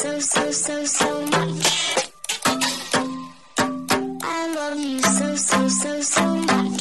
so, 0.00 0.18
so, 0.18 0.50
so, 0.50 0.84
so 0.86 1.26
much. 1.26 2.10
I 4.22 4.54
love 4.54 4.80
you 4.80 4.98
so, 5.02 5.36
so, 5.36 5.68
so, 5.68 6.00
so 6.00 6.36
much. 6.36 6.80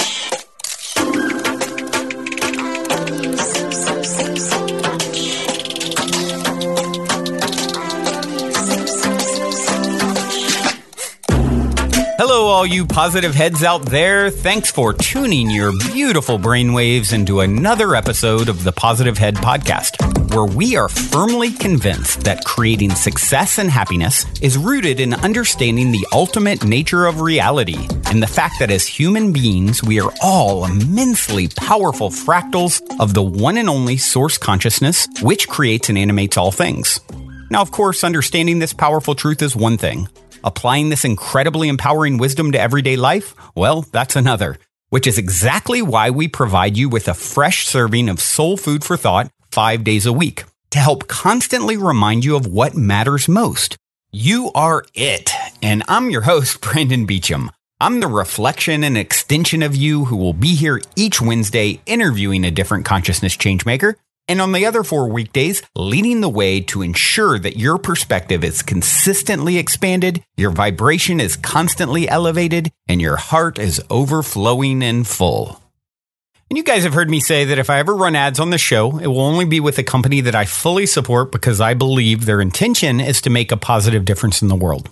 Hello, 12.17 12.47
all 12.47 12.65
you 12.65 12.85
positive 12.85 13.35
heads 13.35 13.63
out 13.63 13.85
there. 13.85 14.29
Thanks 14.29 14.71
for 14.71 14.93
tuning 14.93 15.49
your 15.49 15.73
beautiful 15.91 16.37
brainwaves 16.39 17.11
into 17.11 17.41
another 17.41 17.95
episode 17.95 18.47
of 18.47 18.63
the 18.63 18.71
Positive 18.71 19.17
Head 19.17 19.35
Podcast, 19.35 20.08
where 20.29 20.45
we 20.45 20.75
are 20.75 20.89
firmly 20.89 21.51
convinced 21.51 22.21
that 22.21 22.45
creating 22.45 22.91
success 22.91 23.57
and 23.57 23.69
happiness 23.69 24.25
is 24.41 24.57
rooted 24.57 24.99
in 24.99 25.13
understanding 25.15 25.91
the 25.91 26.05
ultimate 26.11 26.63
nature 26.63 27.05
of 27.05 27.21
reality 27.21 27.87
and 28.05 28.21
the 28.21 28.27
fact 28.27 28.59
that 28.59 28.71
as 28.71 28.85
human 28.85 29.33
beings, 29.33 29.83
we 29.83 29.99
are 29.99 30.13
all 30.21 30.65
immensely 30.65 31.47
powerful 31.47 32.09
fractals 32.09 32.81
of 32.99 33.13
the 33.13 33.23
one 33.23 33.57
and 33.57 33.69
only 33.69 33.97
source 33.97 34.37
consciousness, 34.37 35.07
which 35.21 35.47
creates 35.47 35.89
and 35.89 35.97
animates 35.97 36.37
all 36.37 36.51
things. 36.51 36.99
Now, 37.49 37.61
of 37.61 37.71
course, 37.71 38.03
understanding 38.03 38.59
this 38.59 38.73
powerful 38.73 39.15
truth 39.15 39.41
is 39.41 39.55
one 39.55 39.77
thing. 39.77 40.07
Applying 40.43 40.89
this 40.89 41.05
incredibly 41.05 41.67
empowering 41.67 42.17
wisdom 42.17 42.51
to 42.51 42.59
everyday 42.59 42.95
life? 42.95 43.35
Well, 43.55 43.81
that's 43.91 44.15
another, 44.15 44.57
which 44.89 45.07
is 45.07 45.17
exactly 45.17 45.81
why 45.81 46.11
we 46.11 46.27
provide 46.27 46.77
you 46.77 46.87
with 46.87 47.07
a 47.07 47.13
fresh 47.13 47.65
serving 47.65 48.09
of 48.09 48.21
soul 48.21 48.55
food 48.55 48.83
for 48.83 48.95
thought 48.95 49.31
five 49.51 49.83
days 49.83 50.05
a 50.05 50.13
week 50.13 50.45
to 50.71 50.79
help 50.79 51.07
constantly 51.07 51.77
remind 51.77 52.25
you 52.25 52.35
of 52.35 52.47
what 52.47 52.75
matters 52.75 53.27
most. 53.27 53.77
You 54.11 54.51
are 54.55 54.85
it. 54.93 55.31
And 55.61 55.83
I'm 55.87 56.09
your 56.09 56.21
host, 56.21 56.61
Brandon 56.61 57.05
Beecham. 57.05 57.51
I'm 57.81 57.99
the 57.99 58.07
reflection 58.07 58.83
and 58.83 58.97
extension 58.97 59.63
of 59.63 59.75
you 59.75 60.05
who 60.05 60.17
will 60.17 60.33
be 60.33 60.55
here 60.55 60.81
each 60.95 61.21
Wednesday 61.21 61.79
interviewing 61.85 62.43
a 62.43 62.51
different 62.51 62.85
consciousness 62.85 63.37
changemaker 63.37 63.95
and 64.29 64.39
on 64.39 64.51
the 64.51 64.67
other 64.67 64.83
four 64.83 65.09
weekdays, 65.09 65.63
leading 65.75 66.21
the 66.21 66.29
way 66.29 66.61
to 66.61 66.83
ensure 66.83 67.39
that 67.39 67.57
your 67.57 67.79
perspective 67.79 68.43
is 68.43 68.61
consistently 68.61 69.57
expanded, 69.57 70.23
your 70.37 70.51
vibration 70.51 71.19
is 71.19 71.35
constantly 71.35 72.07
elevated, 72.07 72.71
and 72.87 73.01
your 73.01 73.15
heart 73.17 73.57
is 73.57 73.81
overflowing 73.89 74.83
and 74.83 75.07
full. 75.07 75.59
And 76.49 76.57
you 76.57 76.63
guys 76.63 76.83
have 76.83 76.95
heard 76.95 77.11
me 77.11 77.19
say 77.19 77.45
that 77.45 77.59
if 77.59 77.69
I 77.69 77.77
ever 77.77 77.95
run 77.95 78.15
ads 78.15 78.39
on 78.39 78.49
the 78.49 78.57
show, 78.57 78.97
it 78.97 79.05
will 79.05 79.21
only 79.21 79.45
be 79.45 79.59
with 79.59 79.77
a 79.77 79.83
company 79.83 80.19
that 80.21 80.33
I 80.33 80.45
fully 80.45 80.87
support 80.87 81.31
because 81.31 81.61
I 81.61 81.75
believe 81.75 82.25
their 82.25 82.41
intention 82.41 82.99
is 82.99 83.21
to 83.21 83.29
make 83.29 83.51
a 83.51 83.57
positive 83.57 84.03
difference 84.03 84.41
in 84.41 84.47
the 84.47 84.55
world. 84.55 84.89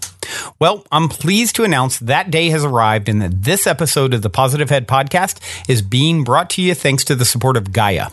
Well, 0.60 0.86
I'm 0.92 1.10
pleased 1.10 1.56
to 1.56 1.64
announce 1.64 1.98
that 1.98 2.30
day 2.30 2.50
has 2.50 2.64
arrived 2.64 3.10
and 3.10 3.24
that 3.24 3.42
this 3.42 3.66
episode 3.66 4.14
of 4.14 4.22
the 4.22 4.30
Positive 4.30 4.70
Head 4.70 4.88
podcast 4.88 5.40
is 5.68 5.82
being 5.82 6.24
brought 6.24 6.52
to 6.52 6.62
you 6.62 6.76
thanks 6.76 7.04
to 7.06 7.16
the 7.16 7.26
support 7.26 7.58
of 7.58 7.74
Gaia. 7.74 8.10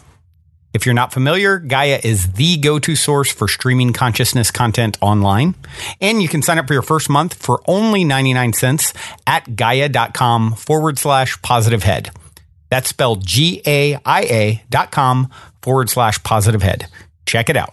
If 0.73 0.87
you're 0.87 0.95
not 0.95 1.13
familiar, 1.13 1.59
Gaia 1.59 2.01
is 2.03 2.33
the 2.33 2.57
go 2.57 2.79
to 2.79 2.97
source 2.97 3.31
for 3.31 3.47
streaming 3.47 3.93
consciousness 3.93 4.51
content 4.51 4.97
online. 5.03 5.55
And 6.01 6.23
you 6.23 6.29
can 6.29 6.41
sign 6.41 6.59
up 6.59 6.67
for 6.67 6.73
your 6.73 6.83
first 6.83 7.11
month 7.11 7.35
for 7.35 7.63
only 7.67 8.05
99 8.05 8.55
cents 8.55 8.95
at 9.27 9.55
gaia.com 9.55 10.55
forward 10.55 10.99
slash 10.99 11.41
positive 11.43 11.83
head. 11.83 12.11
That's 12.75 12.89
spelled 12.89 13.25
G 13.25 13.63
A 13.67 13.95
I 14.05 14.23
A 14.23 14.63
dot 14.69 14.91
com 14.91 15.31
forward 15.63 15.89
slash 15.89 16.21
positive 16.25 16.61
head. 16.61 16.89
Check 17.25 17.49
it 17.49 17.57
out. 17.57 17.73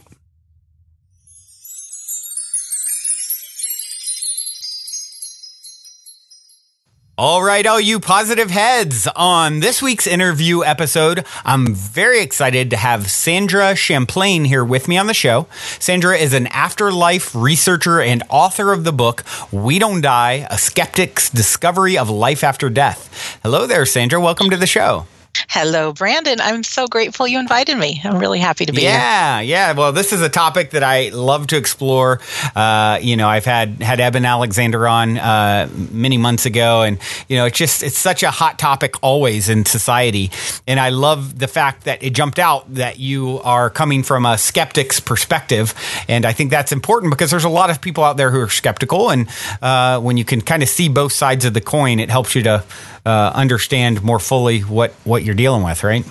All 7.24 7.44
right, 7.44 7.68
all 7.68 7.80
you 7.80 8.00
positive 8.00 8.50
heads. 8.50 9.08
On 9.16 9.60
this 9.60 9.80
week's 9.80 10.08
interview 10.08 10.64
episode, 10.64 11.24
I'm 11.46 11.76
very 11.76 12.20
excited 12.20 12.72
to 12.72 12.78
have 12.78 13.12
Sandra 13.12 13.76
Champlain 13.76 14.44
here 14.46 14.66
with 14.66 14.88
me 14.88 14.98
on 14.98 15.06
the 15.06 15.14
show. 15.14 15.46
Sandra 15.78 16.18
is 16.18 16.34
an 16.34 16.48
afterlife 16.48 17.36
researcher 17.36 18.02
and 18.02 18.24
author 18.28 18.74
of 18.74 18.86
the 18.86 18.92
book 18.92 19.24
We 19.52 19.78
Don't 19.78 20.02
Die 20.02 20.48
A 20.50 20.58
Skeptic's 20.58 21.30
Discovery 21.30 21.96
of 21.96 22.10
Life 22.10 22.44
After 22.44 22.72
Death. 22.72 23.40
Hello 23.44 23.68
there, 23.68 23.86
Sandra. 23.86 24.20
Welcome 24.20 24.50
to 24.50 24.58
the 24.58 24.66
show. 24.66 25.06
Hello, 25.54 25.92
Brandon. 25.92 26.40
I'm 26.40 26.64
so 26.64 26.88
grateful 26.88 27.28
you 27.28 27.38
invited 27.38 27.78
me. 27.78 28.00
I'm 28.06 28.20
really 28.20 28.40
happy 28.40 28.66
to 28.68 28.72
be 28.72 28.84
here. 28.84 28.92
Yeah, 28.92 29.42
yeah. 29.42 29.74
Well, 29.74 29.92
this 29.92 30.14
is 30.14 30.22
a 30.22 30.30
topic 30.30 30.70
that 30.70 30.82
I 30.82 31.10
love 31.10 31.48
to 31.48 31.58
explore. 31.58 32.22
Uh, 32.56 33.00
you 33.02 33.18
know, 33.18 33.28
I've 33.28 33.44
had 33.44 33.82
had 33.82 34.00
Eben 34.00 34.24
Alexander 34.24 34.88
on 34.88 35.18
uh, 35.18 35.68
many 35.92 36.18
months 36.18 36.46
ago, 36.46 36.84
and 36.84 37.00
you 37.28 37.36
know, 37.36 37.48
it's 37.48 37.58
just 37.58 37.84
it's 37.84 37.98
such 37.98 38.24
a 38.24 38.32
hot 38.32 38.60
topic 38.60 38.96
always 39.04 39.50
in 39.50 39.66
society. 39.66 40.32
And 40.68 40.80
I 40.80 40.88
love 40.88 41.38
the 41.40 41.50
fact 41.50 41.84
that 41.84 42.02
it 42.02 42.12
jumped 42.12 42.40
out 42.40 42.74
that 42.76 43.00
you 43.00 43.42
are 43.44 43.70
coming 43.70 44.04
from 44.04 44.26
a 44.26 44.38
skeptic's 44.38 45.02
perspective, 45.02 45.74
and 46.08 46.26
I 46.26 46.32
think 46.32 46.52
that's 46.52 46.72
important 46.72 47.12
because 47.12 47.30
there's 47.30 47.44
a 47.44 47.50
lot 47.50 47.70
of 47.70 47.82
people 47.82 48.06
out 48.06 48.16
there 48.16 48.32
who 48.32 48.40
are 48.40 48.48
skeptical, 48.48 49.10
and 49.10 49.28
uh, 49.62 50.00
when 50.00 50.16
you 50.16 50.24
can 50.24 50.40
kind 50.40 50.64
of 50.64 50.70
see 50.70 50.88
both 50.88 51.12
sides 51.12 51.44
of 51.44 51.54
the 51.54 51.60
coin, 51.60 52.00
it 52.00 52.10
helps 52.10 52.36
you 52.36 52.44
to 52.44 52.64
uh, 53.06 53.32
understand 53.34 54.04
more 54.04 54.20
fully 54.20 54.60
what 54.62 54.92
what 55.04 55.24
you're 55.24 55.36
dealing 55.36 55.64
with, 55.64 55.84
right? 55.84 56.06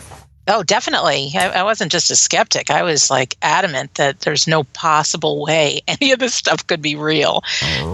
Oh, 0.47 0.63
definitely. 0.65 1.31
I, 1.35 1.61
I 1.61 1.63
wasn't 1.63 1.93
just 1.93 2.11
a 2.11 2.17
skeptic. 2.17 2.71
I 2.71 2.83
was 2.83 3.09
like 3.11 3.37
adamant 3.43 3.95
that 3.95 4.21
there's 4.21 4.49
no 4.49 4.65
possible 4.65 5.43
way 5.45 5.81
any 5.89 6.11
of 6.13 6.19
this 6.19 6.35
stuff 6.35 6.67
could 6.67 6.83
be 6.83 6.97
real. 6.97 7.43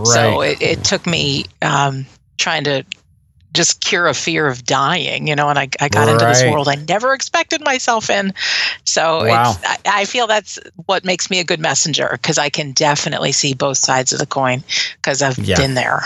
So 0.05 0.41
Right. 0.41 0.53
it, 0.53 0.63
it 0.63 0.85
took 0.85 1.07
me 1.07 1.45
um, 1.61 2.07
trying 2.39 2.65
to 2.65 2.85
just 3.53 3.81
cure 3.83 4.07
a 4.07 4.15
fear 4.15 4.47
of 4.47 4.65
dying, 4.65 5.27
you 5.29 5.35
know, 5.35 5.49
and 5.49 5.59
I, 5.59 5.69
I 5.81 5.89
got 5.89 6.09
into 6.09 6.25
this 6.27 6.45
world 6.53 6.69
I 6.69 6.75
never 6.75 7.15
expected 7.15 7.63
myself 7.65 8.11
in. 8.11 8.33
So 8.85 9.25
Wow. 9.25 9.51
it's, 9.51 9.65
I, 9.65 9.77
I 10.03 10.05
feel 10.05 10.27
that's 10.27 10.59
what 10.87 11.05
makes 11.05 11.31
me 11.31 11.41
a 11.41 11.45
good 11.45 11.61
messenger 11.61 12.09
because 12.13 12.39
I 12.39 12.49
can 12.51 12.73
definitely 12.73 13.33
see 13.33 13.55
both 13.55 13.79
sides 13.79 14.13
of 14.13 14.19
the 14.19 14.27
coin 14.27 14.63
because 14.97 15.21
I've 15.23 15.39
Yeah. 15.39 15.57
been 15.57 15.75
there. 15.75 16.03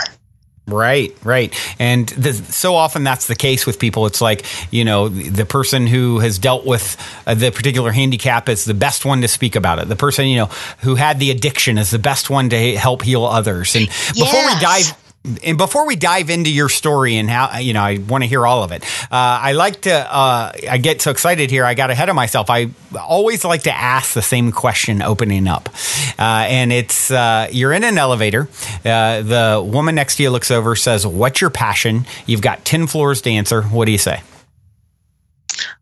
Right, 0.71 1.15
right. 1.23 1.53
And 1.79 2.07
the, 2.09 2.33
so 2.33 2.75
often 2.75 3.03
that's 3.03 3.27
the 3.27 3.35
case 3.35 3.65
with 3.65 3.79
people. 3.79 4.05
It's 4.05 4.21
like, 4.21 4.45
you 4.71 4.85
know, 4.85 5.09
the, 5.09 5.45
person 5.51 5.85
who 5.85 6.19
has 6.19 6.39
dealt 6.39 6.65
with 6.65 6.95
uh, 7.27 7.33
the 7.33 7.51
particular 7.51 7.91
handicap 7.91 8.47
is 8.47 8.63
the 8.63 8.73
best 8.73 9.03
one 9.03 9.21
to 9.21 9.27
speak 9.27 9.55
about 9.55 9.79
it. 9.79 9.89
The 9.89 9.97
person, 9.97 10.27
you 10.27 10.37
know, 10.37 10.45
who 10.79 10.95
had 10.95 11.19
the 11.19 11.29
addiction 11.29 11.77
is 11.77 11.91
the 11.91 11.99
best 11.99 12.29
one 12.29 12.49
to 12.49 12.77
help 12.77 13.01
heal 13.01 13.25
others. 13.25 13.75
And 13.75 13.87
before 13.87 14.45
we 14.45 14.59
dive 14.61 14.95
and 15.43 15.57
before 15.57 15.85
we 15.85 15.95
dive 15.95 16.31
into 16.31 16.51
your 16.51 16.67
story 16.67 17.15
and 17.17 17.29
how 17.29 17.59
you 17.59 17.73
know 17.73 17.81
I 17.81 17.97
want 17.99 18.23
to 18.23 18.27
hear 18.27 18.45
all 18.45 18.63
of 18.63 18.71
it, 18.71 18.83
uh, 19.03 19.07
I 19.11 19.51
like 19.51 19.81
to. 19.81 19.93
Uh, 19.93 20.51
I 20.69 20.77
get 20.79 21.01
so 21.01 21.11
excited 21.11 21.51
here. 21.51 21.63
I 21.63 21.75
got 21.75 21.91
ahead 21.91 22.09
of 22.09 22.15
myself. 22.15 22.49
I 22.49 22.71
always 22.99 23.45
like 23.45 23.63
to 23.63 23.75
ask 23.75 24.13
the 24.13 24.23
same 24.23 24.51
question 24.51 25.01
opening 25.01 25.47
up, 25.47 25.69
uh, 26.17 26.45
and 26.49 26.71
it's 26.73 27.11
uh, 27.11 27.47
you're 27.51 27.73
in 27.73 27.83
an 27.83 27.97
elevator. 27.97 28.49
Uh, 28.83 29.21
the 29.21 29.63
woman 29.63 29.93
next 29.95 30.15
to 30.15 30.23
you 30.23 30.31
looks 30.31 30.49
over, 30.49 30.75
says, 30.75 31.05
"What's 31.05 31.39
your 31.39 31.51
passion?" 31.51 32.05
You've 32.25 32.41
got 32.41 32.65
ten 32.65 32.87
floors 32.87 33.21
to 33.21 33.29
answer. 33.29 33.61
What 33.61 33.85
do 33.85 33.91
you 33.91 33.99
say? 33.99 34.21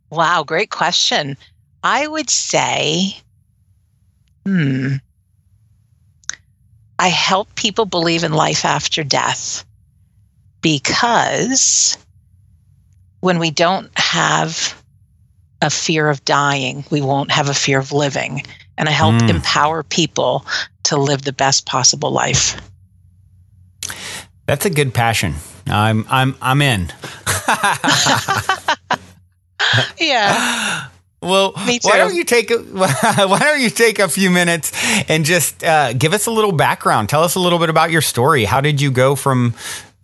Wow, 0.09 0.43
great 0.43 0.69
question. 0.69 1.37
I 1.83 2.07
would 2.07 2.29
say, 2.29 3.15
hmm, 4.45 4.95
I 6.99 7.07
help 7.07 7.55
people 7.55 7.85
believe 7.85 8.23
in 8.25 8.33
life 8.33 8.65
after 8.65 9.03
death 9.05 9.63
because 10.61 11.97
when 13.21 13.39
we 13.39 13.51
don't 13.51 13.89
have 13.97 14.75
a 15.61 15.69
fear 15.69 16.09
of 16.09 16.23
dying, 16.25 16.83
we 16.91 17.01
won't 17.01 17.31
have 17.31 17.47
a 17.49 17.53
fear 17.53 17.79
of 17.79 17.91
living. 17.93 18.43
And 18.77 18.87
I 18.89 18.91
help 18.91 19.15
Mm. 19.15 19.29
empower 19.29 19.83
people 19.83 20.45
to 20.83 20.97
live 20.97 21.21
the 21.23 21.33
best 21.33 21.65
possible 21.65 22.11
life. 22.11 22.55
That's 24.45 24.65
a 24.65 24.69
good 24.69 24.93
passion. 24.93 25.35
I'm 25.67 26.05
I'm 26.09 26.35
I'm 26.41 26.61
in. 26.61 26.91
Yeah. 29.99 30.87
Well, 31.21 31.51
why 31.53 31.97
don't 31.97 32.15
you 32.15 32.23
take 32.23 32.49
a, 32.49 32.57
why 32.63 33.39
don't 33.39 33.61
you 33.61 33.69
take 33.69 33.99
a 33.99 34.07
few 34.07 34.29
minutes 34.29 34.71
and 35.09 35.25
just 35.25 35.63
uh, 35.63 35.91
give 35.93 36.13
us 36.13 36.27
a 36.27 36.31
little 36.31 36.53
background? 36.53 37.09
Tell 37.09 37.23
us 37.23 37.35
a 37.35 37.39
little 37.39 37.59
bit 37.59 37.69
about 37.69 37.91
your 37.91 38.01
story. 38.01 38.45
How 38.45 38.61
did 38.61 38.79
you 38.79 38.89
go 38.89 39.15
from 39.15 39.53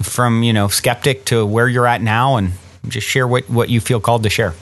from 0.02 0.44
you 0.44 0.52
know 0.52 0.68
skeptic 0.68 1.26
to 1.26 1.46
where 1.46 1.68
you're 1.70 1.88
at 1.88 2.02
now, 2.02 2.36
and 2.36 2.52
just 2.88 3.08
share 3.08 3.28
what 3.28 3.50
what 3.50 3.70
you 3.70 3.80
feel 3.80 4.00
called 4.00 4.24
to 4.24 4.30
share. 4.30 4.54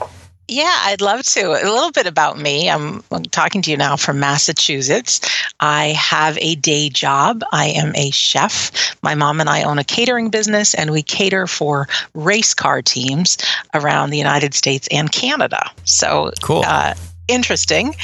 Yeah, 0.48 0.72
I'd 0.82 1.00
love 1.00 1.22
to. 1.24 1.40
A 1.52 1.64
little 1.64 1.90
bit 1.90 2.06
about 2.06 2.38
me. 2.38 2.68
I'm, 2.68 3.02
I'm 3.10 3.22
talking 3.24 3.62
to 3.62 3.70
you 3.70 3.76
now 3.78 3.96
from 3.96 4.20
Massachusetts. 4.20 5.20
I 5.60 5.88
have 5.88 6.36
a 6.38 6.54
day 6.56 6.90
job. 6.90 7.42
I 7.52 7.66
am 7.68 7.94
a 7.96 8.10
chef. 8.10 8.94
My 9.02 9.14
mom 9.14 9.40
and 9.40 9.48
I 9.48 9.62
own 9.62 9.78
a 9.78 9.84
catering 9.84 10.28
business, 10.28 10.74
and 10.74 10.90
we 10.90 11.02
cater 11.02 11.46
for 11.46 11.88
race 12.14 12.52
car 12.52 12.82
teams 12.82 13.38
around 13.72 14.10
the 14.10 14.18
United 14.18 14.52
States 14.54 14.86
and 14.90 15.10
Canada. 15.10 15.70
So, 15.84 16.30
Cool. 16.42 16.62
Uh, 16.66 16.94
interesting 17.26 17.94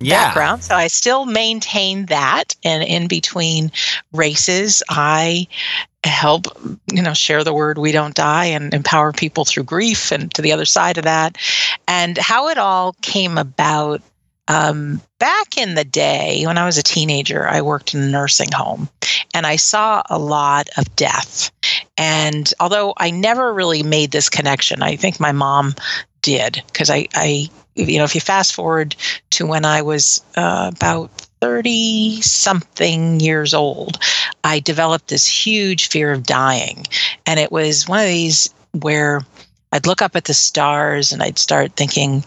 Yeah. 0.00 0.24
background. 0.28 0.64
So 0.64 0.74
I 0.74 0.86
still 0.86 1.26
maintain 1.26 2.06
that. 2.06 2.56
And 2.64 2.82
in 2.82 3.08
between 3.08 3.70
races, 4.14 4.82
I 4.88 5.46
help, 6.08 6.46
you 6.92 7.02
know, 7.02 7.14
share 7.14 7.44
the 7.44 7.54
word 7.54 7.78
we 7.78 7.92
don't 7.92 8.14
die 8.14 8.46
and 8.46 8.72
empower 8.74 9.12
people 9.12 9.44
through 9.44 9.64
grief 9.64 10.12
and 10.12 10.32
to 10.34 10.42
the 10.42 10.52
other 10.52 10.64
side 10.64 10.98
of 10.98 11.04
that. 11.04 11.36
And 11.88 12.16
how 12.18 12.48
it 12.48 12.58
all 12.58 12.94
came 13.02 13.38
about. 13.38 14.02
Um, 14.46 15.00
back 15.18 15.56
in 15.56 15.74
the 15.74 15.86
day 15.86 16.42
when 16.44 16.58
I 16.58 16.66
was 16.66 16.76
a 16.76 16.82
teenager, 16.82 17.48
I 17.48 17.62
worked 17.62 17.94
in 17.94 18.02
a 18.02 18.08
nursing 18.08 18.52
home 18.52 18.90
and 19.32 19.46
I 19.46 19.56
saw 19.56 20.02
a 20.10 20.18
lot 20.18 20.68
of 20.76 20.94
death. 20.96 21.50
And 21.96 22.52
although 22.60 22.92
I 22.98 23.10
never 23.10 23.54
really 23.54 23.82
made 23.82 24.10
this 24.10 24.28
connection, 24.28 24.82
I 24.82 24.96
think 24.96 25.18
my 25.18 25.32
mom 25.32 25.74
did 26.20 26.62
because 26.66 26.90
I, 26.90 27.08
I, 27.14 27.48
you 27.74 27.98
know, 27.98 28.04
if 28.04 28.14
you 28.14 28.20
fast 28.20 28.54
forward 28.54 28.96
to 29.30 29.46
when 29.46 29.64
I 29.64 29.82
was 29.82 30.22
uh, 30.36 30.70
about 30.74 31.23
30 31.44 32.22
something 32.22 33.20
years 33.20 33.52
old, 33.52 33.98
I 34.44 34.60
developed 34.60 35.08
this 35.08 35.26
huge 35.26 35.88
fear 35.88 36.10
of 36.10 36.22
dying. 36.22 36.86
And 37.26 37.38
it 37.38 37.52
was 37.52 37.86
one 37.86 38.00
of 38.00 38.06
these 38.06 38.48
where 38.72 39.20
I'd 39.70 39.86
look 39.86 40.00
up 40.00 40.16
at 40.16 40.24
the 40.24 40.32
stars 40.32 41.12
and 41.12 41.22
I'd 41.22 41.38
start 41.38 41.76
thinking, 41.76 42.24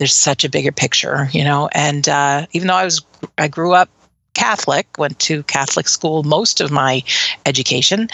there's 0.00 0.12
such 0.12 0.42
a 0.42 0.48
bigger 0.48 0.72
picture, 0.72 1.28
you 1.30 1.44
know. 1.44 1.68
And 1.70 2.08
uh, 2.08 2.46
even 2.50 2.66
though 2.66 2.74
I 2.74 2.84
was, 2.84 3.00
I 3.38 3.46
grew 3.46 3.74
up 3.74 3.90
Catholic, 4.34 4.88
went 4.98 5.20
to 5.20 5.44
Catholic 5.44 5.86
school 5.86 6.24
most 6.24 6.60
of 6.60 6.72
my 6.72 7.04
education, 7.46 8.08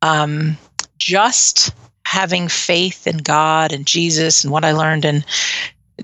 um, 0.00 0.56
just 0.98 1.74
having 2.06 2.46
faith 2.46 3.08
in 3.08 3.16
God 3.16 3.72
and 3.72 3.84
Jesus 3.84 4.44
and 4.44 4.52
what 4.52 4.64
I 4.64 4.70
learned 4.70 5.04
in 5.04 5.24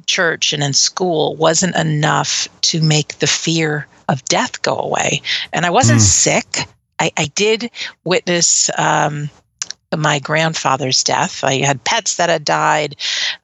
church 0.07 0.53
and 0.53 0.63
in 0.63 0.73
school 0.73 1.37
wasn't 1.37 1.77
enough 1.77 2.49
to 2.63 2.81
make 2.81 3.19
the 3.19 3.27
fear 3.27 3.87
of 4.09 4.25
death 4.27 4.63
go 4.63 4.77
away. 4.79 5.21
And 5.53 5.67
I 5.67 5.71
wasn't 5.71 6.01
Mm. 6.01 6.05
sick. 6.05 6.67
I, 7.01 7.13
I 7.17 7.27
did 7.35 7.71
witness 8.05 8.71
um, 8.79 9.31
my 9.97 10.19
grandfather's 10.19 11.03
death. 11.05 11.43
I 11.45 11.59
had 11.65 11.83
pets 11.85 12.17
that 12.17 12.29
had 12.29 12.45
died 12.45 12.97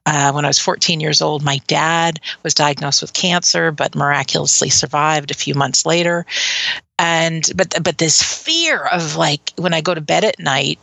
uh, 0.05 0.31
when 0.31 0.45
I 0.45 0.47
was 0.49 0.59
14 0.59 0.99
years 0.99 1.21
old. 1.21 1.43
My 1.43 1.59
dad 1.67 2.19
was 2.43 2.53
diagnosed 2.53 3.01
with 3.01 3.13
cancer, 3.13 3.71
but 3.71 3.95
miraculously 3.95 4.69
survived 4.69 5.31
a 5.31 5.35
few 5.35 5.55
months 5.55 5.85
later. 5.85 6.25
And 6.99 7.49
but 7.55 7.73
but 7.83 7.97
this 7.97 8.21
fear 8.21 8.85
of 8.85 9.15
like 9.15 9.53
when 9.57 9.73
I 9.73 9.81
go 9.81 9.93
to 9.93 10.01
bed 10.01 10.23
at 10.23 10.39
night, 10.39 10.79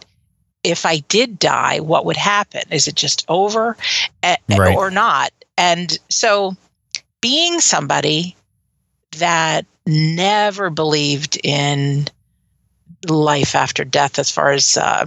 if 0.64 0.84
I 0.86 0.98
did 1.08 1.38
die, 1.38 1.80
what 1.80 2.04
would 2.06 2.16
happen? 2.16 2.62
Is 2.70 2.86
it 2.88 2.94
just 2.94 3.24
over, 3.28 3.76
Eh, 4.22 4.36
Right. 4.48 4.76
or 4.76 4.90
not? 4.90 5.32
And 5.62 5.96
so, 6.08 6.56
being 7.20 7.60
somebody 7.60 8.34
that 9.18 9.64
never 9.86 10.70
believed 10.70 11.38
in 11.44 12.08
life 13.08 13.54
after 13.54 13.84
death, 13.84 14.18
as 14.18 14.28
far 14.28 14.50
as 14.50 14.76
uh, 14.76 15.04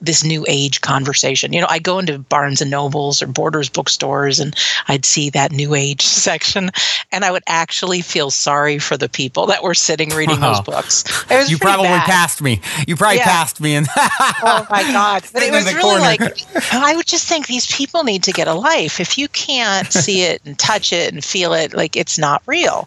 this 0.00 0.24
new 0.24 0.44
age 0.48 0.80
conversation. 0.80 1.52
You 1.52 1.60
know, 1.60 1.66
I 1.68 1.78
go 1.78 1.98
into 1.98 2.18
Barnes 2.18 2.60
and 2.60 2.70
Nobles 2.70 3.22
or 3.22 3.26
Borders 3.26 3.68
bookstores 3.68 4.40
and 4.40 4.54
I'd 4.88 5.04
see 5.04 5.30
that 5.30 5.52
new 5.52 5.74
age 5.74 6.02
section 6.06 6.70
and 7.12 7.24
I 7.24 7.30
would 7.30 7.42
actually 7.46 8.00
feel 8.00 8.30
sorry 8.30 8.78
for 8.78 8.96
the 8.96 9.08
people 9.08 9.46
that 9.46 9.62
were 9.62 9.74
sitting 9.74 10.10
reading 10.10 10.40
those 10.40 10.60
books. 10.66 11.04
It 11.30 11.36
was 11.36 11.50
You 11.50 11.58
probably 11.58 11.88
bad. 11.88 12.06
passed 12.06 12.42
me. 12.42 12.60
You 12.86 12.96
probably 12.96 13.18
Yeah. 13.18 13.24
passed 13.24 13.60
me. 13.60 13.74
And 13.76 13.86
Oh 13.96 14.66
my 14.70 14.82
God. 14.92 15.24
But 15.32 15.42
it 15.42 15.52
was 15.52 15.64
really 15.72 15.82
corner. 15.82 16.00
like, 16.00 16.72
I 16.72 16.94
would 16.96 17.06
just 17.06 17.26
think 17.28 17.46
these 17.46 17.66
people 17.66 18.04
need 18.04 18.22
to 18.24 18.32
get 18.32 18.48
a 18.48 18.54
life. 18.54 19.00
If 19.00 19.18
you 19.18 19.28
can't 19.28 19.90
see 19.92 20.22
it 20.22 20.40
and 20.44 20.58
touch 20.58 20.92
it 20.92 21.12
and 21.12 21.24
feel 21.24 21.52
it, 21.54 21.74
like 21.74 21.96
it's 21.96 22.18
not 22.18 22.42
real. 22.46 22.86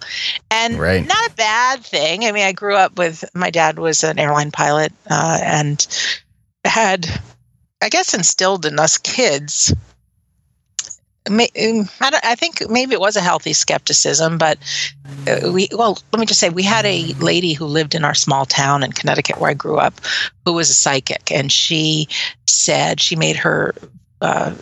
And 0.50 0.80
Right. 0.80 1.06
not 1.06 1.30
a 1.30 1.34
bad 1.36 1.84
thing. 1.84 2.25
I 2.25 2.31
mean, 2.31 2.44
I 2.46 2.52
grew 2.52 2.75
up 2.75 2.98
with 2.98 3.24
my 3.34 3.50
dad 3.50 3.80
was 3.80 4.04
an 4.04 4.19
airline 4.19 4.52
pilot 4.52 4.94
uh, 5.10 5.40
and 5.44 5.86
had, 6.66 7.08
I 7.81 7.90
guess, 7.90 8.13
instilled 8.13 8.66
in 8.66 8.80
us 8.80 8.98
kids. 8.98 9.74
um, 11.28 11.40
I, 12.02 12.36
think 12.36 12.69
maybe 12.69 12.94
it 12.94 13.00
was 13.00 13.16
a 13.16 13.22
healthy 13.22 13.54
skepticism, 13.54 14.38
but 14.38 14.58
uh, 15.28 15.52
we 15.52 15.69
well, 15.72 16.00
let 16.12 16.19
me 16.19 16.25
just 16.25 16.40
say 16.40 16.50
we 16.50 16.63
had 16.63 16.86
a 16.86 17.13
lady 17.13 17.54
who 17.54 17.66
lived 17.66 17.96
in 17.96 18.04
our 18.04 18.16
small 18.16 18.46
town 18.46 18.84
in 18.84 18.92
Connecticut 18.92 19.40
where 19.40 19.52
I 19.52 19.54
grew 19.54 19.78
up, 19.78 20.02
who 20.46 20.54
was 20.54 20.69
a 20.69 20.74
psychic, 20.74 21.31
and 21.31 21.52
she 21.52 22.08
said 22.48 23.00
she 23.00 23.16
made 23.16 23.38
her 23.38 23.75
uh, 24.22 24.54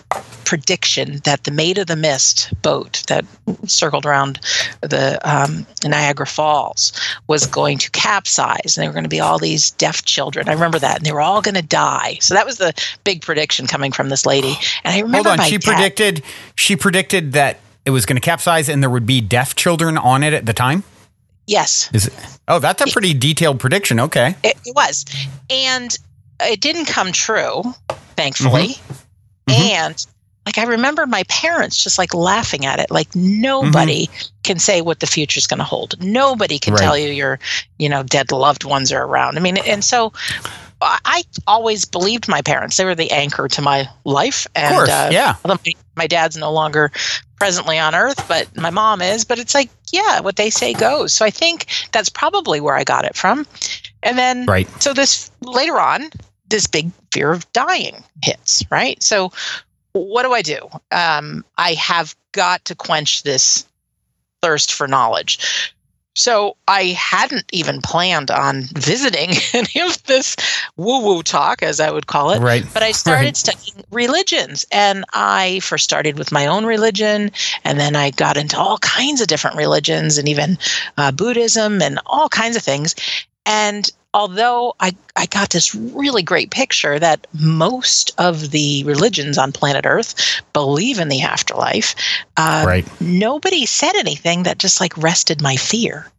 prediction 0.46 1.20
that 1.26 1.44
the 1.44 1.52
Maid 1.52 1.78
of 1.78 1.88
the 1.88 1.96
Mist 1.96 2.50
boat 2.62 3.04
that 3.08 3.26
circled 3.66 4.06
around 4.06 4.40
the 4.82 5.20
um, 5.30 5.68
Niagara 5.84 6.26
Falls 6.26 6.94
was 7.28 7.46
going 7.46 7.78
to 7.80 7.92
capsize, 7.92 8.78
and 8.78 8.82
there 8.84 8.90
were 8.90 8.94
going 8.94 9.04
to 9.04 9.10
be 9.10 9.20
all 9.20 9.38
these 9.38 9.72
deaf 9.72 10.04
children. 10.06 10.48
I 10.50 10.54
remember 10.54 10.80
that, 10.80 10.98
and 10.98 11.06
they 11.06 11.12
were 11.12 11.22
all 11.22 11.42
going 11.42 11.56
to 11.56 11.62
die. 11.62 12.18
So 12.22 12.34
that 12.34 12.46
was 12.46 12.58
the 12.58 12.74
big 13.04 13.22
prediction 13.22 13.68
coming 13.68 13.92
from 13.92 14.10
this 14.10 14.26
lady. 14.26 14.56
And 14.84 14.94
I 14.94 15.00
Hold 15.00 15.04
remember 15.04 15.30
on. 15.30 15.38
my 15.38 15.48
She 15.50 15.58
dad- 15.58 15.74
predicted. 15.74 16.24
She 16.56 16.76
predicted 16.76 17.34
that 17.34 17.60
it 17.86 17.92
was 17.92 18.06
going 18.06 18.18
to 18.18 18.22
capsize 18.22 18.70
and 18.70 18.82
there 18.84 18.90
would 18.90 19.06
be 19.06 19.20
deaf 19.22 19.56
children 19.56 19.98
on 19.98 20.24
it 20.24 20.34
at 20.34 20.46
the 20.46 20.54
time. 20.54 20.84
Yes, 21.48 21.90
Is 21.94 22.06
it? 22.08 22.14
Oh, 22.48 22.60
that's 22.60 22.82
a 22.84 22.88
pretty 22.92 23.14
detailed 23.16 23.60
prediction. 23.60 24.00
Okay. 24.00 24.36
it, 24.44 24.56
it 24.66 24.76
was, 24.76 25.04
and 25.50 25.98
it 26.42 26.62
didn't 26.62 26.86
come 26.86 27.12
true, 27.12 27.64
thankfully. 28.16 28.76
Mhm. 29.50 29.72
And 29.72 30.06
like 30.46 30.58
I 30.58 30.64
remember 30.64 31.06
my 31.06 31.24
parents 31.30 31.84
just 31.84 31.98
like 31.98 32.14
laughing 32.14 32.66
at 32.66 32.80
it. 32.80 32.90
Like 32.90 33.14
nobody 33.16 34.10
can 34.44 34.58
say 34.58 34.82
what 34.82 35.00
the 35.00 35.08
future's 35.08 35.46
going 35.48 35.58
to 35.60 35.64
hold. 35.64 36.02
Nobody 36.04 36.58
can 36.60 36.74
Right. 36.74 36.82
tell 36.82 36.98
you 36.98 37.10
your, 37.12 37.40
you 37.78 37.88
know, 37.90 38.02
dead 38.04 38.32
loved 38.32 38.64
ones 38.64 38.92
are 38.92 39.04
around. 39.04 39.38
I 39.38 39.42
mean, 39.42 39.58
and 39.58 39.84
so 39.84 40.12
I 40.82 41.24
always 41.46 41.84
believed 41.86 42.28
my 42.30 42.42
parents. 42.42 42.78
They 42.78 42.86
were 42.86 42.96
the 42.96 43.12
anchor 43.12 43.48
to 43.50 43.62
my 43.62 43.90
life. 44.06 44.48
And 44.56 44.68
Of 44.68 44.72
course. 44.78 44.90
uh, 44.90 45.10
yeah. 45.12 45.36
my, 45.46 45.58
my 45.96 46.08
dad's 46.08 46.38
no 46.38 46.52
longer 46.52 46.90
presently 47.36 47.78
on 47.78 47.94
earth, 47.96 48.26
but 48.28 48.48
my 48.58 48.70
mom 48.70 49.02
is. 49.02 49.26
But 49.26 49.40
it's 49.40 49.54
like, 49.54 49.70
yeah, 49.92 50.22
what 50.22 50.38
they 50.38 50.50
say 50.50 50.74
goes. 50.74 51.12
So 51.14 51.26
I 51.26 51.30
think 51.32 51.66
that's 51.92 52.10
probably 52.10 52.60
where 52.62 52.76
I 52.76 52.84
got 52.86 53.04
it 53.06 53.16
from. 53.16 53.46
And 54.04 54.18
then, 54.18 54.46
Right. 54.46 54.68
so 54.82 54.94
this 54.94 55.30
later 55.42 55.80
on, 55.80 56.10
this 56.50 56.68
big 56.68 56.92
fear 57.12 57.32
of 57.32 57.52
dying 57.54 58.04
hits, 58.24 58.64
right? 58.72 59.02
So 59.02 59.32
what 59.94 60.24
do 60.24 60.34
I 60.34 60.42
do? 60.42 60.68
Um, 60.92 61.44
I 61.58 61.74
have 61.74 62.16
got 62.32 62.66
to 62.66 62.76
quench 62.76 63.24
this 63.24 63.66
thirst 64.42 64.74
for 64.74 64.88
knowledge. 64.88 65.74
So 66.16 66.58
I 66.68 66.98
hadn't 67.00 67.46
even 67.54 67.82
planned 67.82 68.30
on 68.30 68.64
visiting 68.76 69.32
any 69.54 69.82
of 69.82 70.04
this 70.04 70.36
woo 70.76 71.02
woo 71.02 71.24
talk, 71.24 71.64
as 71.64 71.80
I 71.80 71.92
would 71.92 72.08
call 72.08 72.32
it. 72.32 72.40
Right. 72.42 72.66
But 72.74 72.84
I 72.84 72.92
started 72.92 73.26
Right. 73.26 73.38
studying 73.38 73.86
religions, 73.92 74.66
and 74.72 75.06
I 75.14 75.60
first 75.62 75.86
started 75.86 76.18
with 76.18 76.32
my 76.32 76.46
own 76.46 76.66
religion, 76.66 77.32
and 77.64 77.80
then 77.80 77.96
I 77.96 78.10
got 78.12 78.38
into 78.38 78.58
all 78.58 78.80
kinds 78.80 79.22
of 79.22 79.28
different 79.28 79.56
religions, 79.56 80.18
and 80.18 80.28
even 80.28 80.58
uh, 80.98 81.12
Buddhism, 81.12 81.82
and 81.82 82.00
all 82.06 82.28
kinds 82.28 82.58
of 82.58 82.64
things. 82.64 82.96
And 83.46 83.90
although 84.14 84.76
I, 84.80 84.96
I 85.16 85.26
got 85.28 85.50
this 85.50 85.76
really 85.76 86.24
great 86.24 86.52
picture 86.52 87.00
that 87.00 87.28
most 87.34 88.12
of 88.18 88.52
the 88.52 88.84
religions 88.84 89.38
on 89.38 89.52
planet 89.52 89.86
Earth 89.86 90.42
believe 90.54 91.00
in 91.00 91.10
the 91.10 91.22
afterlife, 91.22 91.96
uh, 92.38 92.64
Right. 92.66 93.02
nobody 93.02 93.66
said 93.66 93.96
anything 93.96 94.44
that 94.44 94.58
just 94.58 94.80
like 94.82 94.98
rested 94.98 95.42
my 95.42 95.56
fear. 95.56 96.12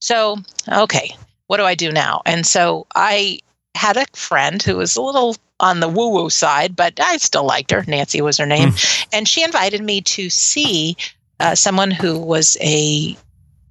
So, 0.00 0.38
okay, 0.70 1.16
what 1.46 1.58
do 1.58 1.64
I 1.64 1.74
do 1.74 1.92
now? 1.92 2.22
And 2.26 2.46
so 2.46 2.86
I 2.94 3.38
had 3.74 3.96
a 3.96 4.06
friend 4.14 4.62
who 4.62 4.76
was 4.76 4.96
a 4.96 5.02
little 5.02 5.36
on 5.60 5.80
the 5.80 5.88
woo 5.88 6.10
woo 6.10 6.30
side, 6.30 6.76
but 6.76 6.98
I 7.00 7.16
still 7.18 7.44
liked 7.44 7.70
her. 7.70 7.84
Nancy 7.86 8.20
was 8.20 8.38
her 8.38 8.46
name. 8.46 8.72
And 9.12 9.26
she 9.28 9.42
invited 9.42 9.82
me 9.82 10.00
to 10.02 10.28
see 10.30 10.96
uh, 11.40 11.54
someone 11.54 11.90
who 11.90 12.18
was 12.18 12.56
a, 12.60 13.16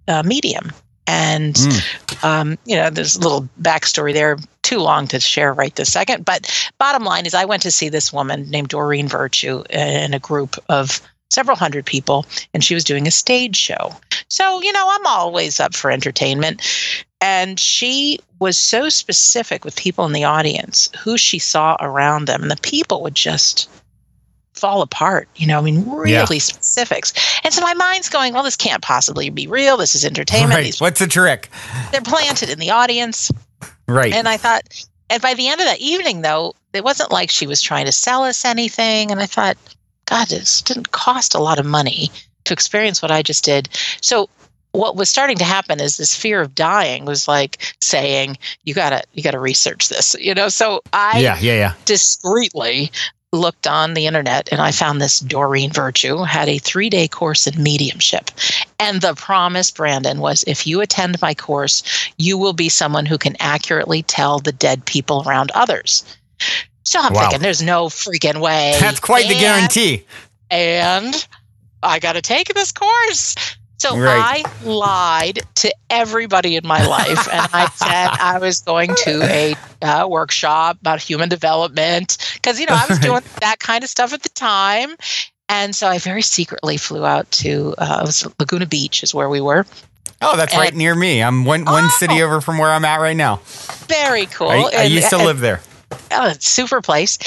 uh 0.08 0.24
medium. 0.24 0.72
And, 1.08 1.56
Mm. 1.56 2.24
um, 2.24 2.58
you 2.66 2.76
know, 2.76 2.90
there's 2.90 3.16
a 3.16 3.20
little 3.20 3.48
backstory 3.62 4.14
there, 4.14 4.38
too 4.64 4.80
long 4.80 5.08
to 5.10 5.20
share 5.20 5.54
right 5.54 5.76
this 5.76 5.92
second. 5.92 6.26
But 6.26 6.52
bottom 6.80 7.04
line 7.04 7.26
is, 7.26 7.34
I 7.34 7.46
went 7.46 7.62
to 7.64 7.72
see 7.72 7.90
this 7.90 8.12
woman 8.12 8.50
named 8.50 8.70
Doreen 8.70 9.08
Virtue 9.08 9.64
in 9.70 10.14
a 10.14 10.20
group 10.20 10.56
of 10.70 11.02
several 11.30 11.58
hundred 11.58 11.86
people, 11.86 12.26
and 12.54 12.64
she 12.64 12.74
was 12.74 12.84
doing 12.84 13.08
a 13.08 13.12
stage 13.12 13.56
show. 13.56 13.96
So, 14.30 14.62
you 14.62 14.72
know, 14.72 14.88
I'm 14.90 15.06
always 15.06 15.60
up 15.60 15.76
for 15.76 15.92
entertainment. 15.92 16.62
And 17.22 17.60
she 17.60 18.20
was 18.40 18.58
so 18.58 18.90
specific 18.90 19.66
with 19.66 19.76
people 19.76 20.06
in 20.06 20.14
the 20.14 20.24
audience, 20.24 20.90
who 21.00 21.18
she 21.18 21.40
saw 21.40 21.76
around 21.80 22.26
them, 22.28 22.42
and 22.42 22.52
the 22.52 22.58
people 22.58 23.02
would 23.02 23.16
just 23.16 23.70
fall 24.56 24.82
apart. 24.82 25.28
You 25.36 25.48
know, 25.48 25.58
I 25.60 25.62
mean, 25.62 25.90
really 25.90 26.12
Yeah. 26.12 26.26
specifics. 26.26 27.14
And 27.44 27.54
so 27.54 27.62
my 27.62 27.74
mind's 27.74 28.10
going, 28.10 28.34
well, 28.34 28.44
this 28.44 28.56
can't 28.56 28.82
possibly 28.82 29.30
be 29.30 29.48
real. 29.48 29.78
This 29.78 29.96
is 29.96 30.06
entertainment. 30.06 30.54
Right. 30.54 30.64
These, 30.66 30.82
What's 30.82 31.00
the 31.00 31.08
trick? 31.08 31.50
they're 31.92 32.02
planted 32.02 32.50
in 32.50 32.60
the 32.60 32.72
audience. 32.72 33.32
Right. 33.88 34.14
And 34.14 34.28
I 34.28 34.38
thought, 34.38 34.64
and 35.10 35.22
by 35.22 35.34
the 35.34 35.48
end 35.48 35.62
of 35.62 35.68
that 35.68 35.80
evening, 35.80 36.22
though, 36.22 36.56
it 36.74 36.84
wasn't 36.84 37.12
like 37.12 37.30
she 37.30 37.48
was 37.48 37.62
trying 37.62 37.86
to 37.86 37.92
sell 37.92 38.24
us 38.24 38.44
anything. 38.46 39.12
And 39.12 39.20
I 39.20 39.26
thought, 39.26 39.58
God, 40.06 40.28
this 40.30 40.62
didn't 40.62 40.92
cost 40.92 41.36
a 41.36 41.40
lot 41.40 41.60
of 41.60 41.66
money 41.66 42.10
to 42.46 42.54
experience 42.54 43.02
what 43.02 43.12
I 43.12 43.22
just 43.22 43.44
did. 43.44 43.70
So 44.02 44.30
what 44.72 44.96
was 44.98 45.10
starting 45.10 45.38
to 45.38 45.44
happen 45.46 45.80
is 45.80 45.96
this 45.98 46.16
fear 46.16 46.42
of 46.42 46.54
dying 46.54 47.06
was 47.06 47.28
like 47.30 47.64
saying 47.80 48.38
you 48.66 48.74
gotta 48.74 49.02
you 49.14 49.24
gotta 49.24 49.40
research 49.40 49.88
this 49.88 50.18
you 50.20 50.34
know 50.34 50.50
so 50.50 50.82
i 50.92 51.18
yeah, 51.18 51.38
yeah, 51.40 51.54
yeah. 51.54 51.74
discreetly 51.86 52.92
looked 53.36 53.68
on 53.68 53.94
the 53.94 54.08
internet 54.08 54.50
and 54.52 54.62
I 54.62 54.72
found 54.72 55.00
this 55.02 55.20
Doreen 55.20 55.72
Virtue 55.72 56.24
had 56.24 56.50
a 56.50 56.58
three 56.58 56.90
day 56.90 57.08
course 57.08 57.46
in 57.48 57.62
mediumship. 57.62 58.32
And 58.80 59.02
the 59.02 59.14
promise, 59.16 59.72
Brandon, 59.72 60.20
was 60.20 60.44
if 60.48 60.66
you 60.66 60.82
attend 60.82 61.22
my 61.22 61.34
course, 61.34 61.84
you 62.18 62.38
will 62.38 62.54
be 62.54 62.70
someone 62.70 63.06
who 63.06 63.18
can 63.18 63.36
accurately 63.40 64.04
tell 64.04 64.40
the 64.40 64.52
dead 64.52 64.86
people 64.86 65.24
around 65.28 65.52
others. 65.52 66.04
So 66.84 67.00
I'm 67.00 67.14
Wow. 67.14 67.22
thinking 67.22 67.42
there's 67.42 67.62
no 67.64 67.88
freaking 67.88 68.42
way. 68.42 68.78
That's 68.80 69.00
quite 69.00 69.28
the 69.28 69.36
guarantee. 69.36 70.06
and 70.52 71.28
I 71.84 72.00
got 72.00 72.14
to 72.14 72.22
take 72.22 72.54
this 72.54 72.72
course. 72.72 73.36
So 73.78 73.98
Right. 73.98 74.44
I 74.46 74.66
lied 74.66 75.40
to 75.56 75.74
everybody 75.90 76.56
in 76.56 76.66
my 76.66 76.86
life, 76.86 77.28
and 77.32 77.48
I 77.54 77.68
said 77.76 78.08
I 78.22 78.40
was 78.40 78.62
going 78.62 78.96
to 79.04 79.22
a 79.24 79.56
uh, 79.82 80.08
workshop 80.08 80.78
about 80.82 81.02
human 81.02 81.30
development 81.30 82.18
because 82.36 82.60
you 82.60 82.66
know 82.68 82.74
I 82.76 82.86
was 82.88 83.00
doing 83.00 83.22
that 83.42 83.60
kind 83.60 83.84
of 83.84 83.90
stuff 83.90 84.14
at 84.14 84.24
the 84.24 84.30
time. 84.30 84.96
And 85.50 85.76
so 85.76 85.88
I 85.88 86.00
very 86.00 86.24
secretly 86.24 86.78
flew 86.78 87.06
out 87.06 87.30
to 87.34 87.76
uh, 87.78 88.00
it 88.02 88.06
was 88.06 88.28
Laguna 88.40 88.66
Beach, 88.66 89.04
is 89.04 89.14
where 89.14 89.30
we 89.30 89.42
were. 89.42 89.66
Oh, 90.22 90.38
that's 90.38 90.56
right 90.56 90.74
near 90.74 90.96
me. 90.96 91.22
I'm 91.22 91.44
one 91.46 91.66
one 91.66 91.90
city 91.92 92.22
Oh. 92.22 92.26
over 92.26 92.42
from 92.42 92.58
where 92.58 92.72
I'm 92.72 92.86
at 92.86 93.02
right 93.02 93.18
now. 93.18 93.42
Very 93.88 94.26
cool. 94.28 94.48
I, 94.50 94.56
I 94.56 94.72
And- 94.86 94.94
used 94.94 95.10
to 95.10 95.18
and- 95.18 95.26
live 95.26 95.40
there. 95.42 95.62
oh, 96.12 96.34
super 96.40 96.82
place. 96.82 97.18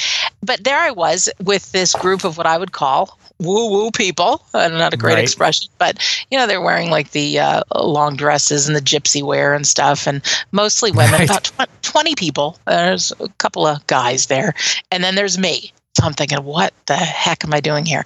But 0.41 0.63
there 0.63 0.79
I 0.79 0.89
was 0.91 1.29
with 1.43 1.71
this 1.71 1.93
group 1.93 2.23
of 2.23 2.37
what 2.37 2.47
I 2.47 2.57
would 2.57 2.71
call 2.71 3.18
woo 3.39 3.69
woo 3.69 3.91
people. 3.91 4.41
Uh, 4.53 4.67
not 4.69 4.93
a 4.93 4.97
great 4.97 5.15
Right. 5.15 5.23
expression, 5.23 5.69
but 5.77 5.97
you 6.29 6.37
know 6.37 6.45
they're 6.47 6.61
wearing 6.61 6.89
like 6.89 7.11
the 7.11 7.39
uh, 7.39 7.61
long 7.75 8.15
dresses 8.15 8.67
and 8.67 8.75
the 8.75 8.81
gypsy 8.81 9.23
wear 9.23 9.53
and 9.53 9.65
stuff, 9.67 10.07
and 10.07 10.21
mostly 10.51 10.91
women. 10.91 11.19
Right. 11.19 11.29
About 11.29 11.43
tw- 11.45 11.81
twenty 11.83 12.15
people. 12.15 12.57
There's 12.67 13.11
a 13.19 13.29
couple 13.39 13.65
of 13.65 13.85
guys 13.87 14.27
there, 14.27 14.53
and 14.91 15.03
then 15.03 15.15
there's 15.15 15.37
me. 15.37 15.71
So 15.97 16.05
I'm 16.05 16.13
thinking, 16.13 16.43
what 16.43 16.73
the 16.85 16.95
heck 16.95 17.43
am 17.43 17.53
I 17.53 17.59
doing 17.59 17.85
here? 17.85 18.05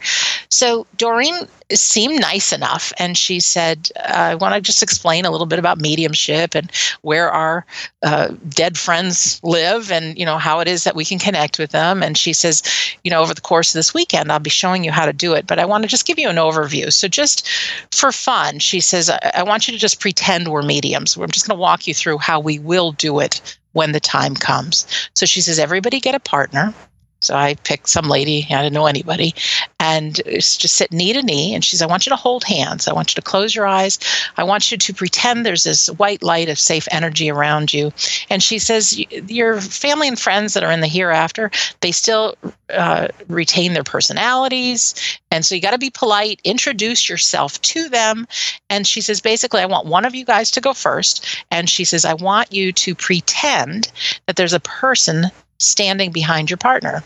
So 0.54 0.86
Doreen 0.98 1.48
seemed 1.72 2.22
nice 2.22 2.54
enough, 2.54 2.94
and 3.00 3.18
she 3.18 3.40
said, 3.40 3.90
"I 4.06 4.36
want 4.36 4.54
to 4.54 4.62
just 4.62 4.84
explain 4.84 5.26
a 5.26 5.32
little 5.32 5.48
bit 5.48 5.58
about 5.58 5.82
mediumship 5.82 6.54
and 6.54 6.72
where 7.02 7.32
our 7.32 7.66
uh, 8.04 8.30
dead 8.50 8.78
friends 8.78 9.42
live, 9.42 9.92
and 9.92 10.16
you 10.18 10.26
know 10.26 10.38
how 10.38 10.60
it 10.60 10.68
is 10.68 10.84
that 10.84 10.96
we 10.96 11.06
can 11.06 11.18
connect 11.18 11.58
with 11.58 11.72
them." 11.72 12.04
And 12.04 12.16
she 12.16 12.34
says, 12.34 12.62
"You 13.04 13.10
know, 13.10 13.22
over 13.22 13.34
the 13.34 13.42
course 13.42 13.74
of 13.74 13.80
this 13.80 13.96
weekend, 13.96 14.32
I'll 14.32 14.38
be 14.38 14.52
showing 14.52 14.84
you 14.84 14.92
how 14.92 15.08
to 15.08 15.14
do 15.14 15.34
it, 15.34 15.48
but 15.48 15.58
I 15.58 15.66
want 15.66 15.84
to 15.86 15.90
just 15.90 16.06
give 16.06 16.20
you 16.20 16.30
an 16.30 16.36
overview. 16.36 16.94
So 16.94 17.08
just 17.08 17.48
for 17.92 18.12
fun, 18.12 18.60
she 18.60 18.80
says, 18.80 19.10
I, 19.10 19.32
I 19.38 19.44
want 19.44 19.68
you 19.68 19.74
to 19.74 19.80
just 19.80 20.00
pretend 20.00 20.50
we're 20.50 20.62
mediums. 20.62 21.18
I'm 21.18 21.32
just 21.32 21.48
going 21.48 21.58
to 21.58 21.62
walk 21.62 21.88
you 21.88 21.96
through 21.96 22.20
how 22.20 22.40
we 22.40 22.60
will 22.60 22.92
do 22.92 23.20
it 23.20 23.58
when 23.72 23.92
the 23.92 24.00
time 24.00 24.36
comes." 24.36 24.86
So 25.16 25.26
she 25.26 25.42
says, 25.42 25.58
"Everybody 25.58 26.00
get 26.00 26.14
a 26.14 26.20
partner." 26.20 26.76
So 27.24 27.36
I 27.36 27.56
picked 27.64 27.90
some 27.90 28.06
lady, 28.06 28.46
I 28.50 28.62
didn't 28.62 28.74
know 28.74 28.86
anybody, 28.86 29.34
and 29.80 30.16
just 30.26 30.62
sit 30.62 30.92
knee 30.92 31.14
to 31.14 31.22
knee. 31.22 31.54
And 31.54 31.64
she 31.64 31.72
says, 31.72 31.82
I 31.82 31.88
want 31.88 32.06
you 32.06 32.10
to 32.12 32.16
hold 32.16 32.44
hands. 32.44 32.88
I 32.88 32.94
want 32.94 33.12
you 33.12 33.16
to 33.16 33.22
close 33.22 33.56
your 33.56 33.68
eyes. 33.68 34.00
I 34.38 34.44
want 34.44 34.72
you 34.72 34.78
to 34.78 34.94
pretend 34.94 35.46
there's 35.46 35.64
this 35.64 35.88
white 35.88 36.24
light 36.24 36.50
of 36.50 36.60
safe 36.60 36.88
energy 36.92 37.30
around 37.30 37.74
you. 37.74 37.92
And 38.30 38.42
she 38.42 38.60
says, 38.60 38.98
Your 39.30 39.60
family 39.62 40.08
and 40.08 40.20
friends 40.20 40.54
that 40.54 40.64
are 40.64 40.72
in 40.72 40.82
the 40.82 40.88
hereafter, 40.88 41.52
they 41.82 41.92
still 41.92 42.36
uh, 42.74 43.08
retain 43.28 43.74
their 43.74 43.84
personalities. 43.84 44.96
And 45.32 45.46
so 45.46 45.56
you 45.56 45.62
got 45.62 45.72
to 45.72 45.78
be 45.78 45.90
polite, 45.90 46.42
introduce 46.44 47.10
yourself 47.10 47.62
to 47.62 47.90
them. 47.90 48.28
And 48.70 48.86
she 48.88 49.02
says, 49.02 49.22
basically, 49.22 49.62
I 49.62 49.66
want 49.66 49.88
one 49.88 50.06
of 50.06 50.16
you 50.16 50.26
guys 50.26 50.52
to 50.52 50.62
go 50.62 50.74
first. 50.74 51.44
And 51.52 51.70
she 51.70 51.86
says, 51.86 52.06
I 52.06 52.14
want 52.14 52.54
you 52.54 52.72
to 52.72 52.96
pretend 52.96 53.92
that 54.26 54.36
there's 54.36 54.54
a 54.54 54.60
person 54.60 55.26
standing 55.64 56.12
behind 56.12 56.50
your 56.50 56.58
partner. 56.58 57.04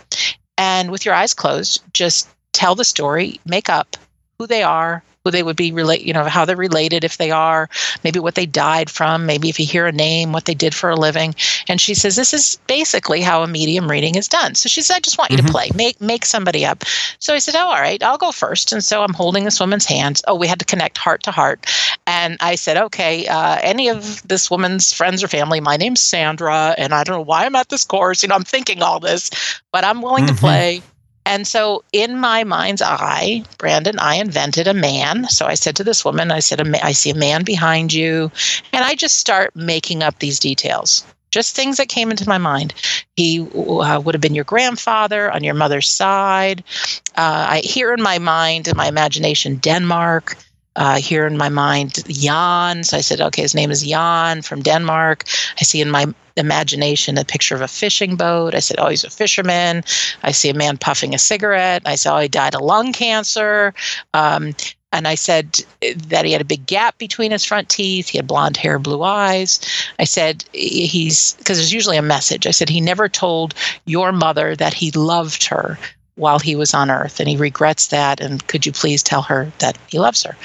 And 0.58 0.92
with 0.92 1.06
your 1.06 1.14
eyes 1.14 1.34
closed, 1.34 1.84
just 1.94 2.28
tell 2.52 2.76
the 2.76 2.84
story, 2.84 3.40
make 3.46 3.70
up 3.70 3.96
who 4.38 4.48
they 4.48 4.64
are, 4.64 5.04
who 5.28 5.32
they 5.32 5.44
would 5.44 5.58
be 5.58 5.74
relate, 5.74 6.04
you 6.04 6.14
know, 6.14 6.24
how 6.24 6.46
they're 6.46 6.56
related 6.56 7.04
if 7.04 7.18
they 7.18 7.32
are, 7.32 7.70
maybe 8.04 8.18
what 8.20 8.36
they 8.36 8.46
died 8.46 8.90
from, 8.90 9.26
maybe 9.26 9.50
if 9.50 9.60
you 9.60 9.66
hear 9.66 9.86
a 9.86 9.92
name, 9.92 10.32
what 10.32 10.46
they 10.46 10.54
did 10.54 10.74
for 10.74 10.90
a 10.90 10.96
living. 10.96 11.36
And 11.68 11.82
she 11.82 11.94
says 11.94 12.16
this 12.16 12.34
is 12.34 12.58
basically 12.68 13.20
how 13.20 13.44
a 13.44 13.48
medium 13.48 13.92
reading 13.92 14.16
is 14.16 14.30
done. 14.30 14.56
So 14.56 14.70
she 14.70 14.82
said, 14.82 14.96
I 14.96 15.00
just 15.02 15.18
want 15.18 15.32
you 15.32 15.38
Mhm. 15.38 15.48
to 15.48 15.52
play, 15.52 15.70
make 15.76 16.00
make 16.00 16.26
somebody 16.26 16.66
up. 16.66 16.86
So 17.20 17.34
I 17.34 17.40
said, 17.40 17.56
Oh, 17.56 17.68
all 17.68 17.82
right, 17.82 18.02
I'll 18.02 18.18
go 18.18 18.32
first. 18.32 18.72
And 18.72 18.82
so 18.84 19.04
I'm 19.04 19.14
holding 19.14 19.44
this 19.44 19.60
woman's 19.60 19.86
hands. 19.86 20.22
Oh, 20.28 20.36
we 20.36 20.48
had 20.48 20.60
to 20.60 20.66
connect 20.66 20.98
heart 20.98 21.24
to 21.24 21.32
heart. 21.32 21.66
And 22.06 22.38
I 22.40 22.56
said, 22.56 22.78
Okay, 22.78 23.28
uh, 23.28 23.58
any 23.62 23.90
of 23.90 24.26
this 24.26 24.50
woman's 24.50 24.94
friends 24.94 25.22
or 25.24 25.28
family, 25.28 25.60
my 25.60 25.76
name's 25.76 26.00
Sandra, 26.00 26.74
and 26.78 26.94
I 26.94 27.04
don't 27.04 27.18
know 27.18 27.22
why 27.22 27.46
I'm 27.46 27.56
at 27.56 27.68
this 27.68 27.84
course. 27.84 28.24
You 28.24 28.30
know, 28.30 28.36
I'm 28.36 28.46
thinking 28.46 28.82
all 28.82 29.02
this, 29.02 29.30
but 29.74 29.84
I'm 29.84 30.02
willing 30.02 30.24
Mhm. 30.26 30.36
to 30.36 30.36
play. 30.36 30.82
And 31.30 31.46
so, 31.46 31.84
in 31.92 32.18
my 32.18 32.46
mind's 32.46 32.82
eye, 32.82 33.44
Brandon, 33.58 34.00
I 34.00 34.16
invented 34.16 34.66
a 34.66 34.74
man. 34.74 35.28
So 35.28 35.46
I 35.46 35.56
said 35.56 35.76
to 35.76 35.84
this 35.84 36.06
woman, 36.06 36.32
I 36.32 36.40
said, 36.40 36.66
I 36.78 36.94
see 36.94 37.10
a 37.10 37.16
man 37.16 37.44
behind 37.44 37.92
you. 37.92 38.32
And 38.72 38.86
I 38.86 38.96
just 38.96 39.18
start 39.20 39.54
making 39.54 40.04
up 40.04 40.20
these 40.20 40.40
details, 40.40 41.04
just 41.32 41.54
things 41.54 41.76
that 41.78 41.90
came 41.90 42.12
into 42.12 42.30
my 42.30 42.38
mind. 42.38 42.74
He 43.18 43.42
uh, 43.42 44.00
would 44.00 44.16
have 44.16 44.22
been 44.22 44.36
your 44.36 44.46
grandfather 44.46 45.30
on 45.30 45.44
your 45.44 45.54
mother's 45.54 45.90
side. 45.90 46.64
Uh, 47.18 47.46
I 47.50 47.60
hear 47.60 47.94
in 47.94 48.02
my 48.02 48.20
mind, 48.20 48.70
in 48.70 48.78
my 48.78 48.88
imagination, 48.88 49.58
Denmark. 49.58 50.38
Uh, 50.78 50.98
here 50.98 51.26
in 51.26 51.36
my 51.36 51.50
mind, 51.50 52.04
Jan. 52.08 52.84
So 52.84 52.98
I 52.98 53.02
said, 53.02 53.20
okay, 53.20 53.42
his 53.42 53.56
name 53.56 53.72
is 53.72 53.82
Jan 53.82 54.44
from 54.44 54.62
Denmark. 54.62 55.24
I 55.60 55.64
see 55.64 55.82
in 55.82 55.90
my 55.90 56.06
imagination 56.38 57.18
a 57.18 57.26
picture 57.26 57.56
of 57.56 57.62
a 57.62 57.68
fishing 57.68 58.16
boat. 58.16 58.56
I 58.56 58.60
said, 58.60 58.78
oh, 58.80 58.90
he's 58.90 59.04
a 59.04 59.10
fisherman. 59.10 59.84
I 60.24 60.32
see 60.32 60.50
a 60.50 60.54
man 60.54 60.78
puffing 60.78 61.14
a 61.14 61.20
cigarette. 61.20 61.82
I 61.86 61.96
saw 61.96 62.20
he 62.20 62.28
died 62.28 62.56
of 62.56 62.62
lung 62.62 62.94
cancer. 62.94 63.74
Um, 64.14 64.54
and 64.94 65.08
I 65.08 65.16
said 65.16 65.60
that 65.82 66.26
he 66.26 66.32
had 66.32 66.42
a 66.42 66.46
big 66.46 66.66
gap 66.66 66.98
between 66.98 67.32
his 67.32 67.44
front 67.44 67.68
teeth. 67.68 68.08
He 68.08 68.18
had 68.18 68.28
blonde 68.28 68.56
hair, 68.56 68.80
blue 68.80 69.04
eyes. 69.04 69.60
I 70.00 70.06
said 70.06 70.46
he's 70.54 71.34
because 71.34 71.58
there's 71.58 71.74
usually 71.74 71.98
a 71.98 72.02
message. 72.02 72.48
I 72.48 72.52
said 72.52 72.70
he 72.70 72.80
never 72.80 73.10
told 73.10 73.54
your 73.86 74.12
mother 74.14 74.56
that 74.56 74.74
he 74.74 74.92
loved 74.92 75.44
her 75.46 75.78
while 76.18 76.40
he 76.40 76.56
was 76.56 76.74
on 76.74 76.92
earth 76.92 77.20
and 77.20 77.30
he 77.30 77.38
regrets 77.38 77.88
that 77.88 78.20
and 78.20 78.46
could 78.48 78.66
you 78.66 78.72
please 78.72 79.02
tell 79.04 79.22
her 79.22 79.52
that 79.60 79.78
he 79.88 79.98
loves 80.00 80.24
her 80.24 80.36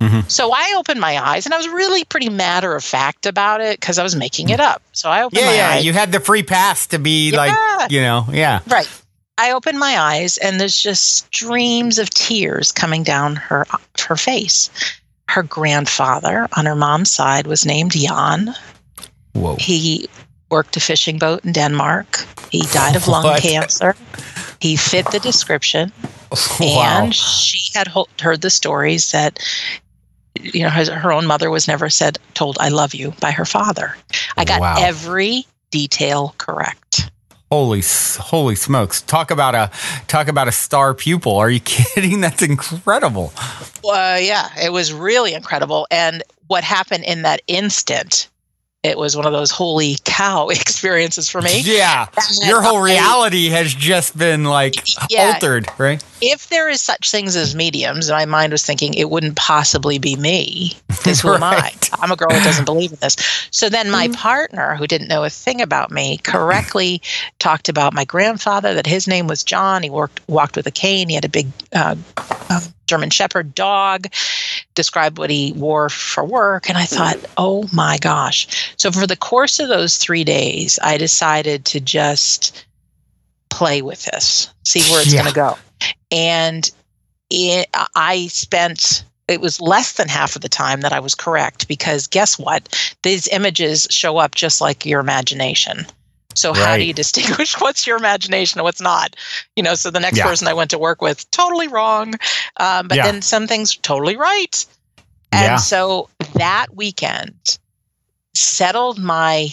Mhm. 0.00 0.24
so 0.30 0.50
i 0.54 0.74
opened 0.78 1.00
my 1.00 1.18
eyes 1.30 1.44
and 1.46 1.52
i 1.54 1.56
was 1.58 1.68
really 1.68 2.04
pretty 2.04 2.30
matter 2.30 2.74
of 2.74 2.82
fact 2.84 3.26
about 3.26 3.60
it 3.60 3.78
because 3.80 3.98
i 3.98 4.02
was 4.02 4.16
making 4.16 4.48
it 4.50 4.60
up 4.60 4.80
so 4.92 5.10
i 5.10 5.22
opened 5.22 5.40
Yeah, 5.40 5.46
my 5.46 5.56
yeah. 5.56 5.70
eyes 5.70 5.84
You 5.84 5.92
had 5.92 6.12
the 6.12 6.20
free 6.20 6.42
pass 6.42 6.86
to 6.88 6.98
be 6.98 7.30
Yeah. 7.30 7.36
like, 7.36 7.90
you 7.90 8.00
know, 8.00 8.26
yeah. 8.32 8.60
Right. 8.66 8.88
I 9.38 9.52
opened 9.52 9.78
my 9.78 9.98
eyes 9.98 10.36
and 10.38 10.60
there's 10.60 10.78
just 10.78 11.02
streams 11.34 11.98
of 11.98 12.10
tears 12.10 12.72
coming 12.72 13.02
down 13.04 13.36
her 13.36 13.66
her 14.08 14.16
face. 14.16 14.70
Her 15.28 15.42
grandfather 15.42 16.48
on 16.56 16.66
her 16.66 16.74
mom's 16.76 17.10
side 17.10 17.46
was 17.46 17.64
named 17.64 17.92
Jan. 17.92 18.54
Whoa. 19.32 19.56
He 19.56 20.08
worked 20.50 20.76
a 20.76 20.80
fishing 20.80 21.18
boat 21.18 21.44
in 21.44 21.52
Denmark. 21.52 22.26
He 22.50 22.62
died 22.72 22.96
of 22.96 23.08
lung 23.08 23.38
cancer. 23.48 23.94
He 24.60 24.76
fit 24.76 25.10
the 25.10 25.20
description 25.20 25.92
Wow. 26.60 27.04
and 27.04 27.14
she 27.14 27.72
had 27.76 27.88
ho- 27.88 28.08
heard 28.20 28.40
the 28.42 28.50
stories 28.50 29.10
that 29.12 29.38
you 30.40 30.62
know 30.62 30.70
her, 30.70 30.84
her 30.94 31.12
own 31.12 31.26
mother 31.26 31.50
was 31.50 31.66
never 31.66 31.90
said 31.90 32.18
told 32.34 32.56
I 32.60 32.68
love 32.68 32.94
you 32.94 33.12
by 33.20 33.30
her 33.32 33.44
father. 33.44 33.96
I 34.36 34.44
got 34.44 34.60
Wow. 34.60 34.76
every 34.78 35.44
detail 35.70 36.34
correct. 36.38 37.10
Holy, 37.50 37.82
holy 38.20 38.54
smokes! 38.54 39.02
Talk 39.02 39.32
about 39.32 39.56
a 39.56 39.72
talk 40.06 40.28
about 40.28 40.46
a 40.46 40.52
star 40.52 40.94
pupil. 40.94 41.36
Are 41.36 41.50
you 41.50 41.58
kidding? 41.64 42.20
That's 42.20 42.42
incredible. 42.42 43.32
Uh, 43.84 44.18
yeah, 44.20 44.50
it 44.62 44.72
was 44.72 44.92
really 44.92 45.34
incredible. 45.34 45.88
And 45.90 46.22
what 46.46 46.62
happened 46.62 47.02
in 47.02 47.22
that 47.22 47.42
instant, 47.48 48.28
it 48.82 48.96
was 48.96 49.14
one 49.16 49.26
of 49.26 49.32
those 49.32 49.50
holy 49.50 49.96
cow 50.04 50.48
experiences 50.50 51.28
for 51.28 51.42
me. 51.42 51.60
Yeah, 51.60 52.06
your 52.42 52.62
whole 52.62 52.80
reality 52.80 53.48
has 53.50 53.74
just 53.74 54.16
been 54.16 54.44
like 54.44 54.74
Yeah. 55.10 55.32
altered, 55.34 55.68
right? 55.78 56.02
If 56.22 56.48
there 56.48 56.68
is 56.68 56.80
such 56.82 57.10
things 57.10 57.36
as 57.36 57.54
mediums, 57.54 58.10
my 58.10 58.24
mind 58.26 58.52
was 58.52 58.62
thinking 58.64 58.94
it 58.94 59.10
wouldn't 59.10 59.36
possibly 59.36 59.98
be 59.98 60.16
me. 60.16 60.76
Because 60.88 61.20
who 61.20 61.32
am 61.34 61.42
I? 61.42 61.72
I'm 62.00 62.10
a 62.10 62.16
girl 62.16 62.28
that 62.30 62.44
doesn't 62.44 62.66
believe 62.66 62.92
in 62.92 62.98
this. 63.00 63.16
So 63.50 63.68
then 63.68 63.90
my 63.90 64.08
partner, 64.08 64.74
who 64.76 64.86
didn't 64.86 65.08
know 65.08 65.24
a 65.24 65.30
thing 65.30 65.60
about 65.62 65.90
me, 65.90 66.18
correctly 66.18 67.00
talked 67.38 67.68
about 67.70 67.94
my 67.94 68.04
grandfather, 68.04 68.74
that 68.74 68.86
his 68.86 69.06
name 69.08 69.26
was 69.26 69.42
John. 69.42 69.82
He 69.82 69.88
worked 69.90 70.20
walked 70.28 70.56
with 70.56 70.66
a 70.66 70.70
cane. 70.70 71.08
He 71.08 71.14
had 71.14 71.24
a 71.24 71.28
big 71.30 71.48
uh, 71.74 71.96
uh, 72.18 72.60
German 72.90 73.10
Shepherd 73.10 73.54
dog. 73.54 74.08
Described 74.74 75.18
what 75.18 75.30
he 75.30 75.52
wore 75.52 75.88
for 75.88 76.24
work, 76.24 76.68
and 76.68 76.76
I 76.76 76.84
thought, 76.84 77.16
oh 77.36 77.68
my 77.72 77.98
gosh. 77.98 78.74
So 78.76 78.90
for 78.90 79.06
the 79.06 79.16
course 79.16 79.60
of 79.60 79.68
those 79.68 79.96
three 79.96 80.24
days, 80.24 80.78
I 80.82 80.96
decided 80.96 81.64
to 81.66 81.80
just 81.80 82.66
play 83.48 83.82
with 83.82 84.04
this, 84.04 84.48
see 84.64 84.80
where 84.90 85.02
it's 85.02 85.12
Yeah. 85.12 85.22
going 85.22 85.32
to 85.34 85.40
go. 85.40 85.58
And 86.10 86.70
it, 87.30 87.68
I 87.94 88.26
spent 88.28 89.04
it 89.28 89.40
was 89.40 89.60
less 89.60 89.92
than 89.92 90.08
half 90.08 90.34
of 90.34 90.42
the 90.42 90.48
time 90.48 90.80
that 90.80 90.92
I 90.92 90.98
was 90.98 91.14
correct 91.14 91.68
because 91.68 92.08
guess 92.08 92.36
what? 92.36 92.94
These 93.04 93.28
images 93.28 93.86
show 93.88 94.18
up 94.18 94.34
just 94.34 94.60
like 94.60 94.84
your 94.84 94.98
imagination. 94.98 95.86
So 96.34 96.52
how 96.52 96.76
do 96.76 96.84
you 96.84 96.92
distinguish 96.92 97.54
what's 97.60 97.86
your 97.86 97.96
imagination 97.96 98.60
and 98.60 98.64
what's 98.64 98.80
not? 98.80 99.16
You 99.56 99.62
know, 99.62 99.74
so 99.74 99.90
the 99.90 100.00
next 100.00 100.18
Yeah. 100.18 100.24
person 100.24 100.48
I 100.48 100.54
went 100.54 100.70
to 100.70 100.78
work 100.78 101.02
with 101.02 101.30
totally 101.30 101.68
wrong, 101.68 102.14
um, 102.58 102.88
but 102.88 102.96
Yeah. 102.96 103.04
then 103.04 103.22
some 103.22 103.46
things 103.46 103.76
totally 103.76 104.16
right. 104.16 104.64
And 105.32 105.42
Yeah. 105.42 105.56
so 105.56 106.08
that 106.34 106.66
weekend 106.74 107.58
settled 108.34 108.98
my 108.98 109.48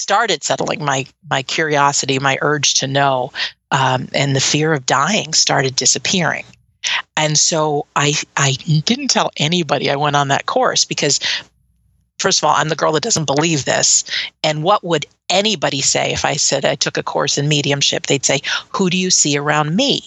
started 0.00 0.42
settling 0.44 0.84
my 0.84 1.06
my 1.30 1.42
curiosity, 1.42 2.18
my 2.18 2.38
urge 2.42 2.74
to 2.74 2.86
know, 2.86 3.32
um, 3.70 4.08
and 4.12 4.36
the 4.36 4.40
fear 4.40 4.72
of 4.72 4.86
dying 4.86 5.32
started 5.32 5.76
disappearing. 5.76 6.44
And 7.16 7.38
so 7.38 7.86
I 7.96 8.14
I 8.36 8.52
didn't 8.84 9.08
tell 9.08 9.30
anybody 9.36 9.90
I 9.90 9.96
went 9.96 10.16
on 10.16 10.28
that 10.28 10.46
course 10.46 10.84
because 10.84 11.20
first 12.18 12.40
of 12.40 12.44
all, 12.44 12.54
I'm 12.54 12.68
the 12.68 12.76
girl 12.76 12.92
that 12.92 13.02
doesn't 13.02 13.24
believe 13.26 13.64
this. 13.64 14.04
And 14.42 14.62
what 14.62 14.84
would 14.84 15.06
anybody 15.30 15.80
say 15.80 16.12
if 16.12 16.24
I 16.24 16.34
said 16.36 16.64
I 16.64 16.74
took 16.74 16.96
a 16.96 17.02
course 17.02 17.38
in 17.38 17.48
mediumship? 17.48 18.06
They'd 18.06 18.24
say, 18.24 18.40
Who 18.70 18.90
do 18.90 18.96
you 18.96 19.10
see 19.10 19.36
around 19.36 19.74
me? 19.76 20.02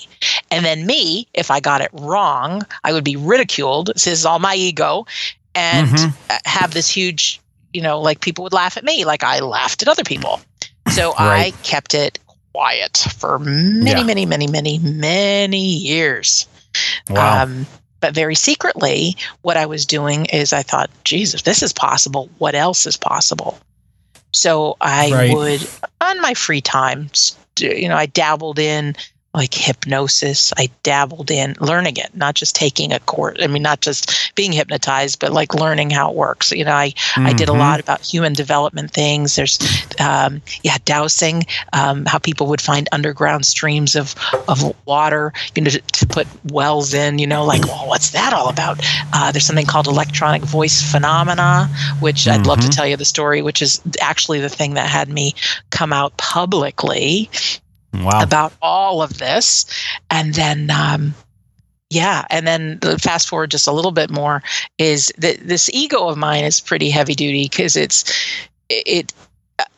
And 0.52 0.66
then 0.66 0.86
me, 0.86 1.28
if 1.34 1.52
I 1.52 1.60
got 1.60 1.82
it 1.82 1.90
wrong, 1.94 2.64
I 2.84 2.94
would 2.94 3.04
be 3.04 3.16
ridiculed. 3.16 3.88
This 3.94 4.08
is 4.08 4.26
all 4.26 4.40
my 4.40 4.56
ego. 4.56 5.06
And 5.56 5.88
Mhm. 5.88 6.14
uh, 6.30 6.38
have 6.46 6.74
this 6.74 6.88
huge, 6.88 7.42
you 7.74 7.82
know, 7.82 8.00
like 8.00 8.20
people 8.22 8.44
would 8.44 8.54
laugh 8.54 8.78
at 8.78 8.84
me, 8.84 9.06
like 9.06 9.24
I 9.24 9.40
laughed 9.40 9.82
at 9.82 9.88
other 9.88 10.04
people. 10.04 10.40
So 10.90 11.14
I 11.18 11.52
kept 11.64 11.94
it 11.94 12.20
quiet 12.54 12.98
for 13.18 13.40
many, 13.40 13.92
Yeah. 13.92 14.04
many, 14.04 14.26
many, 14.26 14.48
many, 14.48 14.80
many 14.80 15.64
years. 15.64 16.48
Wow. 17.10 17.44
Um, 17.44 17.66
but 18.00 18.14
very 18.14 18.36
secretly, 18.36 19.18
what 19.42 19.58
I 19.58 19.66
was 19.66 19.86
doing 19.86 20.26
is 20.28 20.54
I 20.54 20.62
thought, 20.62 20.90
Jesus, 21.04 21.40
if 21.42 21.44
this 21.44 21.64
is 21.64 21.74
possible, 21.74 22.30
what 22.38 22.54
else 22.56 22.86
is 22.86 22.96
possible? 22.98 23.58
So 24.38 24.78
I 24.82 25.10
Right. 25.12 25.32
would, 25.34 25.68
on 26.00 26.22
my 26.22 26.34
free 26.34 26.62
time, 26.62 27.10
you 27.60 27.90
know, 27.90 27.96
I 27.98 28.06
dabbled 28.06 28.60
in 28.60 28.96
like 29.38 29.54
hypnosis. 29.54 30.52
I 30.58 30.70
dabbled 30.84 31.30
in 31.30 31.56
learning 31.62 31.98
it, 31.98 32.10
not 32.16 32.34
just 32.36 32.56
taking 32.56 32.92
a 32.92 33.00
course. 33.02 33.38
I 33.40 33.48
mean, 33.48 33.62
not 33.62 33.82
just 33.82 34.34
being 34.36 34.52
hypnotized, 34.52 35.20
but 35.20 35.32
like 35.32 35.54
learning 35.54 35.92
how 35.92 36.10
it 36.10 36.16
works. 36.16 36.52
You 36.52 36.66
know, 36.66 36.74
I, 36.74 36.94
I 37.18 37.34
did 37.34 37.48
a 37.48 37.52
Mhm. 37.52 37.60
lot 37.60 37.80
about 37.80 38.02
human 38.04 38.34
development 38.34 38.92
things. 38.92 39.36
There's, 39.36 39.60
um, 40.00 40.42
yeah, 40.64 40.78
dowsing, 40.86 41.46
um, 41.74 42.06
how 42.08 42.18
people 42.18 42.48
would 42.48 42.62
find 42.62 42.90
underground 42.92 43.46
streams 43.46 43.96
of, 43.96 44.16
of 44.48 44.64
water, 44.86 45.32
you 45.56 45.62
know, 45.62 45.70
to, 45.70 45.80
to 45.82 46.08
put 46.08 46.28
wells 46.52 46.94
in, 46.94 47.20
you 47.20 47.28
know, 47.28 47.46
like, 47.46 47.64
well, 47.68 47.88
what's 47.88 48.10
that 48.12 48.34
all 48.34 48.50
about? 48.50 48.82
Uh, 49.14 49.32
there's 49.32 49.46
something 49.46 49.68
called 49.68 49.88
electronic 49.88 50.44
voice 50.46 50.82
phenomena, 50.82 51.70
which 52.00 52.28
I'd 52.28 52.48
love 52.48 52.60
to 52.62 52.68
Mhm. 52.68 52.76
tell 52.76 52.88
you 52.88 52.98
the 52.98 53.06
story, 53.06 53.42
which 53.44 53.62
is 53.62 53.80
actually 54.02 54.40
the 54.40 54.50
thing 54.50 54.74
that 54.74 54.90
had 54.90 55.10
me 55.10 55.36
come 55.70 55.94
out 55.94 56.18
publicly 56.18 57.30
Wow. 58.04 58.22
about 58.22 58.54
all 58.62 59.02
of 59.02 59.18
this 59.18 59.66
and 60.12 60.34
then 60.34 60.70
um 60.70 61.14
yeah 61.90 62.26
and 62.30 62.46
then 62.46 62.80
the 62.82 62.98
fast 63.00 63.28
forward 63.30 63.52
just 63.52 63.68
a 63.68 63.72
little 63.72 63.92
bit 63.92 64.10
more 64.10 64.44
is 64.78 65.12
that 65.18 65.40
this 65.40 65.70
ego 65.74 66.08
of 66.08 66.18
mine 66.18 66.44
is 66.44 66.60
pretty 66.60 66.90
heavy 66.90 67.16
duty 67.16 67.46
because 67.46 67.76
it's 67.76 68.04
it 68.70 69.14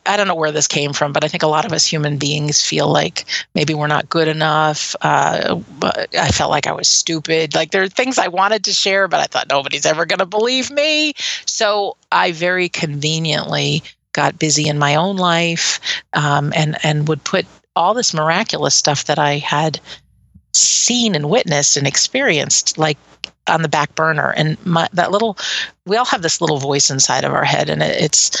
I 0.04 0.16
don't 0.16 0.28
know 0.28 0.34
where 0.34 0.52
this 0.52 0.66
came 0.66 0.92
from, 0.92 1.12
but 1.12 1.24
I 1.24 1.28
think 1.28 1.42
a 1.42 1.46
lot 1.46 1.64
of 1.64 1.72
us 1.72 1.86
human 1.86 2.18
beings 2.18 2.60
feel 2.60 2.88
like 2.88 3.24
maybe 3.54 3.72
we're 3.72 3.86
not 3.86 4.10
good 4.10 4.28
enough. 4.28 4.94
Uh, 5.00 5.60
I 5.82 6.28
felt 6.32 6.50
like 6.50 6.66
I 6.66 6.72
was 6.72 6.88
stupid. 6.88 7.54
Like 7.54 7.70
there 7.70 7.82
are 7.82 7.88
things 7.88 8.18
I 8.18 8.28
wanted 8.28 8.64
to 8.64 8.72
share, 8.72 9.08
but 9.08 9.20
I 9.20 9.24
thought 9.24 9.48
nobody's 9.48 9.86
ever 9.86 10.04
going 10.04 10.18
to 10.18 10.26
believe 10.26 10.70
me. 10.70 11.14
So 11.46 11.96
I 12.12 12.32
very 12.32 12.68
conveniently 12.68 13.82
got 14.12 14.38
busy 14.38 14.68
in 14.68 14.78
my 14.78 14.96
own 14.96 15.16
life 15.16 15.80
um, 16.12 16.52
and 16.54 16.76
and 16.84 17.08
would 17.08 17.24
put 17.24 17.46
all 17.80 17.94
this 17.94 18.14
miraculous 18.14 18.74
stuff 18.74 19.06
that 19.06 19.18
I 19.18 19.38
had 19.38 19.80
seen 20.52 21.14
and 21.14 21.30
witnessed 21.30 21.76
and 21.76 21.86
experienced 21.86 22.76
like 22.76 22.98
on 23.46 23.62
the 23.62 23.68
back 23.68 23.94
burner. 23.94 24.32
And 24.36 24.64
my, 24.66 24.88
that 24.92 25.10
little 25.10 25.38
we 25.86 25.96
all 25.96 26.04
have 26.04 26.22
this 26.22 26.40
little 26.40 26.58
voice 26.58 26.90
inside 26.90 27.24
of 27.24 27.32
our 27.32 27.44
head 27.44 27.70
and 27.70 27.82
it, 27.82 28.02
it's 28.02 28.36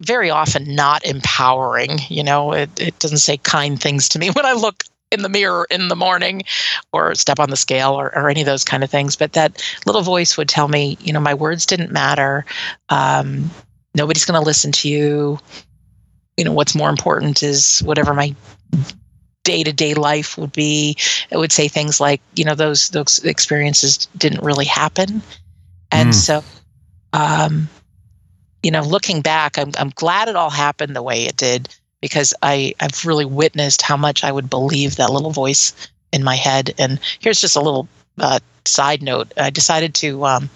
very 0.00 0.28
often 0.28 0.74
not 0.74 1.04
empowering 1.04 1.98
you 2.08 2.22
know? 2.22 2.52
It, 2.52 2.68
it 2.80 2.98
doesn't 2.98 3.18
say 3.18 3.36
kind 3.38 3.80
things 3.80 4.08
to 4.10 4.18
me 4.18 4.30
when 4.32 4.44
i 4.44 4.52
look 4.52 4.84
in 5.10 5.22
the 5.22 5.28
mirror 5.28 5.66
in 5.70 5.88
the 5.88 5.96
morning 5.96 6.42
or 6.92 7.14
step 7.14 7.38
on 7.38 7.48
the 7.48 7.56
scale 7.56 7.92
or, 7.92 8.06
or 8.16 8.28
any 8.28 8.40
of 8.40 8.46
those 8.46 8.64
kind 8.64 8.82
of 8.82 8.90
things 8.90 9.14
but 9.14 9.34
that 9.34 9.62
little 9.86 10.02
voice 10.02 10.36
would 10.36 10.48
tell 10.48 10.66
me 10.66 10.98
you 11.00 11.12
know 11.12 11.20
my 11.20 11.34
words 11.34 11.64
didn't 11.64 11.92
matter. 11.92 12.44
Um, 12.88 13.50
nobody's 13.94 14.24
going 14.24 14.40
to 14.40 14.44
listen 14.44 14.72
to 14.72 14.88
you 14.88 15.38
you 16.36 16.44
know 16.44 16.52
what's 16.52 16.74
more 16.74 16.90
important 16.90 17.42
is 17.42 17.80
whatever 17.80 18.14
my 18.14 18.34
day-to-day 19.44 19.94
life 19.94 20.38
would 20.38 20.52
be. 20.52 20.96
It 21.30 21.36
would 21.36 21.52
say 21.52 21.68
things 21.68 22.00
like 22.00 22.20
you 22.34 22.44
know 22.44 22.54
those 22.54 22.90
those 22.90 23.18
experiences 23.24 24.06
didn't 24.16 24.44
really 24.44 24.66
happen. 24.66 25.22
And 25.90 26.12
Mm. 26.12 26.14
so 26.14 26.44
um 27.12 27.68
you 28.62 28.70
know 28.70 28.82
looking 28.82 29.20
back 29.22 29.58
I'm, 29.58 29.72
I'm 29.78 29.90
glad 29.90 30.28
it 30.28 30.36
all 30.36 30.50
happened 30.50 30.96
the 30.96 31.02
way 31.02 31.24
it 31.24 31.36
did 31.36 31.68
because 32.00 32.34
i 32.42 32.74
i've 32.80 33.04
really 33.06 33.24
witnessed 33.24 33.82
how 33.82 33.96
much 33.96 34.24
i 34.24 34.32
would 34.32 34.50
believe 34.50 34.96
that 34.96 35.10
little 35.12 35.30
voice 35.30 35.72
in 36.12 36.22
my 36.24 36.36
head. 36.36 36.74
And 36.78 37.00
here's 37.20 37.40
just 37.40 37.56
a 37.56 37.60
little 37.60 37.88
uh, 38.18 38.38
side 38.64 39.02
note. 39.02 39.32
I 39.36 39.50
decided 39.50 39.94
to 39.96 40.24
um, 40.24 40.50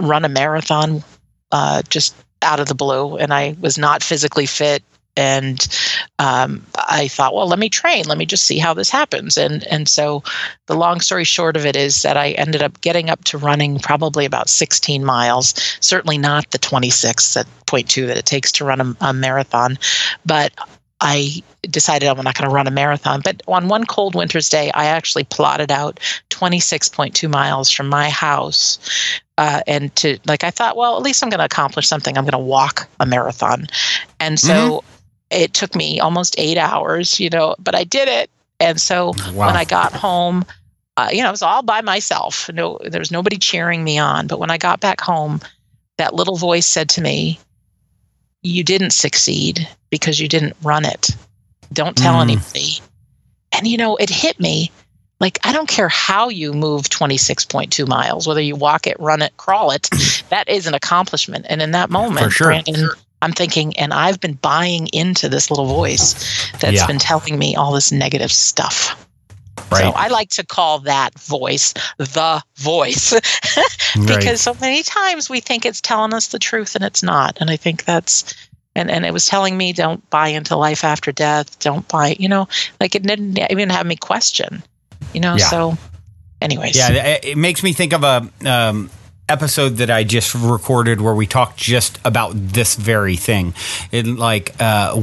run 0.00 0.24
a 0.24 0.28
marathon 0.28 1.02
uh, 1.52 1.82
just 1.88 2.14
out 2.42 2.60
of 2.60 2.68
the 2.68 2.74
blue 2.74 3.16
and 3.16 3.32
i 3.32 3.56
was 3.60 3.78
not 3.78 4.02
physically 4.02 4.46
fit 4.46 4.82
and 5.16 5.66
um, 6.18 6.64
I 6.74 7.08
thought, 7.08 7.34
well, 7.34 7.46
let 7.46 7.58
me 7.58 7.68
train. 7.68 8.06
Let 8.06 8.18
me 8.18 8.24
just 8.24 8.44
see 8.44 8.58
how 8.58 8.72
this 8.72 8.88
happens. 8.88 9.36
And 9.36 9.64
and 9.64 9.88
so, 9.88 10.22
the 10.66 10.74
long 10.74 11.00
story 11.00 11.24
short 11.24 11.56
of 11.56 11.66
it 11.66 11.76
is 11.76 12.02
that 12.02 12.16
I 12.16 12.30
ended 12.30 12.62
up 12.62 12.80
getting 12.80 13.10
up 13.10 13.22
to 13.24 13.38
running 13.38 13.78
probably 13.78 14.24
about 14.24 14.48
16 14.48 15.04
miles. 15.04 15.54
Certainly 15.80 16.18
not 16.18 16.50
the 16.50 16.58
26 16.58 17.36
at 17.36 17.46
point 17.66 17.90
two 17.90 18.06
that 18.06 18.16
it 18.16 18.26
takes 18.26 18.52
to 18.52 18.64
run 18.64 18.80
a, 18.80 19.08
a 19.08 19.12
marathon, 19.12 19.78
but 20.24 20.52
I 21.02 21.42
decided 21.62 22.08
I'm 22.08 22.22
not 22.22 22.38
going 22.38 22.48
to 22.48 22.54
run 22.54 22.68
a 22.68 22.70
marathon. 22.70 23.20
But 23.22 23.42
on 23.48 23.68
one 23.68 23.84
cold 23.86 24.14
winter's 24.14 24.48
day, 24.48 24.70
I 24.72 24.86
actually 24.86 25.24
plotted 25.24 25.70
out 25.70 25.98
26.2 26.30 27.28
miles 27.28 27.70
from 27.70 27.88
my 27.88 28.08
house. 28.08 28.78
Uh, 29.36 29.60
and 29.66 29.94
to 29.96 30.18
like, 30.26 30.44
I 30.44 30.50
thought, 30.50 30.76
well, 30.76 30.96
at 30.96 31.02
least 31.02 31.22
I'm 31.22 31.28
going 31.28 31.40
to 31.40 31.44
accomplish 31.44 31.88
something. 31.88 32.16
I'm 32.16 32.24
going 32.24 32.32
to 32.32 32.38
walk 32.38 32.88
a 33.00 33.06
marathon. 33.06 33.66
And 34.20 34.38
so 34.38 34.84
it 35.30 35.54
took 35.54 35.74
me 35.74 35.98
almost 35.98 36.36
eight 36.38 36.56
hours, 36.56 37.18
you 37.18 37.30
know, 37.30 37.56
but 37.58 37.74
I 37.74 37.82
did 37.84 38.06
it. 38.08 38.30
And 38.60 38.80
so 38.80 39.14
Wow. 39.32 39.48
when 39.48 39.56
I 39.56 39.64
got 39.64 39.96
home, 39.96 40.44
uh, 40.96 41.08
you 41.10 41.22
know, 41.22 41.28
I 41.28 41.32
was 41.32 41.42
all 41.42 41.62
by 41.62 41.80
myself. 41.80 42.48
No, 42.52 42.78
there 42.84 43.00
was 43.00 43.10
nobody 43.10 43.38
cheering 43.38 43.82
me 43.82 43.98
on. 43.98 44.28
But 44.28 44.38
when 44.38 44.50
I 44.50 44.58
got 44.58 44.80
back 44.80 45.00
home, 45.00 45.40
that 45.98 46.14
little 46.14 46.36
voice 46.36 46.66
said 46.66 46.88
to 46.90 47.00
me, 47.00 47.40
"You 48.42 48.64
didn't 48.64 48.90
succeed 48.92 49.68
because 49.90 50.20
you 50.20 50.28
didn't 50.28 50.56
run 50.62 50.84
it. 50.84 51.10
Don't 51.72 51.96
tell 51.96 52.14
Mm. 52.16 52.22
anybody." 52.22 52.80
And 53.52 53.66
you 53.66 53.76
know, 53.76 53.96
it 53.96 54.10
hit 54.10 54.38
me. 54.40 54.70
Like 55.20 55.38
I 55.44 55.52
don't 55.52 55.68
care 55.68 55.88
how 55.88 56.28
you 56.28 56.52
move 56.52 56.88
26.2 56.88 57.86
miles, 57.86 58.26
whether 58.26 58.40
you 58.40 58.56
walk 58.56 58.86
it, 58.86 58.98
run 58.98 59.22
it, 59.22 59.36
crawl 59.36 59.70
it, 59.70 59.88
that 60.30 60.48
is 60.48 60.66
an 60.66 60.74
accomplishment. 60.74 61.46
And 61.48 61.62
in 61.62 61.70
that 61.72 61.90
moment, 61.90 62.32
sure. 62.32 62.48
Brandon, 62.48 62.88
I'm 63.20 63.32
thinking, 63.32 63.76
and 63.78 63.94
I've 63.94 64.18
been 64.20 64.34
buying 64.34 64.88
into 64.88 65.28
this 65.28 65.48
little 65.48 65.66
voice 65.66 66.14
that's 66.58 66.74
Yeah. 66.78 66.86
been 66.88 66.98
telling 66.98 67.38
me 67.38 67.54
all 67.54 67.70
this 67.72 67.92
negative 67.92 68.32
stuff. 68.32 68.96
So 69.78 69.90
I 69.90 70.08
like 70.08 70.30
to 70.30 70.44
call 70.44 70.80
that 70.80 71.18
voice 71.18 71.74
the 71.98 72.42
voice 72.56 73.12
Right. 73.96 74.06
because 74.06 74.40
so 74.40 74.54
many 74.60 74.82
times 74.82 75.28
we 75.28 75.40
think 75.40 75.66
it's 75.66 75.80
telling 75.80 76.14
us 76.14 76.28
the 76.28 76.38
truth 76.38 76.74
and 76.74 76.84
it's 76.84 77.02
not. 77.02 77.38
And 77.40 77.50
I 77.50 77.56
think 77.56 77.84
that's 77.84 78.34
and 78.74 78.90
and 78.90 79.04
it 79.04 79.12
was 79.12 79.26
telling 79.26 79.56
me 79.56 79.72
don't 79.72 80.08
buy 80.10 80.28
into 80.28 80.56
life 80.56 80.84
after 80.84 81.12
death, 81.12 81.58
don't 81.58 81.86
buy, 81.88 82.16
you 82.18 82.28
know, 82.28 82.48
like 82.80 82.94
it 82.94 83.02
didn't 83.02 83.38
even 83.50 83.70
have 83.70 83.86
me 83.86 83.96
question, 83.96 84.62
you 85.12 85.20
know. 85.20 85.36
Yeah. 85.36 85.46
So, 85.48 85.78
anyways, 86.40 86.76
Yeah, 86.76 87.18
it 87.22 87.36
makes 87.36 87.62
me 87.62 87.72
think 87.72 87.92
of 87.92 88.02
a 88.04 88.28
um, 88.46 88.90
episode 89.32 89.78
that 89.78 89.90
I 89.90 90.04
just 90.04 90.34
recorded 90.34 91.00
where 91.00 91.14
we 91.14 91.26
talked 91.26 91.56
just 91.56 91.98
about 92.04 92.32
this 92.34 92.74
very 92.74 93.16
thing. 93.16 93.54
And 93.90 94.18
like, 94.18 94.54
uh, 94.60 95.02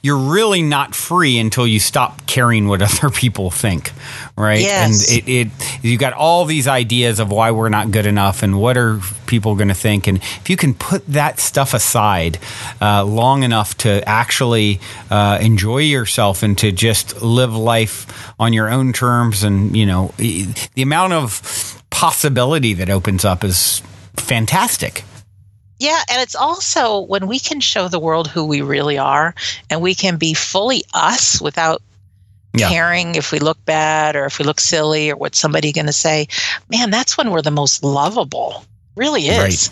you're 0.00 0.16
really 0.16 0.62
not 0.62 0.94
free 0.94 1.38
until 1.38 1.66
you 1.66 1.80
stop 1.80 2.26
caring 2.26 2.68
what 2.68 2.80
other 3.02 3.10
people 3.10 3.50
think, 3.50 3.92
right? 4.36 4.60
Yes. 4.60 5.10
And 5.10 5.28
it, 5.28 5.32
it 5.32 5.84
you 5.84 5.98
got 5.98 6.12
all 6.12 6.44
these 6.44 6.68
ideas 6.68 7.18
of 7.18 7.30
why 7.30 7.50
we're 7.50 7.68
not 7.68 7.90
good 7.90 8.06
enough 8.06 8.42
and 8.42 8.60
what 8.60 8.76
are 8.76 9.00
people 9.26 9.56
going 9.56 9.68
to 9.68 9.74
think. 9.74 10.06
And 10.06 10.18
if 10.18 10.48
you 10.48 10.56
can 10.56 10.74
put 10.74 11.06
that 11.08 11.40
stuff 11.40 11.74
aside 11.74 12.38
uh, 12.80 13.04
long 13.04 13.42
enough 13.42 13.76
to 13.78 14.08
actually 14.08 14.80
uh, 15.10 15.38
enjoy 15.40 15.78
yourself 15.78 16.42
and 16.42 16.56
to 16.58 16.70
just 16.70 17.20
live 17.22 17.54
life 17.56 18.32
on 18.38 18.52
your 18.52 18.68
own 18.70 18.92
terms, 18.92 19.42
and 19.42 19.76
you 19.76 19.86
know, 19.86 20.12
the 20.16 20.82
amount 20.82 21.12
of 21.12 21.73
possibility 21.94 22.74
that 22.74 22.90
opens 22.90 23.24
up 23.24 23.44
is 23.44 23.80
fantastic. 24.16 25.04
Yeah, 25.78 26.00
and 26.10 26.20
it's 26.20 26.34
also 26.34 27.00
when 27.00 27.26
we 27.28 27.38
can 27.38 27.60
show 27.60 27.88
the 27.88 28.00
world 28.00 28.26
who 28.28 28.44
we 28.44 28.62
really 28.62 28.98
are 28.98 29.34
and 29.70 29.80
we 29.80 29.94
can 29.94 30.16
be 30.16 30.34
fully 30.34 30.82
us 30.92 31.40
without 31.40 31.82
Yeah. 32.52 32.68
caring 32.68 33.14
if 33.14 33.32
we 33.32 33.38
look 33.38 33.64
bad 33.64 34.16
or 34.16 34.26
if 34.26 34.38
we 34.38 34.44
look 34.44 34.60
silly 34.60 35.10
or 35.10 35.16
what 35.16 35.34
somebody 35.34 35.72
going 35.72 35.86
to 35.86 35.92
say. 35.92 36.28
Man, 36.68 36.90
that's 36.90 37.16
when 37.16 37.30
we're 37.30 37.42
the 37.42 37.50
most 37.50 37.82
lovable. 37.82 38.64
Really 38.96 39.26
is. 39.26 39.38
Right. 39.38 39.70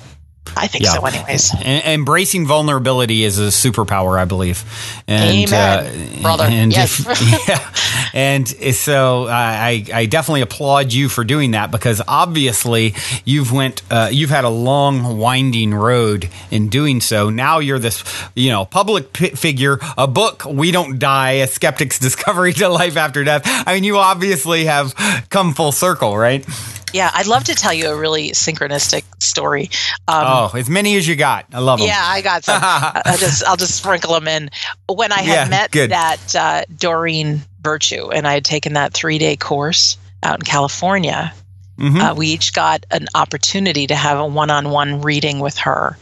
I 0.55 0.66
think 0.66 0.85
Yeah. 0.85 0.92
so 0.94 1.07
anyways. 1.07 1.55
E- 1.64 1.83
embracing 1.94 2.46
vulnerability 2.46 3.24
is 3.24 3.38
a 3.38 3.44
superpower, 3.44 4.18
I 4.18 4.24
believe. 4.26 4.62
And, 5.09 5.50
Amen, 5.50 6.22
brother. 6.22 6.44
And 6.44 6.72
Yes. 6.72 7.00
yeah, 7.48 7.70
and 8.12 8.46
so 8.74 9.28
I, 9.28 9.85
I 9.94 10.07
definitely 10.07 10.42
applaud 10.42 10.92
you 10.92 11.09
for 11.09 11.24
doing 11.24 11.52
that 11.52 11.70
because 11.70 12.02
obviously 12.07 12.94
you've 13.24 13.50
went, 13.52 13.83
uh, 13.90 14.11
you've 14.12 14.31
had 14.31 14.44
a 14.44 14.50
long, 14.50 15.16
winding 15.16 15.72
road 15.74 16.28
in 16.50 16.68
doing 16.68 17.00
so. 17.00 17.31
Now 17.31 17.59
you're 17.61 17.78
this, 17.78 18.05
you 18.35 18.50
know, 18.50 18.64
public 18.66 19.12
p- 19.12 19.31
figure. 19.31 19.78
A 19.96 20.07
book, 20.07 20.44
"We 20.44 20.70
Don't 20.70 20.98
Die: 20.98 21.31
A 21.33 21.46
Skeptic's 21.46 21.98
Discovery 22.00 22.52
to 22.55 22.68
Life 22.68 22.96
After 22.98 23.24
Death." 23.24 23.42
I 23.46 23.74
mean, 23.74 23.85
you 23.85 23.96
obviously 23.96 24.66
have 24.66 24.94
come 25.31 25.55
full 25.55 25.72
circle, 25.72 26.16
right? 26.18 26.44
Yeah, 26.92 27.11
I'd 27.14 27.26
love 27.26 27.44
to 27.44 27.55
tell 27.55 27.72
you 27.72 27.88
a 27.88 27.96
really 27.96 28.31
synchronistic 28.33 29.05
story. 29.22 29.70
Um, 30.09 30.24
oh, 30.26 30.50
as 30.55 30.68
many 30.68 30.96
as 30.96 31.07
you 31.09 31.16
got. 31.16 31.46
I 31.52 31.59
love 31.61 31.78
them. 31.78 31.88
Yeah, 31.88 32.00
I 32.02 32.20
got 32.20 32.44
some. 32.44 32.61
I'll 32.62 33.16
just 33.18 33.44
I'll 33.44 33.57
just 33.57 33.76
sprinkle 33.76 34.12
them 34.14 34.28
in. 34.28 34.50
When 34.88 35.12
I 35.12 35.20
had 35.22 35.44
Yeah, 35.44 35.48
met 35.48 35.70
good. 35.70 35.90
that 35.90 36.35
uh, 36.37 36.64
Doreen 36.76 37.40
Virtue, 37.62 38.11
and 38.11 38.26
I 38.26 38.35
had 38.35 38.44
taken 38.44 38.74
that 38.74 38.92
three 38.92 39.18
day 39.18 39.37
course 39.37 39.96
out 40.22 40.37
in 40.37 40.42
California, 40.42 41.33
Mhm. 41.78 42.00
uh, 42.11 42.14
we 42.14 42.28
each 42.28 42.52
got 42.52 42.85
an 42.90 43.07
opportunity 43.14 43.87
to 43.87 43.94
have 43.94 44.18
a 44.18 44.26
one 44.26 44.50
on 44.50 44.68
one 44.70 45.00
reading 45.00 45.38
with 45.40 45.57
her. 45.59 45.96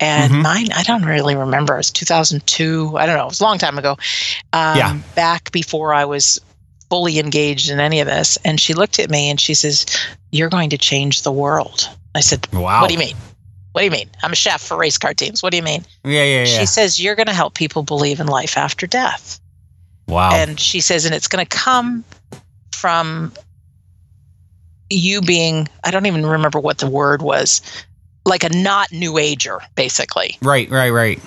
And 0.00 0.32
Mhm. 0.32 0.42
mine, 0.42 0.68
I 0.74 0.82
don't 0.82 1.04
really 1.04 1.36
remember. 1.36 1.74
It 1.74 1.78
was 1.78 1.90
2002. 1.90 2.96
I 2.98 3.04
don't 3.04 3.16
know. 3.16 3.24
It 3.24 3.28
was 3.28 3.40
a 3.40 3.44
long 3.44 3.58
time 3.58 3.76
ago. 3.78 3.98
Um, 4.54 4.76
Yeah. 4.78 4.94
Back 5.14 5.52
before 5.52 5.92
I 5.92 6.06
was 6.06 6.40
fully 6.90 7.18
engaged 7.18 7.70
in 7.70 7.80
any 7.80 8.00
of 8.00 8.06
this. 8.06 8.36
And 8.44 8.60
she 8.60 8.74
looked 8.74 8.98
at 8.98 9.08
me 9.08 9.30
and 9.30 9.40
she 9.40 9.54
says, 9.54 9.86
You're 10.32 10.50
going 10.50 10.70
to 10.70 10.78
change 10.78 11.22
the 11.22 11.32
world. 11.32 11.88
I 12.14 12.20
said, 12.20 12.46
Wow. 12.52 12.82
What 12.82 12.88
do 12.88 12.94
you 12.94 13.00
mean? 13.00 13.16
What 13.72 13.82
do 13.82 13.84
you 13.84 13.90
mean? 13.90 14.10
I'm 14.22 14.32
a 14.32 14.36
chef 14.36 14.60
for 14.60 14.76
race 14.76 14.98
car 14.98 15.14
teams. 15.14 15.42
What 15.42 15.52
do 15.52 15.56
you 15.56 15.62
mean? 15.62 15.86
Yeah, 16.04 16.24
yeah, 16.24 16.38
yeah. 16.40 16.44
She 16.44 16.66
says, 16.66 17.00
You're 17.00 17.14
going 17.14 17.28
to 17.28 17.32
help 17.32 17.54
people 17.54 17.82
believe 17.82 18.20
in 18.20 18.26
life 18.26 18.58
after 18.58 18.86
death. 18.86 19.40
wow. 20.08 20.30
And 20.32 20.58
she 20.58 20.80
says, 20.80 21.06
And 21.06 21.14
it's 21.14 21.28
going 21.28 21.44
to 21.44 21.48
come 21.48 22.04
from 22.72 23.32
you 24.90 25.20
being, 25.20 25.68
I 25.84 25.92
don't 25.92 26.06
even 26.06 26.26
remember 26.26 26.58
what 26.58 26.78
the 26.78 26.90
word 26.90 27.22
was, 27.22 27.62
like 28.24 28.42
a 28.42 28.48
not 28.48 28.90
new 28.90 29.18
ager, 29.18 29.60
basically. 29.76 30.36
right, 30.42 30.68
right, 30.68 30.90
right. 30.90 31.20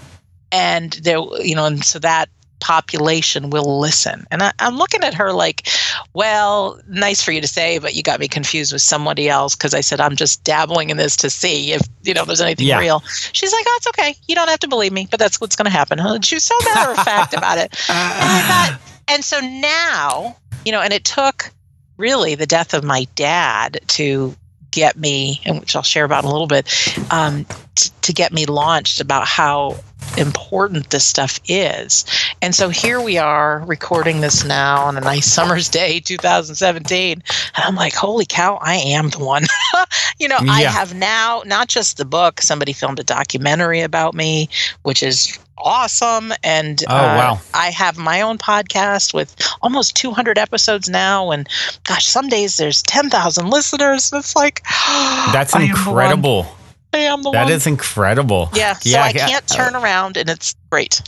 And 0.51 0.91
there, 0.91 1.19
you 1.41 1.55
know, 1.55 1.65
and 1.65 1.83
so 1.83 1.97
that 1.99 2.29
population 2.63 3.49
will 3.49 3.77
listen. 3.79 4.25
And 4.31 4.41
I, 4.41 4.53
I'm 4.59 4.77
looking 4.77 5.03
at 5.03 5.13
her 5.15 5.33
like, 5.33 5.67
well, 6.13 6.79
nice 6.87 7.21
for 7.21 7.31
you 7.33 7.41
to 7.41 7.47
say, 7.47 7.77
but 7.77 7.93
you 7.93 8.01
got 8.01 8.19
me 8.21 8.27
confused 8.29 8.71
with 8.71 8.81
somebody 8.81 9.27
else 9.27 9.53
because 9.55 9.73
I 9.73 9.81
said 9.81 9.99
I'm 9.99 10.15
just 10.15 10.43
dabbling 10.45 10.89
in 10.89 10.95
this 10.97 11.15
to 11.17 11.29
see 11.29 11.73
if 11.73 11.81
you 12.03 12.13
know 12.13 12.23
there's 12.25 12.39
anything 12.41 12.67
Yeah. 12.67 12.79
real. 12.79 12.99
She's 13.33 13.51
like, 13.51 13.65
oh, 13.67 13.75
it's 13.77 13.87
okay. 13.87 14.15
You 14.27 14.35
don't 14.35 14.47
have 14.47 14.59
to 14.59 14.67
believe 14.69 14.93
me, 14.93 15.07
but 15.11 15.19
that's 15.19 15.41
what's 15.41 15.55
going 15.57 15.65
to 15.65 15.71
happen. 15.71 15.99
And 15.99 16.25
she 16.25 16.35
was 16.35 16.43
so 16.43 16.55
matter 16.73 16.91
of 16.91 16.97
fact 17.05 17.33
about 17.33 17.57
it. 17.57 17.75
And 17.89 18.31
I 18.31 18.41
thought, 18.47 18.81
and 19.09 19.23
so 19.25 19.39
now, 19.41 20.37
you 20.65 20.71
know, 20.71 20.81
and 20.81 20.93
it 20.93 21.03
took 21.03 21.51
really 21.97 22.35
the 22.35 22.45
death 22.45 22.73
of 22.73 22.83
my 22.83 23.05
dad 23.15 23.81
to 23.87 24.33
get 24.71 24.97
me, 24.97 25.41
and 25.45 25.59
which 25.59 25.75
I'll 25.75 25.83
share 25.83 26.05
about 26.05 26.23
in 26.23 26.29
a 26.29 26.31
little 26.31 26.47
bit, 26.47 26.65
um, 27.11 27.45
t- 27.75 27.91
to 28.01 28.13
get 28.13 28.31
me 28.33 28.45
launched 28.47 28.99
about 29.01 29.27
how 29.27 29.75
important 30.17 30.89
this 30.89 31.05
stuff 31.05 31.39
is. 31.47 32.05
And 32.41 32.53
so 32.53 32.69
here 32.69 33.01
we 33.01 33.17
are 33.17 33.59
recording 33.65 34.21
this 34.21 34.43
now 34.43 34.83
on 34.83 34.97
a 34.97 35.01
nice 35.01 35.25
summer's 35.25 35.69
day, 35.69 35.99
2017. 35.99 37.11
And 37.13 37.23
I'm 37.55 37.75
like, 37.75 37.93
holy 37.93 38.25
cow, 38.25 38.57
I 38.61 38.75
am 38.75 39.09
the 39.09 39.23
one. 39.23 39.43
you 40.19 40.27
know, 40.27 40.37
I 40.41 40.61
have 40.63 40.93
now 40.93 41.43
not 41.45 41.67
just 41.67 41.97
the 41.97 42.05
book, 42.05 42.41
somebody 42.41 42.73
filmed 42.73 42.99
a 42.99 43.03
documentary 43.03 43.81
about 43.81 44.13
me, 44.13 44.49
which 44.83 45.01
is 45.03 45.37
awesome. 45.57 46.31
And 46.43 46.83
Oh, 46.89 46.95
uh, 46.95 46.99
wow. 46.99 47.41
I 47.53 47.69
have 47.71 47.97
my 47.97 48.21
own 48.21 48.37
podcast 48.37 49.13
with 49.13 49.35
almost 49.61 49.95
200 49.95 50.37
episodes 50.37 50.89
now. 50.89 51.31
And 51.31 51.47
gosh, 51.85 52.05
some 52.05 52.29
days 52.29 52.57
there's 52.57 52.81
10,000 52.83 53.49
listeners. 53.49 54.11
It's 54.13 54.35
like, 54.35 54.63
That's 55.33 55.55
incredible. 55.55 56.47
Am 56.93 57.23
the 57.23 57.31
That 57.31 57.43
one. 57.45 57.51
is 57.53 57.67
incredible. 57.67 58.49
yeah, 58.53 58.73
so 58.73 58.89
Yeah, 58.89 59.03
I 59.03 59.09
yeah. 59.09 59.27
can't 59.27 59.47
turn 59.47 59.75
around, 59.75 60.17
and 60.17 60.29
it's 60.29 60.55
great. 60.71 61.01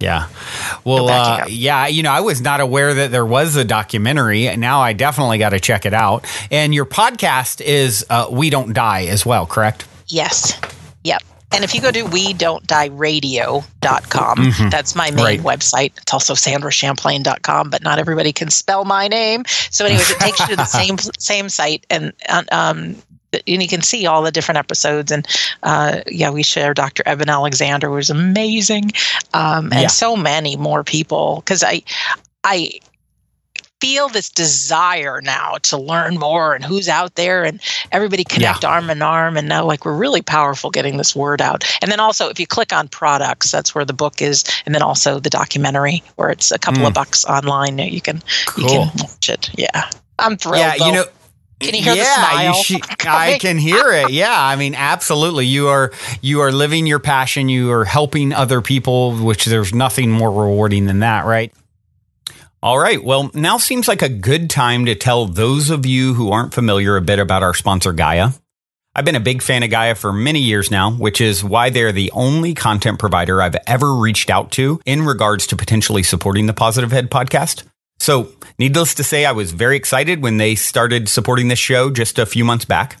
Yeah. 0.00 0.26
Well, 0.84 1.08
uh, 1.08 1.44
yeah, 1.48 1.86
you 1.86 2.02
know, 2.02 2.10
I 2.10 2.20
was 2.20 2.40
not 2.40 2.60
aware 2.60 2.92
that 2.94 3.10
there 3.10 3.24
was 3.24 3.56
a 3.56 3.64
documentary. 3.64 4.54
Now 4.56 4.80
I 4.80 4.92
definitely 4.92 5.38
got 5.38 5.50
to 5.50 5.60
check 5.60 5.86
it 5.86 5.94
out. 5.94 6.26
And 6.50 6.74
your 6.74 6.84
podcast 6.84 7.60
is 7.60 8.04
uh, 8.10 8.26
We 8.30 8.50
Don't 8.50 8.72
Die 8.74 9.04
as 9.06 9.24
well, 9.24 9.46
correct? 9.46 9.86
Yes. 10.08 10.58
Yep. 11.04 11.22
And 11.52 11.62
if 11.62 11.74
you 11.74 11.80
go 11.80 11.92
to 11.92 12.02
we 12.02 12.32
don't 12.32 12.66
die 12.66 12.86
radio.com, 12.86 14.36
Mhm. 14.38 14.70
that's 14.70 14.94
my 14.96 15.10
main 15.12 15.24
Right. 15.24 15.40
website. 15.42 15.92
It's 16.02 16.12
also 16.12 16.34
sandrachamplain.com, 16.34 17.70
but 17.70 17.82
not 17.82 17.98
everybody 18.00 18.32
can 18.32 18.50
spell 18.50 18.84
my 18.84 19.06
name. 19.08 19.44
So, 19.70 19.86
anyways, 19.86 20.10
it 20.10 20.18
takes 20.18 20.40
you 20.40 20.48
to 20.48 20.56
the 20.56 20.64
same 20.80 20.98
same 21.18 21.48
site 21.48 21.86
and 21.88 22.12
um, 22.50 22.96
and 23.46 23.62
you 23.62 23.68
can 23.68 23.82
see 23.82 24.06
all 24.06 24.22
the 24.22 24.32
different 24.32 24.58
episodes. 24.58 25.10
And 25.12 25.26
uh, 25.62 26.00
yeah, 26.06 26.30
we 26.30 26.42
share 26.42 26.74
Dr. 26.74 27.02
Eben 27.06 27.28
Alexander 27.28 27.90
was 27.90 28.10
amazing, 28.10 28.92
um, 29.32 29.72
and 29.72 29.82
Yeah. 29.82 29.86
so 29.88 30.16
many 30.16 30.56
more 30.56 30.84
people 30.84 31.42
because 31.44 31.62
I 31.62 31.82
I 32.44 32.70
feel 33.80 34.08
this 34.08 34.30
desire 34.30 35.20
now 35.20 35.56
to 35.62 35.76
learn 35.76 36.16
more 36.18 36.54
and 36.54 36.64
who's 36.64 36.88
out 36.88 37.16
there 37.16 37.44
and 37.44 37.60
everybody 37.92 38.24
connect 38.24 38.64
arm 38.64 38.88
in 38.88 39.02
arm 39.02 39.36
and 39.36 39.46
now 39.46 39.62
like 39.62 39.84
we're 39.84 39.94
really 39.96 40.22
powerful 40.22 40.70
getting 40.70 40.96
this 40.96 41.14
word 41.14 41.42
out 41.42 41.64
and 41.82 41.92
then 41.92 42.00
also 42.00 42.30
if 42.30 42.40
you 42.40 42.46
click 42.46 42.72
on 42.72 42.88
products 42.88 43.50
that's 43.50 43.74
where 43.74 43.84
the 43.84 43.92
book 43.92 44.22
is 44.22 44.42
and 44.64 44.74
then 44.74 44.80
also 44.80 45.18
the 45.20 45.28
documentary 45.28 46.02
where 46.16 46.30
it's 46.30 46.50
a 46.50 46.58
couple 46.58 46.86
of 46.86 46.94
bucks 46.94 47.26
online 47.26 47.76
you 47.78 48.00
can 48.00 48.22
you 48.56 48.64
can 48.66 48.88
watch 49.00 49.28
it 49.28 49.50
yeah 49.58 49.90
i'm 50.18 50.38
thrilled 50.38 50.60
yeah, 50.60 50.78
though. 50.78 50.86
you 50.86 50.92
know. 50.92 51.04
Can 51.60 51.74
you 51.74 51.82
hear 51.82 51.94
the 51.94 51.98
yeah, 51.98 52.14
smile 52.14 52.62
You 52.68 52.78
I 53.06 53.38
can 53.38 53.58
hear 53.58 53.92
it. 53.92 54.10
Yeah, 54.10 54.34
I 54.36 54.56
mean, 54.56 54.74
absolutely. 54.74 55.46
You 55.46 55.68
are 55.68 55.92
you 56.20 56.40
are 56.40 56.52
living 56.52 56.86
your 56.86 56.98
passion. 56.98 57.48
You 57.48 57.70
are 57.72 57.84
helping 57.84 58.32
other 58.32 58.60
people, 58.60 59.16
which 59.16 59.44
there's 59.44 59.72
nothing 59.72 60.10
more 60.10 60.30
rewarding 60.30 60.86
than 60.86 61.00
that, 61.00 61.24
right? 61.24 61.52
All 62.62 62.78
right. 62.78 63.02
Well, 63.02 63.30
now 63.34 63.58
seems 63.58 63.88
like 63.88 64.00
a 64.00 64.08
good 64.08 64.48
time 64.48 64.86
to 64.86 64.94
tell 64.94 65.26
those 65.26 65.68
of 65.68 65.84
you 65.84 66.14
who 66.14 66.32
aren't 66.32 66.54
familiar 66.54 66.96
a 66.96 67.02
bit 67.02 67.18
about 67.18 67.42
our 67.42 67.52
sponsor, 67.52 67.92
Gaia. 67.92 68.30
I've 68.96 69.04
been 69.04 69.16
a 69.16 69.20
big 69.20 69.42
fan 69.42 69.62
of 69.64 69.70
Gaia 69.70 69.94
for 69.94 70.12
many 70.12 70.38
years 70.38 70.70
now, 70.70 70.92
which 70.92 71.20
is 71.20 71.42
why 71.42 71.70
they're 71.70 71.92
the 71.92 72.12
only 72.12 72.54
content 72.54 72.98
provider 72.98 73.42
I've 73.42 73.56
ever 73.66 73.92
reached 73.94 74.30
out 74.30 74.52
to 74.52 74.80
in 74.86 75.02
regards 75.02 75.48
to 75.48 75.56
potentially 75.56 76.04
supporting 76.04 76.46
the 76.46 76.54
Positive 76.54 76.92
Head 76.92 77.10
podcast. 77.10 77.64
So, 77.98 78.32
needless 78.58 78.94
to 78.94 79.04
say, 79.04 79.24
I 79.24 79.32
was 79.32 79.52
very 79.52 79.76
excited 79.76 80.22
when 80.22 80.36
they 80.36 80.54
started 80.54 81.08
supporting 81.08 81.48
this 81.48 81.58
show 81.58 81.90
just 81.90 82.18
a 82.18 82.26
few 82.26 82.44
months 82.44 82.64
back. 82.64 82.98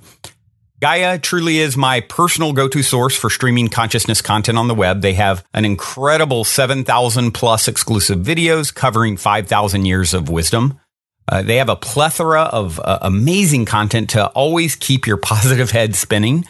Gaia 0.80 1.18
truly 1.18 1.58
is 1.58 1.76
my 1.76 2.00
personal 2.00 2.52
go 2.52 2.68
to 2.68 2.82
source 2.82 3.16
for 3.16 3.30
streaming 3.30 3.68
consciousness 3.68 4.20
content 4.20 4.58
on 4.58 4.68
the 4.68 4.74
web. 4.74 5.00
They 5.00 5.14
have 5.14 5.44
an 5.54 5.64
incredible 5.64 6.44
7,000 6.44 7.32
plus 7.32 7.68
exclusive 7.68 8.18
videos 8.18 8.74
covering 8.74 9.16
5,000 9.16 9.86
years 9.86 10.12
of 10.12 10.28
wisdom. 10.28 10.78
Uh, 11.26 11.42
they 11.42 11.56
have 11.56 11.70
a 11.70 11.76
plethora 11.76 12.42
of 12.42 12.80
uh, 12.80 12.98
amazing 13.00 13.64
content 13.64 14.10
to 14.10 14.26
always 14.28 14.76
keep 14.76 15.06
your 15.06 15.16
positive 15.32 15.70
head 15.70 15.94
spinning. 15.94 16.44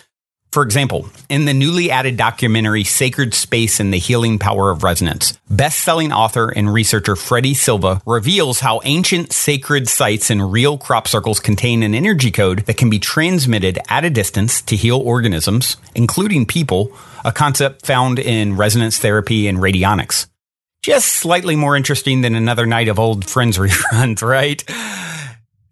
For 0.55 0.63
example, 0.63 1.09
in 1.29 1.47
the 1.47 1.53
newly 1.53 1.91
added 1.91 2.17
documentary 2.17 2.85
Sacred 2.85 3.35
Space 3.35 3.81
and 3.81 3.93
the 3.93 3.99
Healing 3.99 4.39
Power 4.39 4.71
of 4.71 4.85
Resonance, 4.85 5.37
best-selling 5.51 6.13
author 6.13 6.49
and 6.49 6.73
researcher 6.73 7.17
Freddie 7.17 7.55
Silva 7.55 8.01
reveals 8.07 8.61
how 8.61 8.81
ancient 8.85 9.33
sacred 9.33 9.89
sites 9.89 10.31
and 10.31 10.53
real 10.53 10.79
crop 10.79 11.09
circles 11.09 11.41
contain 11.41 11.83
an 11.83 11.93
energy 11.93 12.31
code 12.31 12.61
that 12.67 12.77
can 12.77 12.89
be 12.89 13.01
transmitted 13.01 13.81
at 13.89 14.05
a 14.05 14.11
distance 14.11 14.63
to 14.63 14.77
heal 14.77 15.01
organisms, 15.01 15.77
including 15.97 16.47
people, 16.47 16.97
a 17.25 17.33
concept 17.33 17.85
found 17.85 18.21
in 18.21 18.57
resonance 18.57 18.97
therapy 18.97 19.49
and 19.49 19.59
radionics. 19.59 20.29
Just 20.85 21.15
slightly 21.15 21.57
more 21.57 21.75
interesting 21.77 22.21
than 22.21 22.37
another 22.37 22.65
night 22.65 22.87
of 22.87 23.01
old 23.01 23.25
friends 23.29 23.59
reruns, 23.59 24.23
right? 24.23 24.63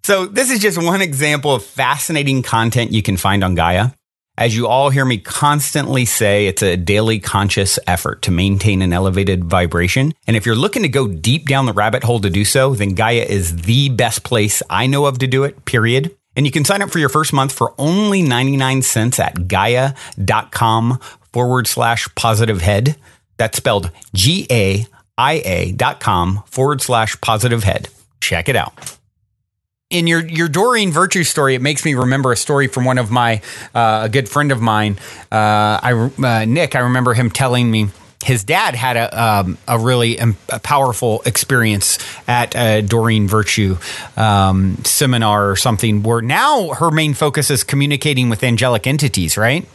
So 0.03 0.27
this 0.27 0.51
is 0.51 0.59
just 0.59 0.83
one 0.83 1.03
example 1.03 1.55
of 1.55 1.63
fascinating 1.63 2.43
content 2.43 2.91
you 2.91 3.05
can 3.05 3.17
find 3.17 3.45
on 3.45 3.55
Gaia. 3.55 3.93
As 4.39 4.57
you 4.57 4.67
all 4.67 4.89
hear 4.89 5.05
me 5.05 5.19
constantly 5.19 6.07
say, 6.07 6.47
it's 6.47 6.63
a 6.63 6.79
daily 6.79 7.19
conscious 7.19 7.79
effort 7.87 8.23
to 8.23 8.31
maintain 8.31 8.81
an 8.81 8.93
elevated 8.93 9.45
vibration. 9.45 10.15
And 10.27 10.37
if 10.37 10.47
you're 10.47 10.57
looking 10.57 10.83
to 10.83 10.89
go 10.89 11.07
deep 11.07 11.47
down 11.47 11.67
the 11.67 11.75
rabbit 11.75 12.03
hole 12.03 12.19
to 12.21 12.31
do 12.31 12.45
so, 12.47 12.75
then 12.75 12.95
Gaia 12.95 13.27
is 13.29 13.57
the 13.63 13.91
best 13.91 14.25
place 14.25 14.63
I 14.71 14.87
know 14.87 15.05
of 15.05 15.19
to 15.19 15.27
do 15.27 15.45
it, 15.45 15.67
period. 15.67 16.17
And 16.35 16.47
you 16.47 16.53
can 16.53 16.65
sign 16.65 16.81
up 16.81 16.91
for 16.91 16.99
your 16.99 17.11
first 17.11 17.35
month 17.35 17.53
for 17.53 17.75
only 17.77 18.23
99 18.23 18.81
cents 18.81 19.21
at 19.21 19.49
gaia.com 19.49 20.99
forward 21.31 21.67
slash 21.67 22.09
positive 22.15 22.63
head. 22.63 22.97
That's 23.37 23.59
spelled 23.59 23.91
G 24.15 24.47
A 24.51 24.87
I 25.19 25.43
A 25.45 25.73
dot 25.73 26.01
com 26.01 26.43
forward 26.47 26.81
slash 26.81 27.21
positive 27.21 27.65
head. 27.65 27.91
Check 28.21 28.49
it 28.49 28.57
out 28.57 28.97
in 29.93 30.07
your 30.07 30.27
your 30.27 30.49
Doreen 30.49 30.91
Virtue 30.91 31.23
story, 31.23 31.55
it 31.55 31.63
makes 31.63 31.85
me 31.85 31.95
remember 31.95 32.33
a 32.33 32.37
story 32.37 32.67
from 32.67 32.85
one 32.85 32.99
of 32.99 33.11
my 33.11 33.41
uh, 33.75 34.03
a 34.05 34.09
good 34.09 34.29
friend 34.29 34.51
of 34.51 34.61
mine, 34.61 34.99
uh, 35.31 35.79
I 35.83 35.93
uh, 35.93 36.45
Nick. 36.47 36.75
I 36.75 36.81
remember 36.81 37.15
him 37.15 37.31
telling 37.31 37.71
me 37.71 37.91
his 38.25 38.43
dad 38.43 38.75
had 38.75 38.97
a 38.97 39.23
um, 39.23 39.59
a 39.69 39.79
really 39.79 40.19
um, 40.19 40.37
a 40.49 40.59
powerful 40.59 41.23
experience 41.27 41.99
at 42.27 42.57
a 42.57 42.83
Doreen 42.83 43.29
Virtue 43.29 43.77
um, 44.17 44.79
seminar 44.85 45.51
or 45.51 45.57
something. 45.57 46.03
Where 46.03 46.23
now 46.23 46.69
her 46.71 46.91
main 46.91 47.15
focus 47.15 47.51
is 47.51 47.63
communicating 47.63 48.31
with 48.31 48.43
angelic 48.43 48.87
entities, 48.87 49.37
right? 49.37 49.67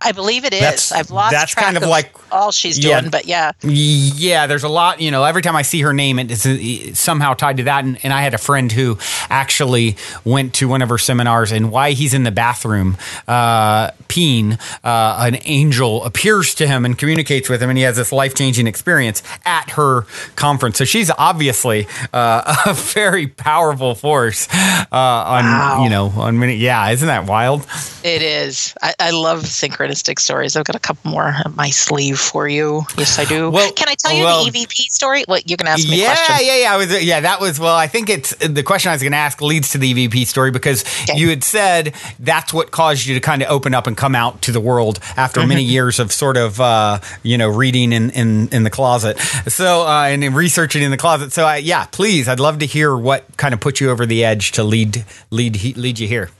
I 0.00 0.12
believe 0.12 0.44
it 0.44 0.52
is. 0.54 0.60
That's- 0.60 0.92
I've 0.92 1.10
lost 1.10 1.32
that's 1.32 1.52
track 1.52 1.64
kind 1.64 1.76
of 1.76 1.82
of 1.82 1.88
like- 1.88 2.12
all 2.30 2.52
she's 2.52 2.78
Yeah. 2.78 3.00
doing, 3.00 3.10
but 3.10 3.24
yeah. 3.26 3.52
Yeah, 3.62 4.46
there's 4.46 4.62
a 4.62 4.68
lot, 4.68 5.00
you 5.00 5.10
know, 5.10 5.24
every 5.24 5.40
time 5.42 5.56
I 5.56 5.62
see 5.62 5.80
her 5.80 5.92
name, 5.94 6.18
it 6.18 6.30
is 6.30 6.44
uh, 6.46 6.94
somehow 6.94 7.32
tied 7.34 7.56
to 7.56 7.62
that. 7.64 7.84
And, 7.84 7.98
and 8.04 8.12
I 8.12 8.20
had 8.22 8.34
a 8.34 8.38
friend 8.38 8.70
who 8.70 8.98
actually 9.30 9.96
went 10.24 10.52
to 10.54 10.68
one 10.68 10.82
of 10.82 10.88
her 10.90 10.98
seminars, 10.98 11.50
and 11.52 11.70
why 11.72 11.92
he's 11.92 12.12
in 12.14 12.24
the 12.24 12.30
bathroom 12.30 12.96
uh, 13.26 13.90
peeing, 14.08 14.58
uh, 14.84 15.16
an 15.26 15.38
angel 15.46 16.04
appears 16.04 16.54
to 16.56 16.66
him 16.68 16.84
and 16.84 16.96
communicates 16.98 17.48
with 17.48 17.62
him, 17.62 17.70
and 17.70 17.78
he 17.78 17.84
has 17.84 17.96
this 17.96 18.12
life 18.12 18.34
changing 18.34 18.66
experience 18.66 19.22
at 19.46 19.70
her 19.70 20.02
conference. 20.36 20.76
So 20.78 20.84
she's 20.84 21.10
obviously 21.18 21.86
uh, 22.12 22.56
a 22.66 22.74
very 22.74 23.26
powerful 23.26 23.94
force 23.94 24.48
uh, 24.52 24.86
on, 24.92 25.44
Wow. 25.44 25.82
you 25.84 25.90
know, 25.90 26.08
on 26.16 26.38
many. 26.38 26.56
Yeah, 26.56 26.90
isn't 26.90 27.08
that 27.08 27.24
wild? 27.26 27.66
It 28.04 28.22
is. 28.22 28.74
I, 28.82 28.94
I 29.00 29.10
love 29.10 29.46
synchronistic 29.88 30.18
stories. 30.18 30.56
I've 30.56 30.64
got 30.64 30.76
a 30.76 30.80
couple 30.80 31.10
more 31.10 31.34
up 31.44 31.54
my 31.56 31.70
sleeve 31.70 32.18
for 32.18 32.48
you. 32.48 32.82
Yes, 32.96 33.18
I 33.18 33.24
do. 33.24 33.50
Well- 33.50 33.72
Can 33.72 33.88
I 33.88 33.94
tell 33.94 34.12
you 34.12 34.24
well- 34.24 34.44
the 34.44 34.50
EVP 34.50 34.90
story? 34.90 35.24
What 35.26 35.48
you're 35.48 35.56
going 35.56 35.66
to 35.66 35.72
ask 35.72 35.88
me 35.88 36.00
yeah, 36.00 36.14
question? 36.14 36.46
yeah, 36.46 36.56
yeah. 36.62 36.72
I 36.72 36.76
was, 36.76 37.04
yeah, 37.04 37.20
that 37.20 37.40
was. 37.40 37.58
Well, 37.60 37.74
I 37.76 37.86
think 37.86 38.08
it's 38.08 38.34
the 38.36 38.62
question 38.62 38.90
I 38.90 38.94
was 38.94 39.02
going 39.02 39.12
to 39.12 39.18
ask 39.18 39.40
leads 39.40 39.70
to 39.70 39.78
the 39.78 39.92
EVP 40.08 40.26
story 40.26 40.50
because 40.50 40.84
Okay. 41.08 41.18
you 41.18 41.28
had 41.30 41.44
said 41.44 41.94
that's 42.18 42.52
what 42.52 42.70
caused 42.70 43.06
you 43.06 43.14
to 43.14 43.20
kind 43.20 43.42
of 43.42 43.48
open 43.50 43.74
up 43.74 43.86
and 43.86 43.96
come 43.96 44.14
out 44.14 44.42
to 44.42 44.52
the 44.52 44.60
world 44.60 44.98
after 45.16 45.46
many 45.46 45.62
Mm-hmm. 45.62 45.70
years 45.72 45.98
of 45.98 46.12
sort 46.12 46.36
of 46.36 46.60
uh, 46.60 47.00
you 47.22 47.36
know 47.36 47.48
reading 47.48 47.92
in 47.92 48.10
in, 48.10 48.48
in 48.48 48.62
the 48.62 48.70
closet. 48.70 49.18
So 49.48 49.82
uh, 49.86 50.04
and 50.08 50.22
in 50.22 50.34
researching 50.34 50.82
in 50.82 50.90
the 50.90 50.96
closet. 50.96 51.32
So 51.32 51.44
I, 51.44 51.56
yeah, 51.56 51.86
please, 51.86 52.28
I'd 52.28 52.38
love 52.40 52.58
to 52.60 52.66
hear 52.66 52.96
what 52.96 53.24
kind 53.36 53.52
of 53.54 53.60
put 53.60 53.80
you 53.80 53.90
over 53.90 54.06
the 54.06 54.24
edge 54.24 54.52
to 54.52 54.62
lead 54.64 55.04
lead 55.30 55.76
lead 55.76 55.98
you 55.98 56.06
here. 56.08 56.30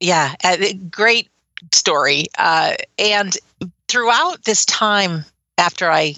Yeah, 0.00 0.34
uh, 0.42 0.56
great 0.90 1.28
story. 1.72 2.26
Uh, 2.38 2.74
and 2.98 3.36
throughout 3.88 4.44
this 4.44 4.64
time 4.64 5.24
after 5.58 5.90
I 5.90 6.16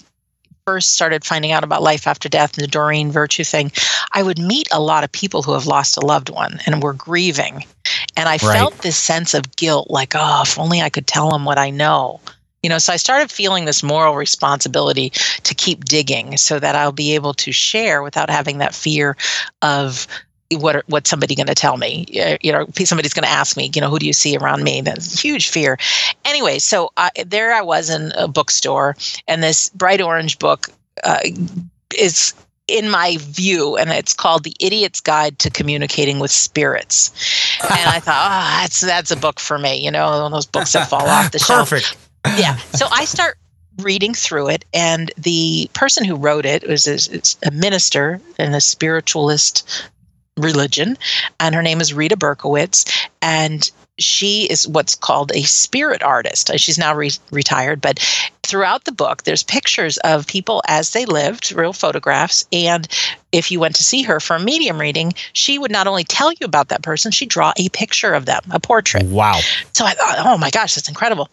first 0.66 0.94
started 0.94 1.24
finding 1.24 1.52
out 1.52 1.62
about 1.62 1.82
life 1.82 2.06
after 2.08 2.28
death 2.28 2.56
and 2.56 2.64
the 2.64 2.70
Doreen 2.70 3.12
Virtue 3.12 3.44
thing, 3.44 3.70
I 4.12 4.22
would 4.22 4.38
meet 4.38 4.68
a 4.72 4.80
lot 4.80 5.04
of 5.04 5.12
people 5.12 5.42
who 5.42 5.52
have 5.52 5.66
lost 5.66 5.96
a 5.96 6.04
loved 6.04 6.28
one 6.28 6.58
and 6.66 6.82
were 6.82 6.92
grieving. 6.92 7.64
And 8.16 8.28
I 8.28 8.38
felt 8.38 8.78
this 8.78 8.96
sense 8.96 9.34
of 9.34 9.54
guilt 9.56 9.90
like, 9.90 10.14
oh, 10.16 10.42
if 10.42 10.58
only 10.58 10.80
I 10.80 10.88
could 10.88 11.06
tell 11.06 11.30
them 11.30 11.44
what 11.44 11.58
I 11.58 11.70
know. 11.70 12.20
You 12.62 12.70
know, 12.70 12.78
so 12.78 12.92
I 12.92 12.96
started 12.96 13.30
feeling 13.30 13.64
this 13.64 13.84
moral 13.84 14.16
responsibility 14.16 15.10
to 15.44 15.54
keep 15.54 15.84
digging 15.84 16.36
so 16.36 16.58
that 16.58 16.74
I'll 16.74 16.90
be 16.90 17.14
able 17.14 17.34
to 17.34 17.52
share 17.52 18.02
without 18.02 18.28
having 18.28 18.58
that 18.58 18.74
fear 18.74 19.16
of 19.62 20.08
what 20.52 20.84
what's 20.88 21.10
somebody 21.10 21.34
going 21.34 21.46
to 21.46 21.54
tell 21.54 21.76
me? 21.76 22.06
You 22.42 22.52
know 22.52 22.66
somebody's 22.84 23.14
going 23.14 23.24
to 23.24 23.30
ask 23.30 23.56
me 23.56 23.70
you 23.74 23.80
know 23.80 23.90
who 23.90 23.98
do 23.98 24.06
you 24.06 24.12
see 24.12 24.36
around 24.36 24.62
me? 24.62 24.80
That's 24.80 25.14
a 25.14 25.18
huge 25.18 25.48
fear. 25.48 25.78
Anyway 26.24 26.58
so 26.58 26.90
I, 26.96 27.10
there 27.24 27.52
i 27.52 27.62
was 27.62 27.90
in 27.90 28.12
a 28.16 28.28
bookstore 28.28 28.96
and 29.28 29.42
this 29.42 29.70
bright 29.70 30.00
orange 30.00 30.38
book 30.38 30.68
uh, 31.04 31.20
is 31.96 32.34
in 32.68 32.90
my 32.90 33.16
view 33.20 33.76
and 33.76 33.90
it's 33.90 34.12
called 34.12 34.42
the 34.42 34.54
idiot's 34.58 35.00
guide 35.00 35.38
to 35.38 35.50
communicating 35.50 36.18
with 36.18 36.30
spirits. 36.30 37.10
And 37.62 37.88
i 37.90 38.00
thought 38.00 38.26
oh 38.26 38.62
that's 38.62 38.80
that's 38.80 39.10
a 39.10 39.16
book 39.16 39.40
for 39.40 39.58
me 39.58 39.82
you 39.84 39.90
know 39.90 40.08
one 40.10 40.26
of 40.26 40.32
those 40.32 40.46
books 40.46 40.72
that 40.72 40.88
fall 40.88 41.06
off 41.06 41.32
the 41.32 41.38
shelf. 41.38 41.70
Perfect. 41.70 41.96
yeah. 42.38 42.56
So 42.56 42.86
I 42.90 43.04
start 43.04 43.38
reading 43.78 44.14
through 44.14 44.48
it, 44.48 44.64
and 44.72 45.12
the 45.16 45.70
person 45.74 46.04
who 46.04 46.16
wrote 46.16 46.46
it 46.46 46.66
was 46.66 46.86
a, 46.86 47.46
a 47.46 47.50
minister 47.50 48.20
and 48.38 48.54
a 48.54 48.60
spiritualist 48.60 49.88
religion, 50.36 50.96
and 51.40 51.54
her 51.54 51.62
name 51.62 51.80
is 51.80 51.94
Rita 51.94 52.16
Berkowitz, 52.16 53.08
and 53.22 53.70
she 53.98 54.44
is 54.50 54.68
what's 54.68 54.94
called 54.94 55.32
a 55.34 55.42
spirit 55.42 56.02
artist. 56.02 56.50
Uh, 56.50 56.58
She's 56.58 56.76
now 56.76 56.94
re- 56.94 57.10
retired, 57.30 57.80
but 57.80 57.98
throughout 58.42 58.84
the 58.84 58.92
book, 58.92 59.22
there's 59.22 59.42
pictures 59.42 59.96
of 59.98 60.26
people 60.26 60.62
as 60.68 60.90
they 60.90 61.06
lived, 61.06 61.52
real 61.52 61.72
photographs, 61.72 62.44
and 62.52 62.86
if 63.32 63.50
you 63.50 63.58
went 63.58 63.74
to 63.76 63.84
see 63.84 64.02
her 64.02 64.20
for 64.20 64.36
a 64.36 64.40
medium 64.40 64.78
reading, 64.78 65.14
she 65.32 65.58
would 65.58 65.70
not 65.70 65.86
only 65.86 66.04
tell 66.04 66.30
you 66.32 66.44
about 66.44 66.68
that 66.68 66.82
person, 66.82 67.10
she'd 67.10 67.30
draw 67.30 67.52
a 67.56 67.68
picture 67.70 68.12
of 68.12 68.26
them, 68.26 68.42
a 68.50 68.60
portrait. 68.60 69.04
Wow. 69.06 69.40
So 69.72 69.84
I 69.84 69.94
thought, 69.94 70.16
oh 70.18 70.38
my 70.38 70.50
gosh, 70.50 70.74
that's 70.74 70.88
incredible. 70.88 71.30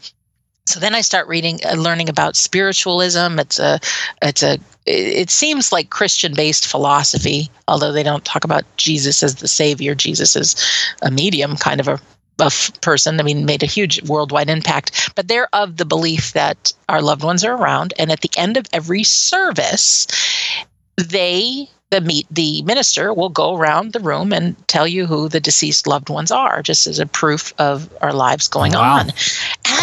So 0.66 0.80
then 0.80 0.96
I 0.96 1.02
start 1.02 1.28
reading, 1.28 1.60
uh, 1.66 1.74
learning 1.74 2.08
about 2.10 2.36
spiritualism. 2.38 3.38
It's 3.40 3.60
a, 3.60 3.80
it's 4.22 4.44
a, 4.44 4.58
it 4.86 5.30
seems 5.30 5.72
like 5.72 5.90
Christian-based 5.90 6.68
philosophy, 6.68 7.50
although 7.68 7.92
they 7.92 8.04
don't 8.04 8.24
talk 8.24 8.44
about 8.46 8.64
Jesus 8.78 9.24
as 9.24 9.36
the 9.36 9.48
savior. 9.48 9.94
Jesus 9.94 10.36
is 10.36 10.56
a 11.02 11.12
medium 11.12 11.58
kind 11.58 11.80
of 11.82 11.88
a, 11.90 12.00
a 12.40 12.46
f- 12.46 12.72
person. 12.82 13.20
I 13.20 13.24
mean, 13.24 13.46
made 13.46 13.62
a 13.64 13.68
huge 13.68 14.02
worldwide 14.08 14.50
impact. 14.50 15.12
But 15.16 15.28
they're 15.28 15.54
of 15.54 15.78
the 15.78 15.86
belief 15.86 16.32
that 16.34 16.72
our 16.88 17.02
loved 17.02 17.24
ones 17.24 17.44
are 17.44 17.56
around, 17.56 17.94
and 18.00 18.12
at 18.12 18.22
the 18.22 18.32
end 18.38 18.56
of 18.58 18.66
every 18.72 19.04
service, 19.04 20.08
they 20.98 21.70
the 21.92 22.02
meet 22.02 22.26
the 22.32 22.64
minister 22.64 23.14
will 23.14 23.30
go 23.30 23.56
around 23.56 23.94
the 23.94 24.00
room 24.00 24.34
and 24.34 24.56
tell 24.68 24.88
you 24.88 25.06
who 25.06 25.30
the 25.30 25.40
deceased 25.40 25.86
loved 25.86 26.10
ones 26.10 26.32
are 26.32 26.64
just 26.64 26.88
as 26.88 26.98
a 26.98 27.06
proof 27.06 27.54
of 27.60 27.88
our 28.02 28.14
lives 28.14 28.48
going 28.48 28.74
Wow. 28.74 29.02
on 29.02 29.10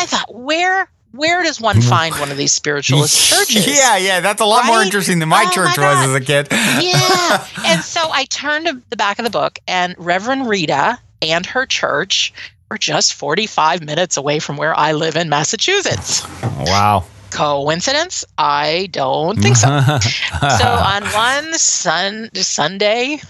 i 0.01 0.07
thought 0.07 0.35
where 0.35 0.89
where 1.13 1.43
does 1.43 1.61
one 1.61 1.77
mm. 1.77 1.89
find 1.89 2.15
one 2.17 2.31
of 2.31 2.37
these 2.37 2.53
spiritualist 2.53 3.31
churches 3.31 3.67
Yeah, 3.67 3.97
yeah, 3.97 4.21
that's 4.21 4.41
a 4.41 4.45
lot 4.45 4.67
more 4.67 4.81
interesting 4.83 5.19
than 5.19 5.29
my 5.29 5.43
Oh 5.43 5.47
my 5.47 5.53
church 5.53 5.79
was 5.79 6.09
as 6.09 6.15
a 6.15 6.21
kid. 6.21 6.49
yeah. 6.51 7.47
And 7.67 7.83
so 7.83 8.01
I 8.13 8.25
turned 8.27 8.67
to 8.67 8.81
the 8.91 8.97
back 8.97 9.19
of 9.19 9.25
the 9.25 9.31
book, 9.31 9.59
and 9.67 9.95
Reverend 9.99 10.49
Rita 10.49 10.99
and 11.23 11.47
her 11.47 11.67
church 11.67 12.33
were 12.71 12.79
just 12.79 13.15
45 13.15 13.85
minutes 13.85 14.17
away 14.17 14.39
from 14.39 14.57
where 14.57 14.77
I 14.79 14.93
live 14.93 15.17
in 15.17 15.29
Massachusetts. 15.29 16.25
wow. 16.43 17.05
Coincidence? 17.31 18.25
I 18.39 18.89
don't 18.91 19.39
think 19.41 19.57
so. 19.57 19.69
so 20.59 20.69
on 20.69 21.05
one 21.05 21.55
sun 21.55 22.31
Sunday 22.35 23.21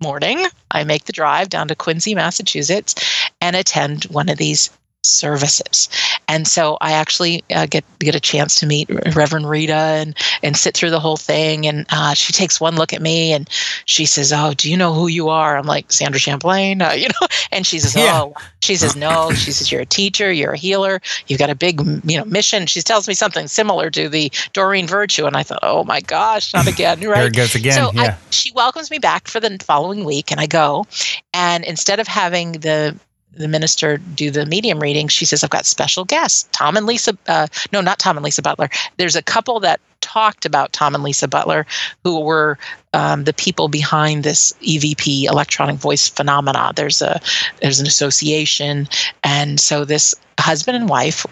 morning, 0.00 0.46
I 0.70 0.84
make 0.84 1.04
the 1.04 1.12
drive 1.12 1.48
down 1.48 1.68
to 1.68 1.74
Quincy, 1.74 2.14
Massachusetts, 2.14 2.94
and 3.40 3.56
attend 3.56 4.04
one 4.04 4.28
of 4.28 4.38
these 4.38 4.70
services. 5.06 5.88
And 6.28 6.46
so 6.46 6.76
I 6.80 6.92
actually 6.92 7.44
uh, 7.54 7.66
get 7.66 7.84
get 7.98 8.14
a 8.14 8.20
chance 8.20 8.58
to 8.60 8.66
meet 8.66 8.88
Reverend 9.14 9.48
Rita 9.48 9.74
and 9.74 10.16
and 10.42 10.56
sit 10.56 10.76
through 10.76 10.90
the 10.90 11.00
whole 11.00 11.16
thing. 11.16 11.66
And 11.66 11.86
uh, 11.90 12.14
she 12.14 12.32
takes 12.32 12.60
one 12.60 12.76
look 12.76 12.92
at 12.92 13.02
me 13.02 13.32
and 13.32 13.48
she 13.84 14.06
says, 14.06 14.32
"Oh, 14.32 14.52
do 14.54 14.70
you 14.70 14.76
know 14.76 14.92
who 14.92 15.06
you 15.06 15.28
are?" 15.28 15.56
I'm 15.56 15.66
like 15.66 15.92
Sandra 15.92 16.18
Champlain, 16.18 16.82
uh, 16.82 16.90
you 16.96 17.08
know. 17.08 17.26
And 17.52 17.66
she 17.66 17.78
says, 17.78 17.94
Yeah. 17.94 18.22
"Oh," 18.22 18.34
she 18.60 18.76
says, 18.76 18.96
"No." 18.96 19.30
She 19.32 19.52
says, 19.52 19.70
"You're 19.70 19.82
a 19.82 19.86
teacher. 19.86 20.32
You're 20.32 20.52
a 20.52 20.58
healer. 20.58 21.00
You've 21.26 21.38
got 21.38 21.50
a 21.50 21.54
big, 21.54 21.80
you 22.04 22.18
know, 22.18 22.24
mission." 22.24 22.66
She 22.66 22.82
tells 22.82 23.06
me 23.06 23.14
something 23.14 23.46
similar 23.48 23.90
to 23.90 24.08
the 24.08 24.32
Doreen 24.52 24.86
Virtue, 24.86 25.26
and 25.26 25.36
I 25.36 25.42
thought, 25.42 25.60
"Oh 25.62 25.84
my 25.84 26.00
gosh, 26.00 26.52
not 26.52 26.66
again!" 26.66 26.96
Right? 27.06 27.18
There 27.18 27.26
it 27.26 27.36
goes 27.36 27.54
again. 27.54 27.72
So 27.74 27.90
yeah. 27.94 28.02
I, 28.02 28.30
she 28.30 28.50
welcomes 28.52 28.90
me 28.90 28.98
back 28.98 29.28
for 29.28 29.38
the 29.38 29.56
following 29.62 30.04
week, 30.04 30.32
and 30.32 30.40
I 30.40 30.46
go, 30.46 30.86
and 31.32 31.64
instead 31.64 32.00
of 32.00 32.08
having 32.08 32.52
the 32.52 32.96
the 33.36 33.48
minister 33.48 33.98
do 33.98 34.30
the 34.30 34.46
medium 34.46 34.80
reading, 34.80 35.08
she 35.08 35.24
says, 35.24 35.44
I've 35.44 35.50
got 35.50 35.66
special 35.66 36.04
guests, 36.04 36.48
Tom 36.52 36.76
and 36.76 36.86
Lisa. 36.86 37.16
Uh, 37.26 37.46
no, 37.72 37.80
not 37.80 37.98
Tom 37.98 38.16
and 38.16 38.24
Lisa 38.24 38.42
Butler. 38.42 38.68
There's 38.96 39.16
a 39.16 39.22
couple 39.22 39.60
that 39.60 39.80
talked 40.00 40.46
about 40.46 40.72
Tom 40.72 40.94
and 40.94 41.02
Lisa 41.02 41.28
Butler, 41.28 41.66
who 42.04 42.20
were 42.20 42.58
um, 42.92 43.24
the 43.24 43.32
people 43.32 43.68
behind 43.68 44.22
this 44.24 44.52
EVP 44.62 45.24
electronic 45.24 45.76
voice 45.76 46.08
phenomena. 46.08 46.72
There's 46.74 47.02
a 47.02 47.20
there's 47.60 47.80
an 47.80 47.86
association, 47.86 48.88
and 49.24 49.60
so 49.60 49.84
this 49.84 50.14
husband 50.38 50.76
and 50.76 50.88
wife 50.88 51.26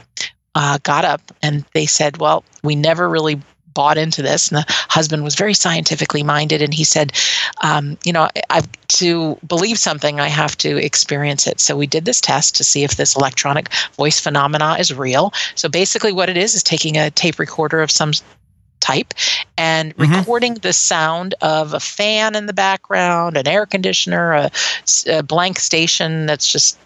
uh, 0.54 0.78
got 0.82 1.04
up 1.04 1.22
and 1.42 1.64
they 1.72 1.86
said, 1.86 2.18
"Well, 2.18 2.44
we 2.62 2.74
never 2.74 3.08
really 3.08 3.40
bought 3.74 3.98
into 3.98 4.22
this 4.22 4.48
and 4.48 4.58
the 4.58 4.64
husband 4.88 5.24
was 5.24 5.34
very 5.34 5.54
scientifically 5.54 6.22
minded 6.22 6.62
and 6.62 6.72
he 6.72 6.84
said 6.84 7.12
um, 7.62 7.98
you 8.04 8.12
know 8.12 8.28
i've 8.50 8.68
to 8.88 9.37
believe 9.46 9.78
something 9.78 10.20
i 10.20 10.28
have 10.28 10.56
to 10.56 10.76
experience 10.78 11.46
it 11.46 11.60
so 11.60 11.76
we 11.76 11.87
did 11.87 12.04
this 12.04 12.20
test 12.20 12.56
to 12.56 12.64
see 12.64 12.84
if 12.84 12.96
this 12.96 13.16
electronic 13.16 13.72
voice 13.96 14.20
phenomena 14.20 14.76
is 14.78 14.92
real 14.94 15.32
so 15.54 15.68
basically 15.68 16.12
what 16.12 16.28
it 16.28 16.37
is 16.37 16.54
is 16.54 16.62
taking 16.62 16.96
a 16.96 17.10
tape 17.10 17.38
recorder 17.38 17.82
of 17.82 17.90
some 17.90 18.12
type 18.80 19.14
and 19.56 19.96
Mhm. 19.96 20.18
recording 20.18 20.54
the 20.54 20.72
sound 20.72 21.34
of 21.40 21.72
a 21.72 21.80
fan 21.80 22.34
in 22.34 22.46
the 22.46 22.52
background 22.52 23.37
an 23.37 23.48
air 23.48 23.64
conditioner 23.66 24.32
a, 24.34 24.50
a 25.08 25.22
blank 25.22 25.58
station 25.58 26.26
that's 26.26 26.46
just 26.46 26.78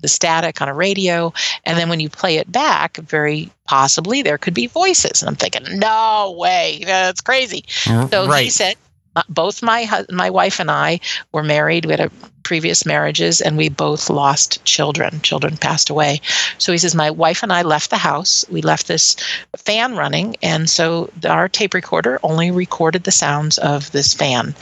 the 0.00 0.08
static 0.08 0.60
on 0.60 0.68
a 0.68 0.74
radio 0.74 1.32
and 1.64 1.78
then 1.78 1.88
when 1.88 2.00
you 2.00 2.08
play 2.08 2.36
it 2.36 2.50
back 2.50 2.96
very 2.98 3.50
possibly 3.66 4.22
there 4.22 4.38
could 4.38 4.54
be 4.54 4.66
voices 4.66 5.22
and 5.22 5.28
i'm 5.28 5.36
thinking 5.36 5.78
no 5.78 6.34
way 6.38 6.82
that's 6.84 7.20
crazy 7.20 7.64
so 8.10 8.26
he 8.44 8.50
said, 8.50 8.76
uh, 9.16 9.22
both 9.28 9.62
my 9.62 10.04
my 10.10 10.30
wife 10.30 10.60
and 10.60 10.70
I 10.70 11.00
were 11.32 11.42
married. 11.42 11.84
We 11.84 11.92
had 11.92 12.00
a 12.00 12.10
previous 12.42 12.84
marriages, 12.84 13.40
and 13.40 13.56
we 13.56 13.68
both 13.68 14.10
lost 14.10 14.64
children. 14.64 15.20
Children 15.22 15.56
passed 15.56 15.88
away. 15.88 16.20
So 16.58 16.72
he 16.72 16.78
says, 16.78 16.94
my 16.94 17.10
wife 17.10 17.42
and 17.42 17.52
I 17.52 17.62
left 17.62 17.90
the 17.90 17.96
house. 17.96 18.44
We 18.50 18.60
left 18.60 18.86
this 18.86 19.16
fan 19.56 19.96
running, 19.96 20.36
and 20.42 20.68
so 20.68 21.10
our 21.28 21.48
tape 21.48 21.74
recorder 21.74 22.18
only 22.22 22.50
recorded 22.50 23.04
the 23.04 23.12
sounds 23.12 23.58
of 23.58 23.90
this 23.92 24.12
fan. 24.12 24.54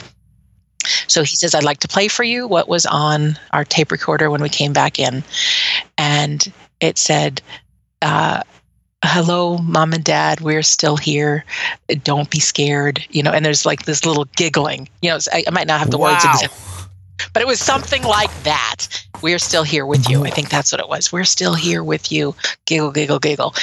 So 1.07 1.23
he 1.23 1.35
says, 1.35 1.55
I'd 1.55 1.63
like 1.63 1.79
to 1.79 1.87
play 1.87 2.07
for 2.07 2.23
you 2.23 2.47
what 2.47 2.67
was 2.67 2.85
on 2.85 3.37
our 3.51 3.63
tape 3.63 3.91
recorder 3.91 4.29
when 4.29 4.41
we 4.41 4.49
came 4.49 4.73
back 4.73 4.99
in, 4.99 5.23
and 5.97 6.51
it 6.79 6.97
said. 6.97 7.41
Uh, 8.01 8.43
hello 9.05 9.57
mom 9.57 9.91
and 9.91 10.05
dad 10.05 10.39
we're 10.39 10.63
still 10.63 10.95
here 10.95 11.43
don't 12.03 12.29
be 12.29 12.39
scared 12.39 13.05
you 13.09 13.21
know 13.21 13.31
and 13.31 13.45
there's 13.45 13.65
like 13.65 13.83
this 13.83 14.05
little 14.05 14.23
giggling 14.37 14.87
you 15.01 15.09
know 15.09 15.17
I, 15.33 15.43
I 15.45 15.51
might 15.51 15.67
not 15.67 15.79
have 15.79 15.91
the 15.91 15.97
words 15.97 16.23
Wow. 16.23 16.31
But 17.33 17.41
it 17.41 17.47
was 17.47 17.59
something 17.59 18.03
like 18.03 18.31
that 18.43 18.87
we're 19.21 19.39
still 19.39 19.63
here 19.63 19.85
with 19.85 20.09
you 20.09 20.25
i 20.25 20.29
think 20.29 20.49
that's 20.49 20.71
what 20.71 20.81
it 20.81 20.89
was 20.89 21.11
we're 21.11 21.23
still 21.23 21.53
here 21.53 21.83
with 21.83 22.11
you 22.11 22.35
giggle 22.65 22.91
giggle 22.91 23.19
giggle 23.19 23.53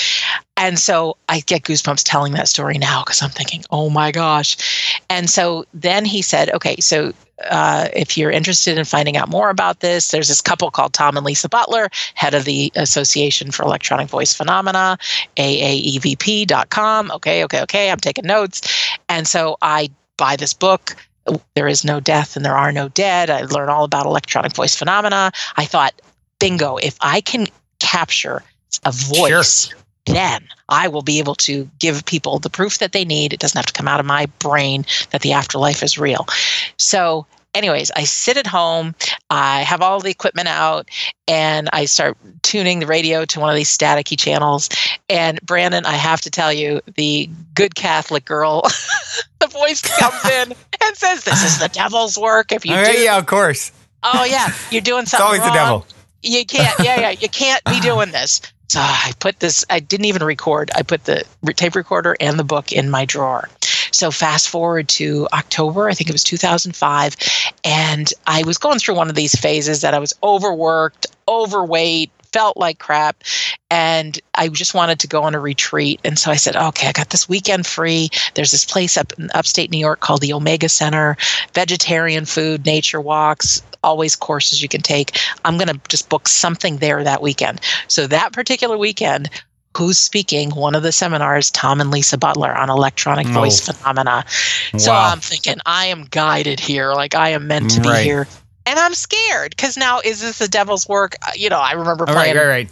and 0.57 0.79
so 0.79 1.17
i 1.29 1.41
get 1.41 1.63
goosebumps 1.63 2.03
telling 2.05 2.33
that 2.33 2.49
story 2.49 2.79
now 2.79 3.03
because 3.05 3.23
i'm 3.23 3.31
thinking 3.31 3.65
oh 3.71 3.91
my 3.91 4.11
gosh 4.11 5.01
and 5.09 5.29
so 5.31 5.65
then 5.75 6.05
he 6.05 6.23
said 6.23 6.51
okay 6.51 6.77
so 6.81 7.13
uh, 7.49 7.89
if 7.95 8.17
you're 8.17 8.31
interested 8.31 8.77
in 8.77 8.85
finding 8.85 9.17
out 9.17 9.29
more 9.29 9.51
about 9.51 9.81
this, 9.81 10.11
there's 10.11 10.29
this 10.29 10.41
couple 10.41 10.71
called 10.71 10.93
Tom 10.93 11.17
and 11.17 11.25
Lisa 11.25 11.49
Butler, 11.49 11.89
head 12.15 12.35
of 12.35 12.45
the 12.45 12.71
Association 12.77 13.51
for 13.51 13.63
Electronic 13.63 14.09
Voice 14.09 14.35
Phenomena, 14.35 14.99
AAEVP.com. 15.37 17.11
Okay, 17.13 17.45
okay, 17.45 17.63
okay. 17.63 17.91
I'm 17.91 17.99
taking 17.99 18.27
notes. 18.27 18.97
And 19.09 19.27
so 19.27 19.57
I 19.63 19.91
buy 20.17 20.37
this 20.37 20.53
book. 20.53 20.97
There 21.55 21.69
is 21.69 21.85
no 21.85 22.01
death 22.01 22.37
and 22.37 22.45
there 22.45 22.57
are 22.57 22.73
no 22.73 22.89
dead. 22.89 23.31
I 23.31 23.43
learn 23.43 23.69
all 23.69 23.85
about 23.85 24.07
electronic 24.07 24.55
voice 24.55 24.75
phenomena. 24.75 25.33
I 25.57 25.65
thought, 25.65 26.01
bingo, 26.39 26.77
if 26.77 26.97
I 27.01 27.21
can 27.21 27.47
capture 27.79 28.43
a 28.85 28.93
voice, 28.93 29.73
then 30.07 30.47
I 30.69 30.89
will 30.89 31.03
be 31.03 31.19
able 31.19 31.35
to 31.37 31.69
give 31.79 32.05
people 32.05 32.39
the 32.39 32.51
proof 32.51 32.79
that 32.79 32.93
they 32.93 33.05
need. 33.05 33.33
It 33.33 33.41
doesn't 33.41 33.59
have 33.59 33.67
to 33.67 33.73
come 33.73 33.89
out 33.89 34.01
of 34.01 34.07
my 34.07 34.27
brain 34.39 34.85
that 35.11 35.23
the 35.23 35.33
afterlife 35.33 35.83
is 35.83 35.99
real. 35.99 36.27
So, 36.77 37.27
anyways, 37.55 37.91
I 37.97 38.05
sit 38.05 38.37
at 38.37 38.47
home, 38.47 38.95
I 39.31 39.63
have 39.63 39.81
all 39.81 40.01
the 40.01 40.11
equipment 40.11 40.49
out, 40.49 40.89
and 41.29 41.69
I 41.73 41.85
start 41.87 42.17
tuning 42.43 42.81
the 42.81 42.87
radio 42.87 43.25
to 43.25 43.41
one 43.41 43.51
of 43.51 43.57
these 43.57 43.77
staticky 43.77 44.19
channels. 44.19 44.69
And 45.09 45.41
Brandon, 45.43 45.87
I 45.87 45.95
have 45.95 46.21
to 46.23 46.31
tell 46.31 46.53
you, 46.53 46.81
the 46.97 47.29
good 47.55 47.75
Catholic 47.75 48.25
girl, 48.25 48.63
the 49.41 49.47
voice 49.47 49.81
comes 49.83 50.25
in 50.27 50.55
and 50.83 50.97
says, 50.97 51.25
This 51.25 51.43
is 51.45 51.59
the 51.59 51.69
devil's 51.69 52.17
work. 52.19 52.53
If 52.53 52.65
you 52.65 52.75
do, 52.75 52.93
yeah, 52.93 53.19
of 53.19 53.27
course. 53.27 53.73
oh, 54.03 54.25
yeah, 54.25 54.53
you're 54.71 54.81
doing 54.81 55.07
something. 55.07 55.37
It's 55.37 55.41
always 55.41 55.53
the 55.53 55.59
devil. 55.59 55.87
you 56.23 56.45
can't 56.45 56.79
yeah 56.85 57.01
yeah 57.01 57.11
you 57.11 57.29
can't 57.31 57.65
be 57.65 57.81
doing 57.81 58.11
this 58.13 58.43
so 58.69 58.79
i 58.79 59.11
put 59.21 59.41
this 59.41 59.65
i 59.71 59.81
didn't 59.81 60.05
even 60.05 60.23
record 60.23 60.71
i 60.75 60.83
put 60.83 61.05
the 61.05 61.25
tape 61.57 61.75
recorder 61.75 62.15
and 62.21 62.39
the 62.39 62.45
book 62.45 62.73
in 62.73 62.91
my 62.91 63.07
drawer 63.07 63.49
so 63.93 64.11
fast 64.11 64.49
forward 64.49 64.89
to 64.89 65.27
october 65.33 65.89
i 65.89 65.95
think 65.95 66.09
it 66.09 66.13
was 66.13 66.25
2005 66.25 67.17
and 67.65 68.13
i 68.27 68.43
was 68.45 68.59
going 68.59 68.79
through 68.79 68.95
one 68.95 69.09
of 69.09 69.15
these 69.15 69.39
phases 69.39 69.81
that 69.81 69.95
i 69.95 69.99
was 69.99 70.15
overworked 70.23 71.07
overweight 71.29 72.11
felt 72.33 72.57
like 72.57 72.79
crap 72.79 73.23
and 73.71 74.21
i 74.35 74.49
just 74.49 74.75
wanted 74.75 74.99
to 75.01 75.09
go 75.09 75.23
on 75.23 75.35
a 75.35 75.41
retreat. 75.41 76.01
And 76.05 76.19
so 76.19 76.31
i 76.31 76.37
said 76.37 76.57
okay 76.57 76.89
i 76.89 76.93
got 76.93 77.11
this 77.11 77.29
weekend 77.29 77.67
free. 77.67 78.09
There's 78.35 78.53
this 78.53 78.65
place 78.65 78.97
up 78.97 79.13
in 79.19 79.31
upstate 79.35 79.71
new 79.71 79.79
york 79.79 80.01
called 80.01 80.21
the 80.21 80.33
omega 80.33 80.69
center. 80.69 81.17
Vegetarian 81.55 82.25
food 82.25 82.67
nature 82.67 83.01
walks 83.01 83.63
always 83.83 84.17
courses 84.17 84.63
you 84.63 84.69
can 84.69 84.83
take. 84.83 85.19
I'm 85.45 85.57
going 85.57 85.69
to 85.69 85.81
just 85.89 86.09
book 86.09 86.29
something 86.29 86.79
there 86.79 87.03
that 87.03 87.23
weekend. 87.23 87.61
So 87.89 88.07
that 88.07 88.33
particular 88.33 88.77
weekend 88.77 89.31
who's 89.77 89.99
speaking 89.99 90.51
one 90.51 90.75
of 90.75 90.83
the 90.83 90.93
seminars 90.93 91.51
tom 91.51 91.81
and 91.81 91.91
lisa 91.91 92.19
butler 92.19 92.53
on 92.57 92.69
electronic 92.71 93.27
Oh. 93.29 93.33
voice 93.33 93.61
phenomena 93.67 94.25
so 94.77 94.91
Wow. 94.93 95.11
i'm 95.13 95.21
thinking 95.21 95.57
i 95.67 95.87
am 95.87 96.05
guided 96.11 96.59
here 96.61 96.93
like 96.93 97.15
i 97.15 97.31
am 97.31 97.47
meant 97.47 97.71
to 97.73 97.81
be 97.81 97.89
Right. 97.89 98.05
here 98.05 98.27
and 98.67 98.79
i'm 98.79 98.95
scared 98.95 99.51
because 99.57 99.77
now 99.77 100.01
is 100.01 100.21
this 100.21 100.39
the 100.39 100.49
devil's 100.49 100.89
work 100.89 101.15
Uh, 101.27 101.31
you 101.37 101.49
know 101.49 101.61
i 101.61 101.73
remember 101.73 102.05
playing 102.07 102.37
right, 102.37 102.47
right. 102.47 102.69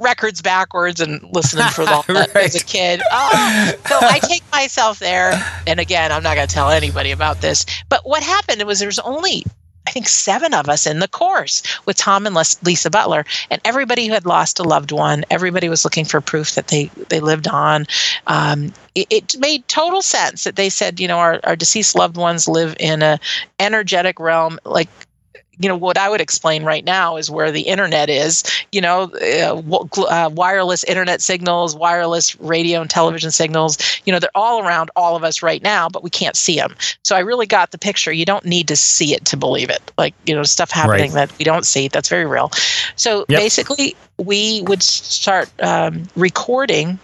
records 0.00 0.40
backwards 0.40 1.00
and 1.00 1.22
listening 1.32 1.66
for 1.68 1.82
all 1.88 2.02
that 2.08 2.34
as 2.34 2.54
a 2.54 2.64
kid. 2.64 3.02
Oh, 3.10 3.72
so 3.86 3.98
I 4.00 4.18
take 4.20 4.42
myself 4.50 4.98
there, 5.00 5.34
and 5.66 5.78
again, 5.78 6.10
I'm 6.10 6.22
not 6.22 6.34
going 6.34 6.48
to 6.48 6.54
tell 6.54 6.70
anybody 6.70 7.10
about 7.10 7.42
this. 7.42 7.66
But 7.90 8.00
what 8.08 8.22
happened 8.22 8.62
was 8.62 8.78
there 8.78 8.88
was 8.88 8.98
only. 9.00 9.44
I 9.86 9.90
think 9.90 10.08
seven 10.08 10.54
of 10.54 10.68
us 10.68 10.86
in 10.86 11.00
the 11.00 11.08
course 11.08 11.62
with 11.86 11.96
Tom 11.96 12.26
and 12.26 12.36
Lisa 12.62 12.90
Butler, 12.90 13.24
and 13.50 13.60
everybody 13.64 14.06
who 14.06 14.12
had 14.12 14.26
lost 14.26 14.58
a 14.58 14.62
loved 14.62 14.92
one. 14.92 15.24
Everybody 15.30 15.68
was 15.68 15.84
looking 15.84 16.04
for 16.04 16.20
proof 16.20 16.54
that 16.54 16.68
they 16.68 16.86
they 17.08 17.20
lived 17.20 17.48
on. 17.48 17.86
Um, 18.26 18.72
it, 18.94 19.06
it 19.10 19.38
made 19.38 19.66
total 19.68 20.02
sense 20.02 20.44
that 20.44 20.56
they 20.56 20.68
said, 20.68 21.00
you 21.00 21.08
know, 21.08 21.18
our, 21.18 21.40
our 21.44 21.56
deceased 21.56 21.94
loved 21.94 22.16
ones 22.16 22.46
live 22.46 22.76
in 22.78 23.02
a 23.02 23.18
energetic 23.58 24.20
realm, 24.20 24.58
like 24.64 24.88
you 25.58 25.68
know 25.68 25.76
what 25.76 25.98
I 25.98 26.08
would 26.08 26.20
explain 26.20 26.64
right 26.64 26.84
now 26.84 27.16
is 27.16 27.30
where 27.30 27.50
the 27.52 27.62
internet 27.62 28.08
is. 28.08 28.42
You 28.72 28.80
know, 28.80 29.02
uh, 29.04 29.54
w- 29.60 29.88
uh, 30.08 30.30
wireless 30.32 30.82
internet 30.84 31.20
signals, 31.20 31.76
wireless 31.76 32.38
radio 32.40 32.80
and 32.80 32.90
television 32.90 33.30
signals. 33.30 33.78
You 34.04 34.12
know, 34.12 34.18
they're 34.18 34.30
all 34.34 34.66
around 34.66 34.90
all 34.96 35.14
of 35.16 35.24
us 35.24 35.42
right 35.42 35.62
now, 35.62 35.88
but 35.88 36.02
we 36.02 36.10
can't 36.10 36.36
see 36.36 36.56
them. 36.56 36.74
So 37.04 37.16
I 37.16 37.20
really 37.20 37.46
got 37.46 37.70
the 37.70 37.78
picture. 37.78 38.12
You 38.12 38.24
don't 38.24 38.44
need 38.44 38.68
to 38.68 38.76
see 38.76 39.14
it 39.14 39.24
to 39.26 39.36
believe 39.36 39.70
it. 39.70 39.92
Like 39.98 40.14
you 40.24 40.34
know, 40.34 40.42
stuff 40.42 40.70
happening 40.70 41.12
that 41.12 41.30
we 41.38 41.44
don't 41.44 41.66
see. 41.66 41.88
That's 41.88 42.08
very 42.08 42.26
real. 42.26 42.50
So 42.96 43.24
Yep. 43.28 43.38
basically, 43.40 43.94
we 44.18 44.62
would 44.62 44.82
start 44.82 45.48
um, 45.62 46.04
recording 46.16 46.98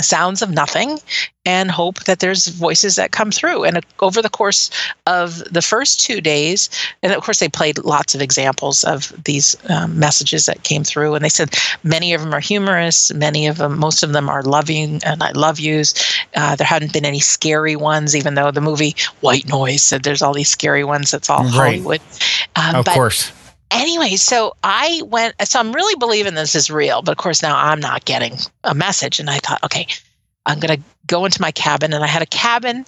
sounds 0.00 0.42
of 0.42 0.50
nothing 0.50 0.98
and 1.44 1.70
hope 1.70 2.04
that 2.04 2.20
there's 2.20 2.48
voices 2.48 2.96
that 2.96 3.10
come 3.10 3.30
through. 3.30 3.64
And 3.64 3.80
over 4.00 4.20
the 4.20 4.28
course 4.28 4.70
of 5.06 5.38
the 5.52 5.62
first 5.62 6.00
two 6.00 6.20
days, 6.20 6.68
and 7.02 7.12
of 7.12 7.22
course, 7.22 7.38
they 7.38 7.48
played 7.48 7.78
lots 7.78 8.14
of 8.14 8.20
examples 8.20 8.84
of 8.84 9.12
these 9.24 9.56
um, 9.70 9.98
messages 9.98 10.46
that 10.46 10.62
came 10.62 10.84
through. 10.84 11.14
And 11.14 11.24
they 11.24 11.30
said 11.30 11.54
many 11.82 12.12
of 12.12 12.20
them 12.20 12.34
are 12.34 12.40
humorous, 12.40 13.12
many 13.14 13.46
of 13.46 13.56
them, 13.56 13.78
most 13.78 14.02
of 14.02 14.12
them 14.12 14.28
are 14.28 14.42
loving 14.42 15.00
and 15.04 15.22
I 15.22 15.32
love 15.32 15.58
yous. 15.58 15.94
Uh, 16.34 16.54
there 16.56 16.66
hadn't 16.66 16.92
been 16.92 17.06
any 17.06 17.20
scary 17.20 17.76
ones, 17.76 18.14
even 18.14 18.34
though 18.34 18.50
the 18.50 18.60
movie 18.60 18.94
White 19.20 19.48
Noise 19.48 19.82
said 19.82 20.02
there's 20.02 20.22
all 20.22 20.34
these 20.34 20.50
scary 20.50 20.84
ones. 20.84 21.10
That's 21.10 21.30
all 21.30 21.44
Right. 21.44 21.52
Hollywood. 21.52 22.00
Um, 22.56 22.76
Of 22.76 22.84
but 22.84 22.94
course. 22.94 23.32
Anyway, 23.70 24.16
so 24.16 24.54
I 24.62 25.02
went, 25.06 25.34
so 25.44 25.60
I'm 25.60 25.72
really 25.72 25.96
believing 25.96 26.34
this 26.34 26.54
is 26.54 26.70
real, 26.70 27.02
but 27.02 27.12
of 27.12 27.18
course 27.18 27.42
now 27.42 27.56
I'm 27.56 27.80
not 27.80 28.04
getting 28.04 28.34
a 28.64 28.74
message. 28.74 29.20
And 29.20 29.30
I 29.30 29.38
thought, 29.38 29.62
okay, 29.64 29.86
I'm 30.46 30.60
going 30.60 30.76
to 30.78 30.84
go 31.06 31.24
into 31.24 31.40
my 31.40 31.50
cabin. 31.50 31.92
And 31.92 32.04
I 32.04 32.06
had 32.06 32.22
a 32.22 32.26
cabin 32.26 32.86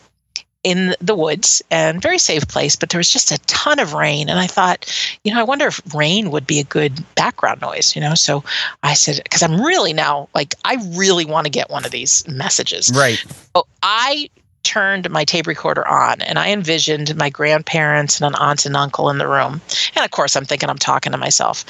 in 0.63 0.95
the 1.01 1.15
woods 1.15 1.63
and 1.71 2.03
very 2.03 2.19
safe 2.19 2.47
place, 2.47 2.77
but 2.77 2.91
there 2.91 2.99
was 2.99 3.11
just 3.11 3.31
a 3.33 3.39
ton 3.47 3.79
of 3.79 3.95
rain. 3.95 4.29
And 4.29 4.39
I 4.39 4.47
thought, 4.47 5.19
you 5.25 5.33
know, 5.33 5.41
I 5.41 5.45
wonder 5.45 5.67
if 5.67 5.81
rain 5.95 6.31
would 6.31 6.47
be 6.47 6.61
a 6.61 6.65
good 6.65 7.03
background 7.15 7.63
noise, 7.63 7.97
you 7.97 8.03
know? 8.03 8.15
So 8.15 8.45
I 8.83 8.93
said, 8.95 9.21
because 9.23 9.43
I'm 9.43 9.61
really 9.61 9.95
now 9.95 10.29
like, 10.35 10.55
I 10.65 10.77
really 10.97 11.25
want 11.25 11.47
to 11.47 11.51
get 11.51 11.71
one 11.71 11.87
of 11.87 11.91
these 11.91 12.29
messages. 12.29 12.93
Right. 12.95 13.25
Oh, 13.55 13.65
I 13.83 14.29
turned 14.71 15.11
my 15.11 15.25
tape 15.25 15.49
recorder 15.49 15.87
on 15.89 16.23
and 16.23 16.39
I 16.39 16.53
envisioned 16.53 17.17
my 17.17 17.29
grandparents 17.29 18.21
and 18.21 18.29
an 18.29 18.41
aunt 18.41 18.67
and 18.67 18.77
uncle 18.77 19.11
in 19.11 19.19
the 19.19 19.27
room. 19.27 19.61
And 19.97 20.05
of 20.05 20.13
course, 20.13 20.37
I'm 20.37 20.45
thinking 20.45 20.71
I'm 20.71 20.79
talking 20.79 21.11
to 21.11 21.19
myself. 21.19 21.65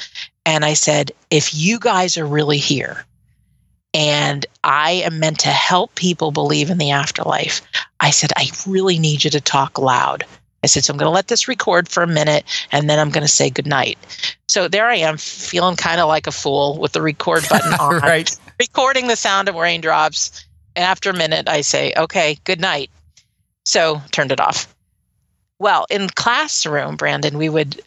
And 0.45 0.63
I 0.63 0.75
said, 0.75 1.11
if 1.31 1.51
you 1.51 1.79
guys 1.79 2.15
are 2.15 2.27
really 2.27 2.59
here 2.59 3.03
and 3.95 4.45
I 4.63 4.91
am 4.91 5.17
meant 5.17 5.39
to 5.39 5.49
help 5.49 5.95
people 5.95 6.31
believe 6.31 6.69
in 6.69 6.77
the 6.77 6.91
afterlife, 6.91 7.63
I 8.01 8.11
said, 8.11 8.33
I 8.35 8.51
really 8.67 8.99
need 8.99 9.23
you 9.23 9.31
to 9.31 9.41
talk 9.41 9.79
loud. 9.79 10.23
I 10.63 10.67
said, 10.67 10.83
so 10.83 10.93
I'm 10.93 10.97
going 10.99 11.07
to 11.07 11.15
let 11.15 11.27
this 11.27 11.47
record 11.47 11.89
for 11.89 12.03
a 12.03 12.07
minute 12.07 12.45
and 12.71 12.87
then 12.87 12.99
I'm 12.99 13.09
going 13.09 13.23
to 13.25 13.27
say 13.27 13.49
goodnight. 13.49 13.97
So 14.47 14.67
there 14.67 14.87
I 14.87 14.97
am, 14.97 15.17
feeling 15.17 15.75
kind 15.75 15.99
of 15.99 16.07
like 16.07 16.27
a 16.27 16.31
fool 16.31 16.77
with 16.77 16.91
the 16.91 17.01
record 17.01 17.47
button 17.49 17.73
on, 17.79 17.97
right. 17.97 18.37
recording 18.59 19.07
the 19.07 19.15
sound 19.15 19.49
of 19.49 19.55
raindrops. 19.55 20.45
After 20.75 21.09
a 21.09 21.13
minute, 21.13 21.47
I 21.47 21.61
say, 21.61 21.93
okay, 21.97 22.37
good 22.43 22.59
night. 22.59 22.89
So 23.65 24.01
turned 24.11 24.31
it 24.31 24.39
off. 24.39 24.73
Well, 25.59 25.85
in 25.89 26.09
classroom, 26.09 26.95
Brandon, 26.95 27.37
we 27.37 27.49
would 27.49 27.81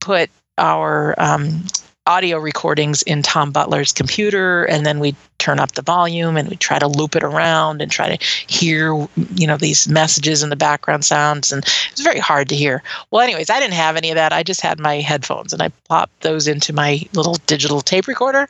put 0.00 0.30
our 0.58 1.14
um, 1.18 1.64
audio 2.06 2.38
recordings 2.38 3.02
in 3.02 3.22
Tom 3.22 3.52
Butler's 3.52 3.92
computer, 3.92 4.64
and 4.64 4.84
then 4.84 4.98
we'd 4.98 5.16
turn 5.38 5.60
up 5.60 5.72
the 5.72 5.82
volume 5.82 6.36
and 6.36 6.48
we'd 6.48 6.60
try 6.60 6.78
to 6.78 6.88
loop 6.88 7.14
it 7.14 7.22
around 7.22 7.80
and 7.80 7.90
try 7.90 8.14
to 8.14 8.24
hear, 8.48 8.94
you 9.34 9.46
know, 9.46 9.56
these 9.56 9.88
messages 9.88 10.42
in 10.42 10.50
the 10.50 10.56
background 10.56 11.04
sounds. 11.04 11.52
And 11.52 11.64
it 11.64 11.92
was 11.92 12.00
very 12.00 12.18
hard 12.18 12.48
to 12.48 12.56
hear. 12.56 12.82
Well, 13.10 13.22
anyways, 13.22 13.48
I 13.48 13.60
didn't 13.60 13.74
have 13.74 13.96
any 13.96 14.10
of 14.10 14.16
that. 14.16 14.32
I 14.32 14.42
just 14.42 14.60
had 14.60 14.80
my 14.80 14.96
headphones 14.96 15.52
and 15.52 15.62
I 15.62 15.68
popped 15.88 16.22
those 16.22 16.48
into 16.48 16.72
my 16.72 17.00
little 17.14 17.34
digital 17.46 17.80
tape 17.80 18.06
recorder. 18.06 18.48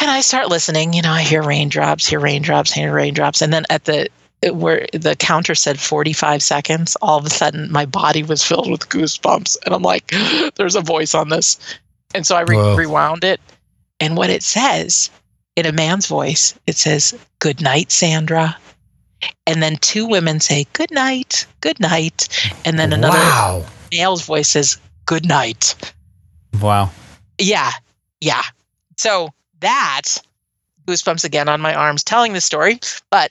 And 0.00 0.10
I 0.10 0.20
start 0.20 0.48
listening, 0.48 0.92
you 0.92 1.02
know, 1.02 1.12
I 1.12 1.22
hear 1.22 1.42
raindrops, 1.42 2.06
hear 2.06 2.20
raindrops, 2.20 2.72
hear 2.72 2.92
raindrops. 2.92 3.42
And 3.42 3.52
then 3.52 3.64
at 3.70 3.84
the 3.84 4.08
where 4.52 4.86
the 4.94 5.14
counter 5.16 5.54
said 5.54 5.78
45 5.78 6.42
seconds, 6.42 6.96
all 7.02 7.18
of 7.18 7.26
a 7.26 7.30
sudden 7.30 7.70
my 7.70 7.84
body 7.84 8.22
was 8.22 8.44
filled 8.44 8.70
with 8.70 8.88
goosebumps. 8.88 9.58
And 9.64 9.74
I'm 9.74 9.82
like, 9.82 10.12
there's 10.54 10.76
a 10.76 10.80
voice 10.80 11.14
on 11.14 11.28
this. 11.28 11.58
And 12.14 12.26
so 12.26 12.36
I 12.36 12.42
re- 12.42 12.74
rewound 12.76 13.24
it. 13.24 13.40
And 14.00 14.16
what 14.16 14.30
it 14.30 14.42
says 14.42 15.10
in 15.56 15.66
a 15.66 15.72
man's 15.72 16.06
voice, 16.06 16.58
it 16.66 16.76
says, 16.76 17.18
Good 17.38 17.60
night, 17.60 17.92
Sandra. 17.92 18.56
And 19.46 19.62
then 19.62 19.76
two 19.76 20.06
women 20.06 20.40
say, 20.40 20.66
Good 20.72 20.90
night, 20.90 21.46
good 21.60 21.78
night. 21.78 22.28
And 22.64 22.78
then 22.78 22.92
another 22.92 23.18
wow. 23.18 23.66
male's 23.92 24.24
voice 24.24 24.48
says, 24.48 24.78
Good 25.04 25.26
night. 25.26 25.74
Wow. 26.60 26.90
Yeah. 27.38 27.70
Yeah. 28.20 28.42
So 28.96 29.30
that 29.60 30.02
goosebumps 30.86 31.24
again 31.24 31.48
on 31.48 31.60
my 31.60 31.74
arms 31.74 32.02
telling 32.02 32.32
the 32.32 32.40
story. 32.40 32.80
But 33.10 33.30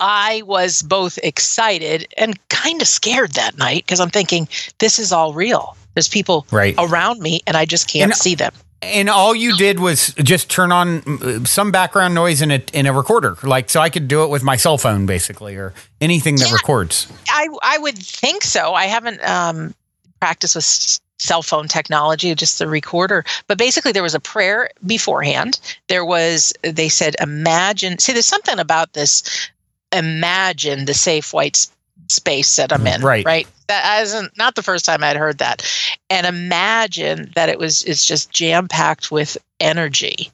I 0.00 0.42
was 0.46 0.82
both 0.82 1.18
excited 1.22 2.06
and 2.16 2.38
kind 2.48 2.80
of 2.80 2.88
scared 2.88 3.32
that 3.32 3.58
night 3.58 3.84
because 3.84 4.00
I'm 4.00 4.10
thinking, 4.10 4.48
this 4.78 4.98
is 4.98 5.12
all 5.12 5.32
real. 5.32 5.76
There's 5.94 6.08
people 6.08 6.46
right. 6.50 6.74
around 6.78 7.20
me 7.20 7.40
and 7.46 7.56
I 7.56 7.64
just 7.64 7.88
can't 7.88 8.12
And- 8.12 8.14
see 8.18 8.34
them. 8.34 8.52
And 8.80 9.10
all 9.10 9.34
you 9.34 9.56
did 9.56 9.80
was 9.80 10.14
just 10.22 10.48
turn 10.48 10.70
on 10.70 11.44
some 11.46 11.72
background 11.72 12.14
noise 12.14 12.40
in 12.42 12.52
a 12.52 12.62
in 12.72 12.86
a 12.86 12.92
recorder, 12.92 13.36
like 13.42 13.70
so 13.70 13.80
I 13.80 13.90
could 13.90 14.06
do 14.06 14.22
it 14.22 14.30
with 14.30 14.44
my 14.44 14.54
cell 14.54 14.78
phone, 14.78 15.04
basically, 15.04 15.56
or 15.56 15.74
anything 16.00 16.36
that 16.36 16.46
Yeah. 16.46 16.54
records. 16.54 17.08
I 17.28 17.48
I 17.60 17.78
would 17.78 17.98
think 17.98 18.44
so. 18.44 18.74
I 18.74 18.84
haven't 18.84 19.20
um, 19.28 19.74
practiced 20.20 20.54
with 20.54 21.00
cell 21.18 21.42
phone 21.42 21.68
technology, 21.68 22.34
just 22.34 22.58
the 22.58 22.68
recorder. 22.68 23.24
But 23.46 23.58
basically, 23.58 23.92
there 23.92 24.02
was 24.02 24.14
a 24.14 24.20
prayer 24.20 24.70
beforehand. 24.86 25.60
There 25.88 26.04
was 26.04 26.52
they 26.62 26.88
said, 26.88 27.16
"Imagine." 27.20 27.98
See, 27.98 28.12
there's 28.12 28.26
something 28.26 28.58
about 28.58 28.92
this. 28.92 29.50
Imagine 29.92 30.84
the 30.84 30.94
safe 30.94 31.32
white 31.32 31.66
space 32.08 32.56
that 32.56 32.72
I'm 32.72 32.86
in. 32.86 33.02
Right. 33.02 33.24
Right. 33.24 33.48
That 33.68 34.02
isn't 34.02 34.36
not 34.38 34.54
the 34.54 34.62
first 34.62 34.84
time 34.84 35.04
I'd 35.04 35.16
heard 35.16 35.38
that. 35.38 35.62
And 36.08 36.26
imagine 36.26 37.32
that 37.34 37.48
it 37.48 37.58
was 37.58 37.82
it's 37.82 38.06
just 38.06 38.30
jam 38.30 38.68
packed 38.68 39.10
with 39.10 39.36
energy. 39.60 40.30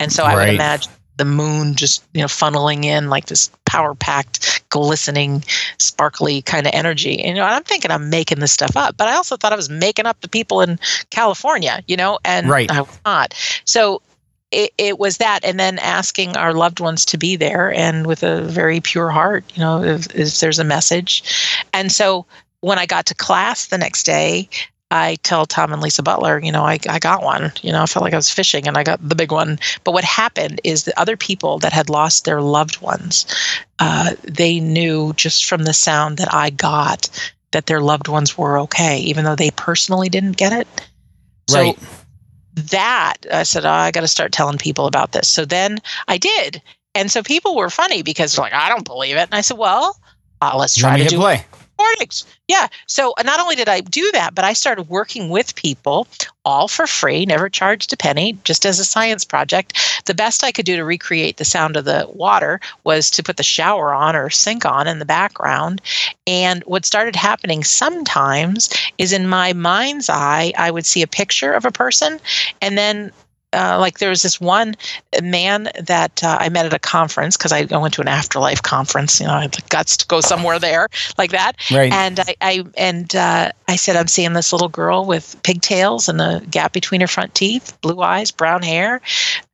And 0.00 0.12
so 0.12 0.24
I 0.24 0.34
would 0.34 0.54
imagine 0.54 0.90
the 1.22 1.30
moon 1.30 1.76
just 1.76 2.02
you 2.14 2.20
know 2.20 2.26
funneling 2.26 2.84
in 2.84 3.08
like 3.08 3.26
this 3.26 3.48
power 3.64 3.94
packed 3.94 4.68
glistening 4.70 5.44
sparkly 5.78 6.42
kind 6.42 6.66
of 6.66 6.72
energy. 6.74 7.20
And 7.20 7.36
you 7.36 7.42
know 7.42 7.46
i'm 7.46 7.62
thinking 7.62 7.92
i'm 7.92 8.10
making 8.10 8.40
this 8.40 8.50
stuff 8.50 8.76
up 8.76 8.96
but 8.96 9.06
i 9.06 9.14
also 9.14 9.36
thought 9.36 9.52
i 9.52 9.56
was 9.56 9.70
making 9.70 10.04
up 10.04 10.20
the 10.20 10.28
people 10.28 10.60
in 10.62 10.80
california 11.10 11.80
you 11.86 11.96
know 11.96 12.18
and 12.24 12.48
Right. 12.48 12.68
i 12.72 12.80
was 12.80 12.98
not. 13.04 13.34
So 13.64 14.02
it, 14.50 14.72
it 14.78 14.98
was 14.98 15.18
that 15.18 15.44
and 15.44 15.60
then 15.60 15.78
asking 15.78 16.36
our 16.36 16.52
loved 16.54 16.80
ones 16.80 17.04
to 17.06 17.16
be 17.16 17.36
there 17.36 17.72
and 17.72 18.04
with 18.04 18.24
a 18.24 18.42
very 18.42 18.80
pure 18.80 19.10
heart 19.10 19.44
you 19.54 19.60
know 19.60 19.80
if, 19.84 20.12
if 20.14 20.40
there's 20.40 20.58
a 20.58 20.64
message. 20.64 21.22
And 21.72 21.92
so 21.92 22.26
when 22.62 22.78
i 22.80 22.86
got 22.86 23.06
to 23.06 23.14
class 23.14 23.66
the 23.68 23.78
next 23.78 24.02
day 24.04 24.48
I 24.92 25.16
tell 25.22 25.46
Tom 25.46 25.72
and 25.72 25.80
Lisa 25.80 26.02
Butler, 26.02 26.38
you 26.38 26.52
know, 26.52 26.64
I, 26.64 26.78
I 26.86 26.98
got 26.98 27.22
one. 27.22 27.50
You 27.62 27.72
know, 27.72 27.82
I 27.82 27.86
felt 27.86 28.04
like 28.04 28.12
I 28.12 28.18
was 28.18 28.28
fishing 28.30 28.68
and 28.68 28.76
I 28.76 28.84
got 28.84 29.06
the 29.08 29.14
big 29.14 29.32
one. 29.32 29.58
But 29.84 29.92
what 29.92 30.04
happened 30.04 30.60
is 30.64 30.84
the 30.84 31.00
other 31.00 31.16
people 31.16 31.58
that 31.60 31.72
had 31.72 31.88
lost 31.88 32.26
their 32.26 32.42
loved 32.42 32.82
ones, 32.82 33.24
uh, 33.78 34.12
they 34.22 34.60
knew 34.60 35.14
just 35.14 35.46
from 35.46 35.62
the 35.64 35.72
sound 35.72 36.18
that 36.18 36.32
I 36.32 36.50
got 36.50 37.08
that 37.52 37.66
their 37.66 37.80
loved 37.80 38.08
ones 38.08 38.36
were 38.36 38.58
okay, 38.60 38.98
even 38.98 39.24
though 39.24 39.34
they 39.34 39.50
personally 39.52 40.10
didn't 40.10 40.36
get 40.36 40.52
it. 40.52 40.68
So 41.48 41.58
Right. 41.58 41.78
that 42.54 43.16
I 43.32 43.44
said, 43.44 43.64
oh, 43.64 43.70
I 43.70 43.92
got 43.92 44.02
to 44.02 44.08
start 44.08 44.30
telling 44.32 44.58
people 44.58 44.86
about 44.86 45.12
this. 45.12 45.26
So 45.26 45.46
then 45.46 45.78
I 46.06 46.18
did. 46.18 46.60
And 46.94 47.10
so 47.10 47.22
people 47.22 47.56
were 47.56 47.70
funny 47.70 48.02
because 48.02 48.34
they're 48.34 48.44
like, 48.44 48.52
I 48.52 48.68
don't 48.68 48.84
believe 48.84 49.16
it. 49.16 49.22
And 49.22 49.34
I 49.34 49.40
said, 49.40 49.56
well, 49.56 49.96
uh, 50.42 50.54
let's 50.58 50.76
try 50.76 50.98
to 50.98 51.08
do 51.08 51.16
play. 51.16 51.46
Yeah. 52.48 52.68
So 52.86 53.14
uh, 53.18 53.22
not 53.22 53.40
only 53.40 53.56
did 53.56 53.68
I 53.68 53.80
do 53.80 54.10
that, 54.12 54.34
but 54.34 54.44
I 54.44 54.52
started 54.52 54.88
working 54.88 55.28
with 55.28 55.54
people 55.54 56.06
all 56.44 56.68
for 56.68 56.86
free, 56.86 57.24
never 57.24 57.48
charged 57.48 57.92
a 57.92 57.96
penny, 57.96 58.36
just 58.44 58.66
as 58.66 58.78
a 58.78 58.84
science 58.84 59.24
project. 59.24 60.02
The 60.06 60.14
best 60.14 60.42
I 60.42 60.52
could 60.52 60.66
do 60.66 60.76
to 60.76 60.84
recreate 60.84 61.36
the 61.36 61.44
sound 61.44 61.76
of 61.76 61.84
the 61.84 62.06
water 62.12 62.60
was 62.84 63.10
to 63.12 63.22
put 63.22 63.36
the 63.36 63.42
shower 63.42 63.94
on 63.94 64.16
or 64.16 64.28
sink 64.30 64.64
on 64.64 64.88
in 64.88 64.98
the 64.98 65.04
background. 65.04 65.80
And 66.26 66.62
what 66.64 66.84
started 66.84 67.14
happening 67.16 67.62
sometimes 67.62 68.70
is 68.98 69.12
in 69.12 69.28
my 69.28 69.52
mind's 69.52 70.10
eye, 70.10 70.52
I 70.58 70.70
would 70.70 70.86
see 70.86 71.02
a 71.02 71.06
picture 71.06 71.52
of 71.52 71.64
a 71.64 71.70
person 71.70 72.20
and 72.60 72.76
then 72.76 73.12
uh, 73.52 73.76
like 73.78 73.98
there 73.98 74.10
was 74.10 74.22
this 74.22 74.40
one 74.40 74.74
man 75.22 75.68
that 75.80 76.22
uh, 76.24 76.38
I 76.40 76.48
met 76.48 76.66
at 76.66 76.74
a 76.74 76.78
conference 76.78 77.36
because 77.36 77.52
I 77.52 77.64
went 77.64 77.94
to 77.94 78.00
an 78.00 78.08
afterlife 78.08 78.62
conference. 78.62 79.20
You 79.20 79.26
know, 79.26 79.34
I 79.34 79.42
had 79.42 79.52
the 79.52 79.62
guts 79.68 79.96
to 79.98 80.06
go 80.06 80.20
somewhere 80.20 80.58
there 80.58 80.88
like 81.18 81.32
that. 81.32 81.52
Right. 81.70 81.92
And 81.92 82.20
I, 82.20 82.34
I 82.40 82.64
and 82.76 83.14
uh, 83.14 83.52
I 83.68 83.76
said, 83.76 83.96
I'm 83.96 84.08
seeing 84.08 84.32
this 84.32 84.52
little 84.52 84.68
girl 84.68 85.04
with 85.04 85.40
pigtails 85.42 86.08
and 86.08 86.20
a 86.20 86.42
gap 86.50 86.72
between 86.72 87.00
her 87.00 87.06
front 87.06 87.34
teeth, 87.34 87.78
blue 87.80 88.00
eyes, 88.00 88.30
brown 88.30 88.62
hair. 88.62 89.00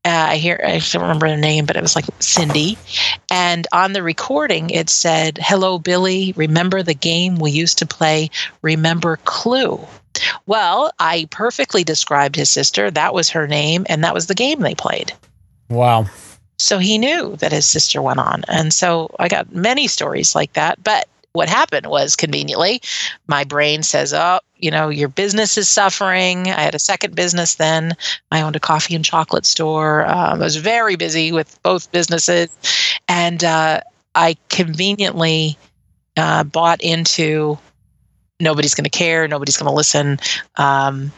Uh, 0.05 0.29
I 0.31 0.37
hear 0.37 0.61
I 0.65 0.79
don't 0.79 1.03
remember 1.03 1.29
her 1.29 1.37
name, 1.37 1.67
but 1.67 1.77
it 1.77 1.83
was 1.83 1.95
like 1.95 2.07
Cindy. 2.21 2.79
And 3.31 3.67
on 3.73 3.93
the 3.93 4.03
recording, 4.03 4.71
it 4.71 4.89
said, 4.89 5.39
"Hello, 5.41 5.79
Billy. 5.79 6.33
Remember 6.37 6.83
the 6.83 6.95
game 6.95 7.37
we 7.37 7.51
used 7.51 7.79
to 7.79 7.87
play? 7.87 8.31
Remember 8.63 9.19
Clue." 9.25 9.87
Well, 10.47 10.93
I 10.99 11.29
perfectly 11.31 11.85
described 11.85 12.37
his 12.37 12.51
sister. 12.51 12.91
That 12.91 13.14
was 13.14 13.31
her 13.31 13.47
name, 13.47 13.87
and 13.89 14.05
that 14.05 14.14
was 14.14 14.27
the 14.27 14.35
game 14.35 14.61
they 14.61 14.75
played. 14.75 15.12
wow. 15.69 16.07
So 16.61 16.79
he 16.79 16.99
knew 16.99 17.37
that 17.37 17.53
his 17.53 17.66
sister 17.66 18.03
went 18.03 18.19
on. 18.19 18.43
And 18.49 18.75
so 18.75 19.14
I 19.21 19.29
got 19.29 19.55
many 19.55 19.87
stories 19.87 20.35
like 20.35 20.55
that. 20.55 20.83
But 20.83 21.07
what 21.33 21.49
happened 21.49 21.87
was 21.87 22.16
conveniently, 22.16 22.83
my 23.29 23.45
brain 23.45 23.85
says, 23.85 24.12
Oh, 24.12 24.41
you 24.57 24.71
know, 24.71 24.89
your 24.89 25.09
business 25.09 25.57
is 25.57 25.69
suffering. 25.69 26.49
I 26.49 26.61
had 26.62 26.75
a 26.75 26.81
second 26.81 27.14
business 27.14 27.55
then. 27.55 27.95
I 28.33 28.43
owned 28.43 28.57
a 28.57 28.61
coffee 28.61 28.97
and 28.97 29.05
chocolate 29.05 29.47
store. 29.47 30.05
Um, 30.07 30.41
I 30.41 30.45
was 30.45 30.57
very 30.57 30.97
busy 30.97 31.31
with 31.31 31.62
both 31.62 31.93
businesses. 31.93 32.49
And 33.07 33.45
uh, 33.45 33.83
I 34.16 34.37
conveniently 34.49 35.57
uh, 36.16 36.43
bought 36.43 36.83
into 36.83 37.57
nobody's 38.41 38.74
going 38.74 38.84
to 38.84 38.91
care, 38.91 39.26
nobody's 39.28 39.57
going 39.57 39.68
to 39.70 39.74
listen. 39.74 40.18
Um, 40.57 41.12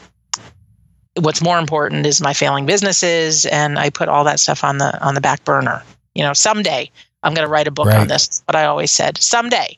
what's 1.15 1.41
more 1.41 1.59
important 1.59 2.05
is 2.05 2.21
my 2.21 2.33
failing 2.33 2.65
businesses 2.65 3.45
and 3.47 3.77
i 3.77 3.89
put 3.89 4.07
all 4.07 4.23
that 4.23 4.39
stuff 4.39 4.63
on 4.63 4.77
the 4.77 4.97
on 5.05 5.13
the 5.13 5.19
back 5.19 5.43
burner 5.43 5.83
you 6.15 6.23
know 6.23 6.31
someday 6.31 6.89
i'm 7.21 7.33
going 7.33 7.45
to 7.45 7.51
write 7.51 7.67
a 7.67 7.71
book 7.71 7.87
Right. 7.87 7.97
on 7.99 8.07
this 8.07 8.41
but 8.47 8.55
i 8.55 8.63
always 8.63 8.91
said 8.91 9.17
someday 9.17 9.77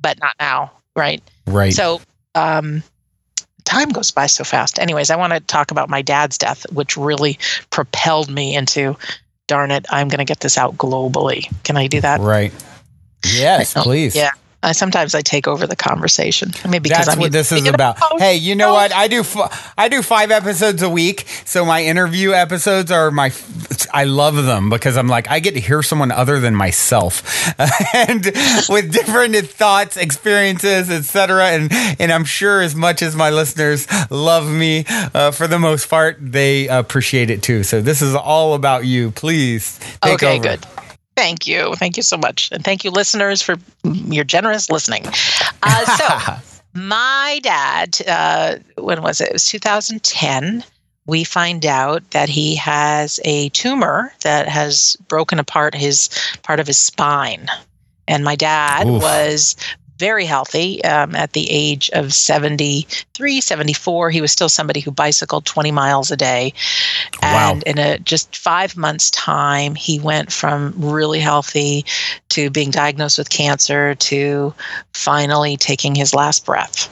but 0.00 0.20
not 0.20 0.36
now 0.38 0.70
right 0.94 1.20
Right. 1.48 1.72
so 1.72 2.00
um 2.36 2.84
time 3.64 3.88
goes 3.88 4.12
by 4.12 4.26
so 4.26 4.44
fast 4.44 4.78
anyways 4.78 5.10
i 5.10 5.16
want 5.16 5.32
to 5.32 5.40
talk 5.40 5.72
about 5.72 5.88
my 5.88 6.02
dad's 6.02 6.38
death 6.38 6.64
which 6.72 6.96
really 6.96 7.36
propelled 7.70 8.30
me 8.30 8.54
into 8.54 8.96
darn 9.48 9.72
it 9.72 9.84
i'm 9.90 10.06
going 10.06 10.18
to 10.18 10.24
get 10.24 10.38
this 10.38 10.56
out 10.56 10.76
globally 10.76 11.52
can 11.64 11.76
i 11.76 11.88
do 11.88 12.00
that 12.00 12.20
right. 12.20 12.52
Yes, 13.26 13.74
please. 13.82 14.14
yeah. 14.14 14.30
Uh, 14.62 14.72
sometimes 14.74 15.14
I 15.14 15.22
take 15.22 15.48
over 15.48 15.66
the 15.66 15.76
conversation. 15.76 16.50
Maybe 16.64 16.80
because 16.90 17.06
That's 17.06 17.16
I'm 17.16 17.20
what 17.20 17.32
this 17.32 17.50
is 17.50 17.66
about. 17.66 17.96
oh, 18.02 18.18
Hey, 18.18 18.36
you 18.36 18.54
know 18.54 18.72
what? 18.74 18.92
I 18.92 19.08
do 19.08 19.20
f- 19.20 19.72
I 19.78 19.88
do 19.88 20.02
5 20.02 20.30
episodes 20.30 20.82
a 20.82 20.88
week, 20.90 21.26
so 21.46 21.64
my 21.64 21.82
interview 21.82 22.32
episodes 22.32 22.90
are 22.90 23.10
my 23.10 23.28
f- 23.28 23.86
I 23.92 24.04
love 24.04 24.36
them 24.44 24.68
because 24.68 24.96
I'm 24.98 25.08
like 25.08 25.30
I 25.30 25.40
get 25.40 25.54
to 25.54 25.60
hear 25.60 25.82
someone 25.82 26.12
other 26.12 26.40
than 26.40 26.54
myself. 26.54 27.22
and 27.94 28.24
with 28.68 28.92
different 28.92 29.34
thoughts, 29.48 29.96
experiences, 29.96 30.90
etc. 30.90 31.48
and 31.52 31.72
and 31.98 32.12
I'm 32.12 32.24
sure 32.24 32.60
as 32.60 32.74
much 32.74 33.00
as 33.02 33.16
my 33.16 33.30
listeners 33.30 33.86
love 34.10 34.46
me 34.50 34.84
uh, 35.14 35.30
for 35.30 35.46
the 35.46 35.58
most 35.58 35.88
part, 35.88 36.18
they 36.20 36.68
appreciate 36.68 37.30
it 37.30 37.42
too. 37.42 37.62
So 37.62 37.80
this 37.80 38.02
is 38.02 38.14
all 38.14 38.52
about 38.54 38.84
you. 38.84 39.10
Please 39.12 39.78
take 40.02 40.14
Okay, 40.22 40.34
over. 40.36 40.42
good. 40.42 40.66
Thank 41.16 41.46
you. 41.46 41.74
Thank 41.74 41.96
you 41.96 42.02
so 42.02 42.16
much. 42.16 42.50
And 42.52 42.64
thank 42.64 42.84
you, 42.84 42.90
listeners, 42.90 43.42
for 43.42 43.56
your 43.84 44.24
generous 44.24 44.70
listening. 44.70 45.04
Uh, 45.62 45.96
so, 45.96 46.42
my 46.74 47.40
dad, 47.42 47.98
uh, 48.06 48.56
when 48.76 49.02
was 49.02 49.20
it? 49.20 49.28
It 49.28 49.32
was 49.34 49.46
2010. 49.46 50.64
We 51.06 51.24
find 51.24 51.66
out 51.66 52.08
that 52.12 52.28
he 52.28 52.54
has 52.56 53.18
a 53.24 53.48
tumor 53.50 54.12
that 54.22 54.48
has 54.48 54.96
broken 55.08 55.38
apart 55.38 55.74
his 55.74 56.08
part 56.42 56.60
of 56.60 56.66
his 56.66 56.78
spine. 56.78 57.48
And 58.06 58.24
my 58.24 58.36
dad 58.36 58.86
Oof. 58.86 59.02
was 59.02 59.56
very 60.00 60.24
healthy 60.24 60.82
um, 60.82 61.14
at 61.14 61.34
the 61.34 61.46
age 61.50 61.90
of 61.92 62.12
73, 62.14 63.40
74. 63.40 64.10
He 64.10 64.22
was 64.22 64.32
still 64.32 64.48
somebody 64.48 64.80
who 64.80 64.90
bicycled 64.90 65.44
20 65.44 65.70
miles 65.70 66.10
a 66.10 66.16
day. 66.16 66.54
Wow. 67.22 67.52
And 67.52 67.62
in 67.64 67.78
a 67.78 67.98
just 67.98 68.34
five 68.34 68.78
months' 68.78 69.10
time, 69.10 69.74
he 69.74 70.00
went 70.00 70.32
from 70.32 70.72
really 70.76 71.20
healthy 71.20 71.84
to 72.30 72.48
being 72.48 72.70
diagnosed 72.70 73.18
with 73.18 73.28
cancer 73.28 73.94
to 73.94 74.54
finally 74.94 75.58
taking 75.58 75.94
his 75.94 76.14
last 76.14 76.46
breath. 76.46 76.88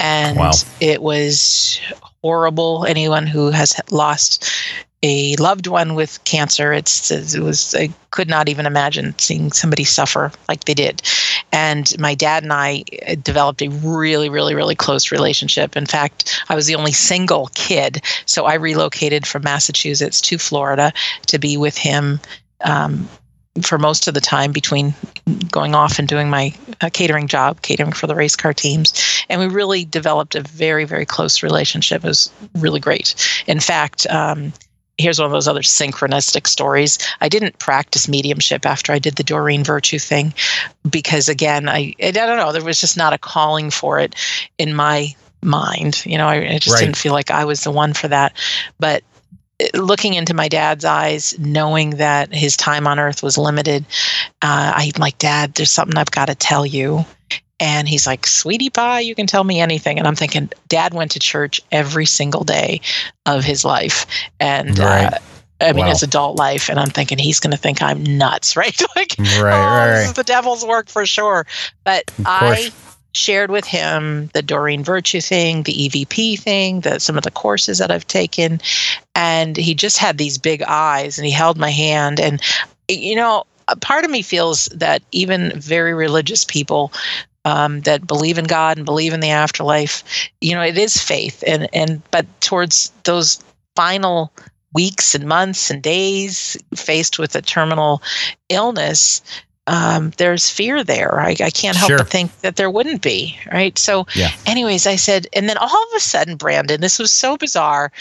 And 0.00 0.38
Wow. 0.38 0.52
it 0.80 1.02
was 1.02 1.78
horrible. 2.22 2.86
Anyone 2.86 3.26
who 3.26 3.50
has 3.50 3.78
lost 3.90 4.50
a 5.06 5.36
loved 5.36 5.68
one 5.68 5.94
with 5.94 6.22
cancer, 6.24 6.72
it's 6.72 7.12
it 7.12 7.40
was 7.40 7.76
I 7.76 7.90
could 8.10 8.28
not 8.28 8.48
even 8.48 8.66
imagine 8.66 9.16
seeing 9.18 9.52
somebody 9.52 9.84
suffer 9.84 10.32
like 10.48 10.64
they 10.64 10.74
did. 10.74 11.00
And 11.52 11.96
my 12.00 12.16
dad 12.16 12.42
and 12.42 12.52
I 12.52 12.82
uh, 13.06 13.14
developed 13.22 13.62
a 13.62 13.68
really, 13.68 14.28
really, 14.28 14.56
really 14.56 14.74
close 14.74 15.12
relationship. 15.12 15.76
In 15.76 15.86
fact, 15.86 16.42
I 16.48 16.56
was 16.56 16.66
the 16.66 16.74
only 16.74 16.90
single 16.90 17.50
kid, 17.54 18.02
so 18.26 18.46
I 18.46 18.54
relocated 18.54 19.28
from 19.28 19.44
Massachusetts 19.44 20.20
to 20.22 20.38
Florida 20.38 20.92
to 21.28 21.38
be 21.38 21.56
with 21.56 21.78
him 21.78 22.18
um, 22.64 23.08
for 23.62 23.78
most 23.78 24.08
of 24.08 24.14
the 24.14 24.20
time 24.20 24.50
between 24.50 24.92
going 25.52 25.76
off 25.76 26.00
and 26.00 26.08
doing 26.08 26.28
my 26.28 26.52
uh, 26.80 26.90
catering 26.92 27.28
job, 27.28 27.62
catering 27.62 27.92
for 27.92 28.08
the 28.08 28.16
race 28.16 28.34
car 28.34 28.52
teams. 28.52 28.92
And 29.28 29.40
we 29.40 29.46
really 29.46 29.84
developed 29.84 30.34
a 30.34 30.42
very, 30.42 30.84
very 30.84 31.06
close 31.06 31.44
relationship. 31.44 32.04
It 32.04 32.08
was 32.08 32.32
really 32.56 32.80
great. 32.80 33.14
In 33.46 33.60
fact, 33.60 34.04
um, 34.10 34.52
here's 34.98 35.18
one 35.18 35.26
of 35.26 35.32
those 35.32 35.48
other 35.48 35.60
synchronistic 35.62 36.46
stories. 36.46 36.98
I 37.20 37.28
didn't 37.28 37.58
practice 37.58 38.08
mediumship 38.08 38.64
after 38.64 38.92
I 38.92 38.98
did 38.98 39.16
the 39.16 39.24
Doreen 39.24 39.62
Virtue 39.64 39.98
thing 39.98 40.32
because, 40.88 41.28
again, 41.28 41.68
I, 41.68 41.94
I 42.02 42.10
don't 42.12 42.38
know, 42.38 42.52
there 42.52 42.64
was 42.64 42.80
just 42.80 42.96
not 42.96 43.12
a 43.12 43.18
calling 43.18 43.70
for 43.70 43.98
it 44.00 44.14
in 44.58 44.74
my 44.74 45.14
mind. 45.42 46.02
You 46.06 46.18
know, 46.18 46.26
I, 46.26 46.54
I 46.54 46.58
just 46.58 46.74
Right. 46.74 46.80
didn't 46.80 46.96
feel 46.96 47.12
like 47.12 47.30
I 47.30 47.44
was 47.44 47.62
the 47.62 47.70
one 47.70 47.92
for 47.92 48.08
that. 48.08 48.36
But 48.78 49.02
uh, 49.60 49.78
looking 49.78 50.14
into 50.14 50.34
my 50.34 50.48
dad's 50.48 50.84
eyes, 50.84 51.38
knowing 51.38 51.90
that 51.90 52.32
his 52.32 52.56
time 52.56 52.86
on 52.86 52.98
earth 52.98 53.22
was 53.22 53.36
limited, 53.38 53.84
uh, 54.42 54.72
I'm 54.76 54.92
like, 54.98 55.18
Dad, 55.18 55.54
there's 55.54 55.70
something 55.72 55.96
I've 55.98 56.10
got 56.10 56.26
to 56.26 56.34
tell 56.34 56.64
you. 56.64 57.04
And 57.58 57.88
he's 57.88 58.06
like, 58.06 58.26
Sweetie 58.26 58.70
Pie, 58.70 59.00
you 59.00 59.14
can 59.14 59.26
tell 59.26 59.44
me 59.44 59.60
anything. 59.60 59.98
And 59.98 60.06
I'm 60.06 60.14
thinking, 60.16 60.50
Dad 60.68 60.92
went 60.92 61.10
to 61.12 61.18
church 61.18 61.60
every 61.72 62.06
single 62.06 62.44
day 62.44 62.80
of 63.24 63.44
his 63.44 63.64
life. 63.64 64.06
And, 64.40 64.78
Right. 64.78 65.12
uh, 65.12 65.18
I 65.62 65.72
mean, 65.72 65.86
Wow. 65.86 65.90
his 65.92 66.02
adult 66.02 66.36
life. 66.36 66.68
And 66.68 66.78
I'm 66.78 66.90
thinking, 66.90 67.16
he's 67.16 67.40
going 67.40 67.52
to 67.52 67.56
think 67.56 67.80
I'm 67.80 68.02
nuts, 68.04 68.56
right? 68.58 68.78
like, 68.94 69.16
Right, 69.18 69.54
oh, 69.54 69.76
right, 69.76 69.90
this 70.00 70.08
is 70.08 70.14
the 70.14 70.24
devil's 70.24 70.64
work 70.66 70.88
for 70.90 71.06
sure. 71.06 71.46
But 71.84 72.04
I 72.26 72.70
shared 73.14 73.50
with 73.50 73.64
him 73.64 74.28
the 74.34 74.42
Doreen 74.42 74.84
Virtue 74.84 75.22
thing, 75.22 75.62
the 75.62 75.88
EVP 75.88 76.38
thing, 76.38 76.80
the, 76.80 77.00
some 77.00 77.16
of 77.16 77.24
the 77.24 77.30
courses 77.30 77.78
that 77.78 77.90
I've 77.90 78.06
taken. 78.06 78.60
And 79.14 79.56
he 79.56 79.74
just 79.74 79.96
had 79.96 80.18
these 80.18 80.36
big 80.36 80.60
eyes 80.62 81.16
and 81.16 81.24
he 81.24 81.32
held 81.32 81.56
my 81.56 81.70
hand. 81.70 82.20
And, 82.20 82.42
you 82.90 83.16
know, 83.16 83.44
a 83.68 83.76
part 83.76 84.04
of 84.04 84.10
me 84.10 84.20
feels 84.20 84.66
that 84.66 85.02
even 85.12 85.58
very 85.58 85.94
religious 85.94 86.44
people 86.44 86.92
um, 87.46 87.80
that 87.82 88.04
believe 88.08 88.38
in 88.38 88.44
God 88.46 88.76
and 88.76 88.84
believe 88.84 89.12
in 89.12 89.20
the 89.20 89.30
afterlife, 89.30 90.02
you 90.40 90.52
know, 90.54 90.62
it 90.62 90.76
is 90.76 91.00
faith. 91.00 91.44
And, 91.46 91.68
and, 91.72 92.02
but 92.10 92.26
towards 92.40 92.90
those 93.04 93.38
final 93.76 94.32
weeks 94.74 95.14
and 95.14 95.24
months 95.28 95.70
and 95.70 95.80
days 95.80 96.56
faced 96.74 97.20
with 97.20 97.36
a 97.36 97.42
terminal 97.42 98.02
illness, 98.48 99.22
um, 99.68 100.10
there's 100.18 100.50
fear 100.50 100.82
there. 100.82 101.20
I, 101.20 101.36
I 101.40 101.50
can't 101.50 101.76
help 101.76 101.90
Sure. 101.90 101.98
but 101.98 102.08
think 102.08 102.40
that 102.40 102.56
there 102.56 102.70
wouldn't 102.70 103.00
be, 103.00 103.38
right? 103.52 103.78
So, 103.78 104.08
Yeah. 104.16 104.32
anyways, 104.46 104.88
I 104.88 104.96
said, 104.96 105.28
and 105.32 105.48
then 105.48 105.56
all 105.56 105.66
of 105.68 105.96
a 105.96 106.00
sudden, 106.00 106.34
Brandon, 106.36 106.80
this 106.80 106.98
was 106.98 107.12
so 107.12 107.36
bizarre, 107.36 107.92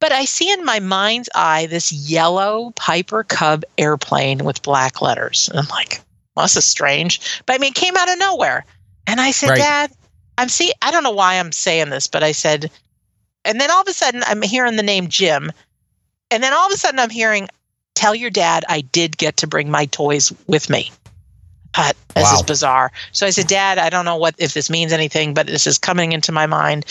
but 0.00 0.12
I 0.12 0.26
see 0.26 0.52
in 0.52 0.66
my 0.66 0.80
mind's 0.80 1.30
eye 1.34 1.64
this 1.64 1.92
yellow 1.92 2.72
Piper 2.76 3.24
Cub 3.24 3.62
airplane 3.78 4.44
with 4.44 4.60
black 4.62 5.00
letters. 5.00 5.48
And 5.48 5.58
I'm 5.60 5.68
like, 5.68 6.02
well, 6.36 6.44
this 6.44 6.56
is 6.56 6.64
strange. 6.66 7.42
But 7.46 7.54
I 7.54 7.58
mean, 7.58 7.70
it 7.70 7.74
came 7.74 7.96
out 7.96 8.10
of 8.10 8.18
nowhere. 8.18 8.64
And 9.06 9.20
I 9.20 9.30
said, 9.30 9.50
Right. 9.50 9.58
Dad, 9.58 9.92
I'm 10.38 10.48
see, 10.48 10.72
I 10.82 10.90
don't 10.90 11.02
know 11.02 11.10
why 11.10 11.38
I'm 11.38 11.52
saying 11.52 11.90
this, 11.90 12.06
but 12.06 12.22
I 12.22 12.32
said, 12.32 12.70
and 13.44 13.60
then 13.60 13.70
all 13.70 13.82
of 13.82 13.88
a 13.88 13.92
sudden 13.92 14.22
I'm 14.26 14.42
hearing 14.42 14.76
the 14.76 14.82
name 14.82 15.08
Jim. 15.08 15.52
And 16.30 16.42
then 16.42 16.52
all 16.52 16.66
of 16.66 16.72
a 16.72 16.78
sudden 16.78 16.98
I'm 16.98 17.10
hearing, 17.10 17.48
tell 17.94 18.14
your 18.14 18.30
dad 18.30 18.64
I 18.68 18.80
did 18.80 19.18
get 19.18 19.36
to 19.38 19.46
bring 19.46 19.70
my 19.70 19.86
toys 19.86 20.32
with 20.46 20.70
me. 20.70 20.90
Uh, 21.74 21.92
this 22.14 22.30
is 22.32 22.42
bizarre. 22.42 22.92
So 23.12 23.26
I 23.26 23.30
said, 23.30 23.46
Dad, 23.46 23.78
I 23.78 23.88
don't 23.88 24.04
know 24.04 24.16
what 24.16 24.34
if 24.38 24.52
this 24.52 24.68
means 24.68 24.92
anything, 24.92 25.32
but 25.32 25.46
this 25.46 25.66
is 25.66 25.78
coming 25.78 26.12
into 26.12 26.30
my 26.30 26.46
mind. 26.46 26.84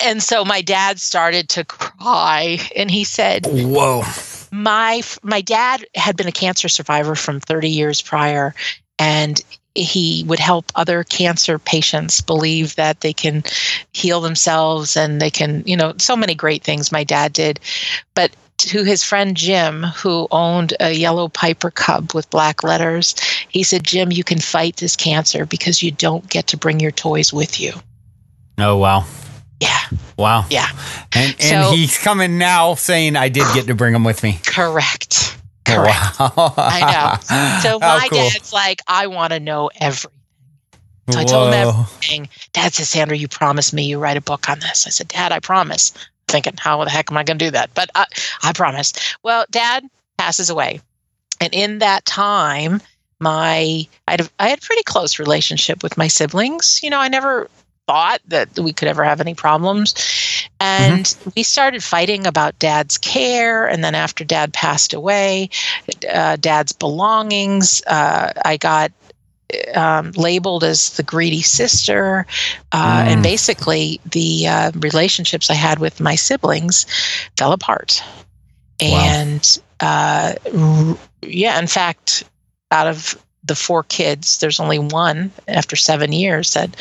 And 0.00 0.22
so 0.22 0.44
my 0.44 0.62
dad 0.62 1.00
started 1.00 1.48
to 1.50 1.64
cry, 1.64 2.58
and 2.76 2.88
he 2.88 3.02
said, 3.02 3.46
Whoa. 3.46 4.04
my 4.52 5.02
my 5.22 5.40
dad 5.40 5.84
had 5.96 6.16
been 6.16 6.28
a 6.28 6.32
cancer 6.32 6.68
survivor 6.68 7.16
from 7.16 7.40
30 7.40 7.68
years 7.68 8.00
prior 8.00 8.54
and 9.00 9.42
he 9.78 10.24
would 10.26 10.38
help 10.38 10.70
other 10.74 11.04
cancer 11.04 11.58
patients 11.58 12.20
believe 12.20 12.74
that 12.76 13.00
they 13.00 13.12
can 13.12 13.42
heal 13.92 14.20
themselves 14.20 14.96
and 14.96 15.20
they 15.20 15.30
can 15.30 15.62
you 15.66 15.76
know 15.76 15.94
so 15.98 16.16
many 16.16 16.34
great 16.34 16.62
things 16.62 16.90
my 16.92 17.04
dad 17.04 17.32
did 17.32 17.60
but 18.14 18.30
to 18.58 18.82
his 18.82 19.04
friend 19.04 19.36
Jim 19.36 19.84
who 19.84 20.26
owned 20.32 20.74
a 20.80 20.90
yellow 20.92 21.28
piper 21.28 21.70
cub 21.70 22.12
with 22.14 22.28
black 22.30 22.64
letters 22.64 23.14
he 23.48 23.62
said 23.62 23.84
Jim 23.84 24.10
you 24.10 24.24
can 24.24 24.38
fight 24.40 24.76
this 24.78 24.96
cancer 24.96 25.46
because 25.46 25.82
you 25.82 25.90
don't 25.92 26.28
get 26.28 26.48
to 26.48 26.56
bring 26.56 26.80
your 26.80 26.90
toys 26.90 27.32
with 27.32 27.60
you 27.60 27.72
Oh 28.58 28.76
wow. 28.76 29.04
yeah 29.60 29.78
Wow. 30.16 30.44
yeah 30.50 30.68
And 31.14 31.30
and 31.40 31.64
So- 31.66 31.70
he's 31.70 31.96
coming 31.98 32.38
now 32.38 32.74
saying 32.74 33.14
I 33.16 33.28
did 33.28 33.44
get 33.54 33.68
to 33.68 33.74
bring 33.76 33.94
him 33.94 34.02
with 34.02 34.24
me. 34.24 34.40
correct 34.44 35.37
correct 35.74 36.20
Wow. 36.20 36.54
I 36.56 36.80
know. 36.80 37.60
So 37.60 37.80
How 37.80 37.98
my 37.98 38.08
cool. 38.08 38.18
dad's 38.18 38.52
like, 38.52 38.80
I 38.86 39.06
want 39.06 39.32
to 39.32 39.40
know 39.40 39.70
everything. 39.80 40.12
So 41.10 41.18
I 41.18 41.24
told 41.24 41.48
him 41.48 41.54
everything. 41.54 42.28
Dad 42.52 42.74
says, 42.74 42.88
Sandra, 42.88 43.16
you 43.16 43.28
promised 43.28 43.72
me 43.72 43.84
you 43.84 43.98
write 43.98 44.18
a 44.18 44.20
book 44.20 44.48
on 44.50 44.60
this. 44.60 44.86
I 44.86 44.90
said, 44.90 45.08
Dad, 45.08 45.32
I 45.32 45.40
promise. 45.40 45.92
Thinking, 46.26 46.54
how 46.58 46.84
the 46.84 46.90
heck 46.90 47.10
am 47.10 47.16
I 47.16 47.24
going 47.24 47.38
to 47.38 47.44
do 47.46 47.50
that? 47.52 47.70
But 47.74 47.90
I, 47.94 48.04
I 48.42 48.52
promised. 48.52 49.16
Well, 49.22 49.46
Dad 49.50 49.88
passes 50.18 50.50
away, 50.50 50.82
and 51.40 51.54
in 51.54 51.78
that 51.78 52.04
time, 52.04 52.82
my 53.20 53.86
I 54.06 54.10
had 54.10 54.20
a, 54.20 54.28
I 54.38 54.48
had 54.48 54.58
a 54.58 54.62
pretty 54.62 54.82
close 54.82 55.18
relationship 55.18 55.82
with 55.82 55.96
my 55.96 56.08
siblings. 56.08 56.80
You 56.82 56.90
know, 56.90 56.98
I 56.98 57.08
never 57.08 57.48
thought 57.88 58.20
that 58.28 58.58
we 58.58 58.72
could 58.72 58.86
ever 58.86 59.02
have 59.02 59.20
any 59.20 59.34
problems. 59.34 59.94
And 60.60 61.16
we 61.34 61.42
started 61.42 61.82
fighting 61.82 62.26
about 62.26 62.58
dad's 62.58 62.98
care. 62.98 63.66
And 63.66 63.82
then 63.82 63.94
after 63.94 64.24
dad 64.24 64.52
passed 64.52 64.92
away, 64.92 65.48
uh, 66.12 66.36
dad's 66.36 66.72
belongings, 66.72 67.82
uh, 67.86 68.32
I 68.44 68.58
got 68.58 68.92
um, 69.74 70.12
labeled 70.12 70.64
as 70.64 70.90
the 70.96 71.02
greedy 71.02 71.40
sister. 71.42 72.26
Uh, 72.70 73.04
Mm. 73.04 73.06
And 73.06 73.22
basically, 73.22 74.00
the 74.04 74.46
uh, 74.46 74.70
relationships 74.74 75.50
I 75.50 75.54
had 75.54 75.78
with 75.78 76.00
my 76.00 76.16
siblings 76.16 76.84
fell 77.38 77.52
apart. 77.52 78.02
Wow. 78.82 78.88
And 78.98 79.60
uh, 79.80 80.34
r- 80.54 80.98
yeah, 81.22 81.58
in 81.58 81.66
fact, 81.66 82.24
out 82.70 82.86
of 82.86 83.16
the 83.44 83.54
four 83.54 83.82
kids, 83.82 84.38
there's 84.38 84.60
only 84.60 84.78
one 84.78 85.32
after 85.46 85.76
seven 85.76 86.12
years 86.12 86.52
that 86.52 86.76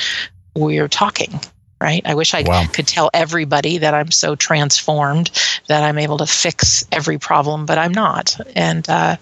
we're 0.57 0.87
talking. 0.87 1.39
Right. 1.79 2.01
I 2.05 2.15
wish 2.15 2.33
I 2.33 2.41
Wow. 2.41 2.65
could 2.73 2.87
tell 2.87 3.11
everybody 3.13 3.77
that 3.77 3.93
I'm 3.93 4.09
so 4.09 4.35
transformed 4.35 5.29
that 5.67 5.83
I'm 5.83 5.99
able 5.99 6.17
to 6.17 6.25
fix 6.25 6.83
every 6.91 7.19
problem, 7.19 7.67
but 7.67 7.77
I'm 7.77 7.93
not. 7.93 8.35
And 8.55 8.89
uh, 8.89 9.17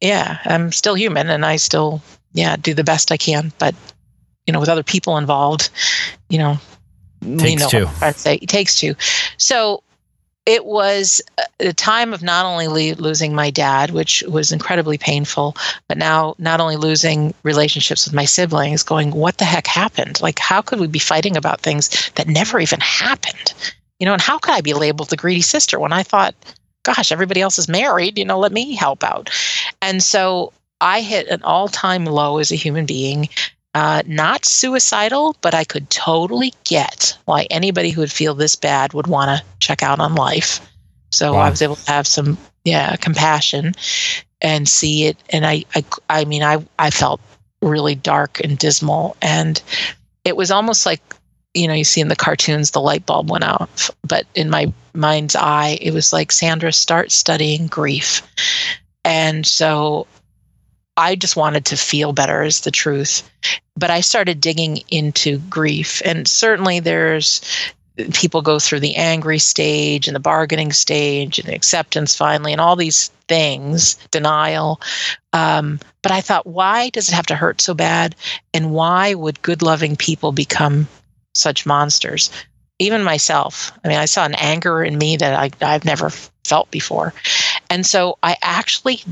yeah, 0.00 0.38
I'm 0.44 0.70
still 0.70 0.94
human 0.94 1.30
and 1.30 1.44
I 1.44 1.56
still 1.56 2.00
yeah, 2.32 2.56
do 2.56 2.74
the 2.74 2.84
best 2.84 3.10
I 3.10 3.16
can. 3.16 3.52
But 3.58 3.74
you 4.46 4.52
know, 4.52 4.60
with 4.60 4.68
other 4.68 4.82
people 4.84 5.16
involved, 5.16 5.70
you 6.28 6.38
know, 6.38 6.58
Takes 7.38 7.62
know 7.62 7.68
two. 7.68 7.86
I'm 7.86 7.94
trying 7.94 8.12
to 8.12 8.18
say. 8.18 8.34
It 8.36 8.48
takes 8.48 8.78
two. 8.78 8.94
So 9.38 9.82
it 10.46 10.66
was 10.66 11.22
uh, 11.38 11.42
a 11.60 11.72
time 11.72 12.12
of 12.12 12.22
not 12.22 12.44
only 12.44 12.94
losing 12.94 13.34
my 13.34 13.50
dad, 13.50 13.90
which 13.90 14.22
was 14.28 14.52
incredibly 14.52 14.98
painful, 14.98 15.56
but 15.88 15.98
now 15.98 16.34
not 16.38 16.60
only 16.60 16.76
losing 16.76 17.34
relationships 17.42 18.06
with 18.06 18.14
my 18.14 18.24
siblings, 18.24 18.82
going, 18.82 19.10
what 19.12 19.38
the 19.38 19.44
heck 19.44 19.66
happened? 19.66 20.20
Like, 20.20 20.38
how 20.38 20.60
could 20.60 20.80
we 20.80 20.86
be 20.86 20.98
fighting 20.98 21.36
about 21.36 21.60
things 21.60 22.10
that 22.16 22.28
never 22.28 22.60
even 22.60 22.80
happened? 22.80 23.54
You 23.98 24.06
know, 24.06 24.12
and 24.12 24.22
how 24.22 24.38
could 24.38 24.54
I 24.54 24.60
be 24.60 24.74
labeled 24.74 25.10
the 25.10 25.16
greedy 25.16 25.40
sister 25.40 25.78
when 25.78 25.92
I 25.92 26.02
thought, 26.02 26.34
gosh, 26.82 27.10
everybody 27.10 27.40
else 27.40 27.58
is 27.58 27.68
married, 27.68 28.18
you 28.18 28.24
know, 28.24 28.38
let 28.38 28.52
me 28.52 28.74
help 28.74 29.02
out. 29.02 29.30
And 29.80 30.02
so 30.02 30.52
I 30.80 31.00
hit 31.00 31.28
an 31.28 31.42
all 31.42 31.68
time 31.68 32.04
low 32.04 32.38
as 32.38 32.52
a 32.52 32.56
human 32.56 32.84
being. 32.84 33.28
Uh, 33.74 34.02
not 34.06 34.44
suicidal, 34.44 35.36
but 35.40 35.54
I 35.54 35.64
could 35.64 35.90
totally 35.90 36.54
get 36.64 37.18
why 37.24 37.46
anybody 37.50 37.90
who 37.90 38.00
would 38.02 38.12
feel 38.12 38.34
this 38.34 38.54
bad 38.54 38.92
would 38.92 39.08
want 39.08 39.36
to 39.36 39.44
check 39.58 39.82
out 39.82 39.98
on 39.98 40.14
life. 40.14 40.60
So 41.10 41.34
Wow. 41.34 41.40
I 41.40 41.50
was 41.50 41.60
able 41.60 41.76
to 41.76 41.90
have 41.90 42.06
some, 42.06 42.38
yeah, 42.64 42.94
compassion 42.96 43.72
and 44.40 44.68
see 44.68 45.06
it. 45.06 45.16
And 45.30 45.44
I, 45.44 45.64
I, 45.74 45.84
I 46.08 46.24
mean, 46.24 46.42
I, 46.44 46.64
I 46.78 46.90
felt 46.90 47.20
really 47.62 47.94
dark 47.96 48.40
and 48.44 48.58
dismal, 48.58 49.16
and 49.22 49.60
it 50.24 50.36
was 50.36 50.50
almost 50.50 50.86
like, 50.86 51.00
you 51.54 51.66
know, 51.66 51.74
you 51.74 51.84
see 51.84 52.00
in 52.00 52.08
the 52.08 52.16
cartoons 52.16 52.70
the 52.70 52.80
light 52.80 53.06
bulb 53.06 53.30
went 53.30 53.44
out, 53.44 53.90
but 54.06 54.26
in 54.34 54.50
my 54.50 54.72
mind's 54.92 55.34
eye, 55.36 55.78
it 55.80 55.92
was 55.92 56.12
like 56.12 56.30
Sandra, 56.30 56.72
start 56.72 57.10
studying 57.10 57.66
grief. 57.66 58.22
And 59.04 59.46
so 59.46 60.06
I 60.96 61.16
just 61.16 61.36
wanted 61.36 61.64
to 61.66 61.76
feel 61.76 62.12
better, 62.12 62.42
is 62.42 62.60
the 62.60 62.70
truth. 62.70 63.28
But 63.76 63.90
I 63.90 64.00
started 64.00 64.40
digging 64.40 64.78
into 64.88 65.38
grief. 65.38 66.00
And 66.04 66.28
certainly 66.28 66.80
there's 66.80 67.40
people 68.12 68.42
go 68.42 68.58
through 68.58 68.80
the 68.80 68.96
angry 68.96 69.38
stage 69.38 70.08
and 70.08 70.14
the 70.14 70.20
bargaining 70.20 70.72
stage 70.72 71.38
and 71.38 71.48
acceptance 71.48 72.16
finally 72.16 72.52
and 72.52 72.60
all 72.60 72.76
these 72.76 73.08
things, 73.28 73.94
denial. 74.10 74.80
Um, 75.32 75.78
but 76.02 76.12
I 76.12 76.20
thought, 76.20 76.46
why 76.46 76.90
does 76.90 77.08
it 77.08 77.14
have 77.14 77.26
to 77.26 77.36
hurt 77.36 77.60
so 77.60 77.74
bad? 77.74 78.16
And 78.52 78.72
why 78.72 79.14
would 79.14 79.42
good 79.42 79.62
loving 79.62 79.96
people 79.96 80.32
become 80.32 80.88
such 81.34 81.66
monsters? 81.66 82.30
Even 82.80 83.04
myself. 83.04 83.72
I 83.84 83.88
mean, 83.88 83.98
I 83.98 84.06
saw 84.06 84.24
an 84.24 84.34
anger 84.34 84.82
in 84.82 84.98
me 84.98 85.16
that 85.16 85.34
I, 85.34 85.50
I've 85.64 85.84
never 85.84 86.10
felt 86.44 86.70
before. 86.72 87.14
And 87.70 87.86
so 87.86 88.18
I 88.22 88.36
actually 88.42 89.02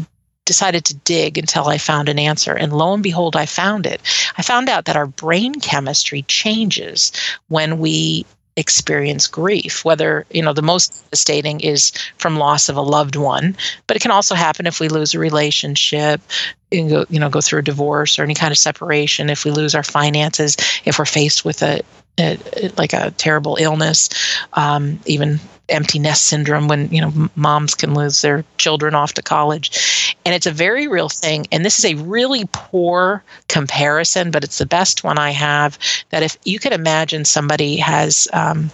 decided 0.44 0.84
to 0.84 0.94
dig 0.94 1.38
until 1.38 1.68
I 1.68 1.78
found 1.78 2.08
an 2.08 2.18
answer. 2.18 2.52
And 2.52 2.72
lo 2.72 2.94
and 2.94 3.02
behold, 3.02 3.36
I 3.36 3.46
found 3.46 3.86
it. 3.86 4.00
I 4.36 4.42
found 4.42 4.68
out 4.68 4.86
that 4.86 4.96
our 4.96 5.06
brain 5.06 5.54
chemistry 5.60 6.22
changes 6.22 7.12
when 7.48 7.78
we 7.78 8.26
experience 8.56 9.26
grief 9.26 9.82
whether 9.82 10.26
you 10.30 10.42
know 10.42 10.52
the 10.52 10.60
most 10.60 11.02
devastating 11.04 11.60
is 11.60 11.90
from 12.18 12.36
loss 12.36 12.68
of 12.68 12.76
a 12.76 12.82
loved 12.82 13.16
one 13.16 13.56
but 13.86 13.96
it 13.96 14.00
can 14.00 14.10
also 14.10 14.34
happen 14.34 14.66
if 14.66 14.78
we 14.78 14.88
lose 14.88 15.14
a 15.14 15.18
relationship 15.18 16.20
and 16.70 16.90
go 16.90 17.06
you 17.08 17.18
know 17.18 17.30
go 17.30 17.40
through 17.40 17.60
a 17.60 17.62
divorce 17.62 18.18
or 18.18 18.22
any 18.22 18.34
kind 18.34 18.52
of 18.52 18.58
separation 18.58 19.30
if 19.30 19.46
we 19.46 19.50
lose 19.50 19.74
our 19.74 19.82
finances 19.82 20.58
if 20.84 20.98
we're 20.98 21.06
faced 21.06 21.46
with 21.46 21.62
a, 21.62 21.80
a 22.20 22.38
like 22.76 22.92
a 22.92 23.10
terrible 23.12 23.56
illness 23.58 24.10
um, 24.52 25.00
even 25.06 25.40
empty 25.72 25.98
nest 25.98 26.26
syndrome 26.26 26.68
when 26.68 26.88
you 26.90 27.00
know 27.00 27.30
moms 27.34 27.74
can 27.74 27.94
lose 27.94 28.22
their 28.22 28.44
children 28.58 28.94
off 28.94 29.14
to 29.14 29.22
college. 29.22 30.16
And 30.24 30.34
it's 30.34 30.46
a 30.46 30.52
very 30.52 30.86
real 30.86 31.08
thing. 31.08 31.46
And 31.50 31.64
this 31.64 31.78
is 31.78 31.84
a 31.84 31.94
really 31.94 32.48
poor 32.52 33.24
comparison 33.48 34.30
but 34.30 34.44
it's 34.44 34.58
the 34.58 34.66
best 34.66 35.04
one 35.04 35.18
i 35.18 35.30
have 35.30 35.78
that 36.10 36.22
if 36.22 36.36
you 36.44 36.58
could 36.58 36.72
imagine 36.72 37.24
somebody 37.24 37.76
has 37.76 38.28
um, 38.32 38.70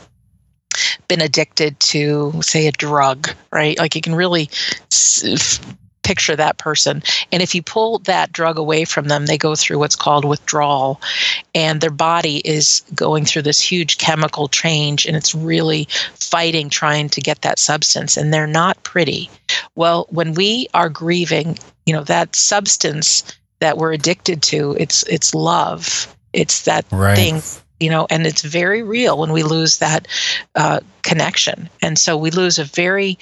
been 1.09 1.21
addicted 1.21 1.79
to 1.81 2.41
say 2.43 2.67
a 2.67 2.73
drug 2.73 3.29
right? 3.51 3.79
Like 3.79 3.95
you 3.95 4.01
can 4.01 4.15
really 4.15 4.51
picture 6.09 6.35
that 6.37 6.57
person. 6.57 7.03
And 7.33 7.43
if 7.43 7.55
you 7.55 7.63
pull 7.63 7.99
that 8.01 8.33
drug 8.33 8.59
away 8.59 8.87
from 8.87 9.09
them 9.09 9.27
they 9.27 9.37
go 9.37 9.55
through 9.55 9.79
what's 9.79 9.95
called 10.05 10.25
withdrawal. 10.25 11.01
And 11.55 11.81
their 11.83 11.91
body 11.91 12.39
is 12.57 12.83
going 12.95 13.27
through 13.27 13.43
this 13.43 13.61
huge 13.61 13.99
chemical 13.99 14.49
change 14.49 15.05
and 15.07 15.15
it's 15.17 15.35
really 15.35 15.87
fighting 16.15 16.71
trying 16.71 17.11
to 17.11 17.21
get 17.21 17.43
that 17.43 17.59
substance 17.59 18.17
and 18.17 18.33
they're 18.33 18.47
not 18.63 18.83
pretty. 18.85 19.29
Well 19.75 20.07
when 20.09 20.33
we 20.33 20.69
are 20.73 20.89
grieving 20.89 21.59
you 21.85 21.93
know 21.93 22.05
that 22.05 22.35
substance 22.35 23.23
that 23.61 23.77
we're 23.77 23.93
addicted 23.93 24.41
to 24.51 24.77
it's 24.81 25.03
it's 25.05 25.35
love. 25.35 26.07
It's 26.33 26.63
that 26.63 26.87
Right. 26.91 27.17
thing 27.17 27.43
you 27.81 27.91
know 27.91 28.07
and 28.09 28.27
it's 28.27 28.43
very 28.43 28.83
real 28.83 29.19
when 29.19 29.33
we 29.33 29.43
lose 29.43 29.77
that 29.79 30.09
uh, 30.55 30.81
connection. 31.03 31.69
And 31.83 31.99
so 31.99 32.17
we 32.17 32.31
lose 32.31 32.59
a 32.59 32.65
very 32.65 33.19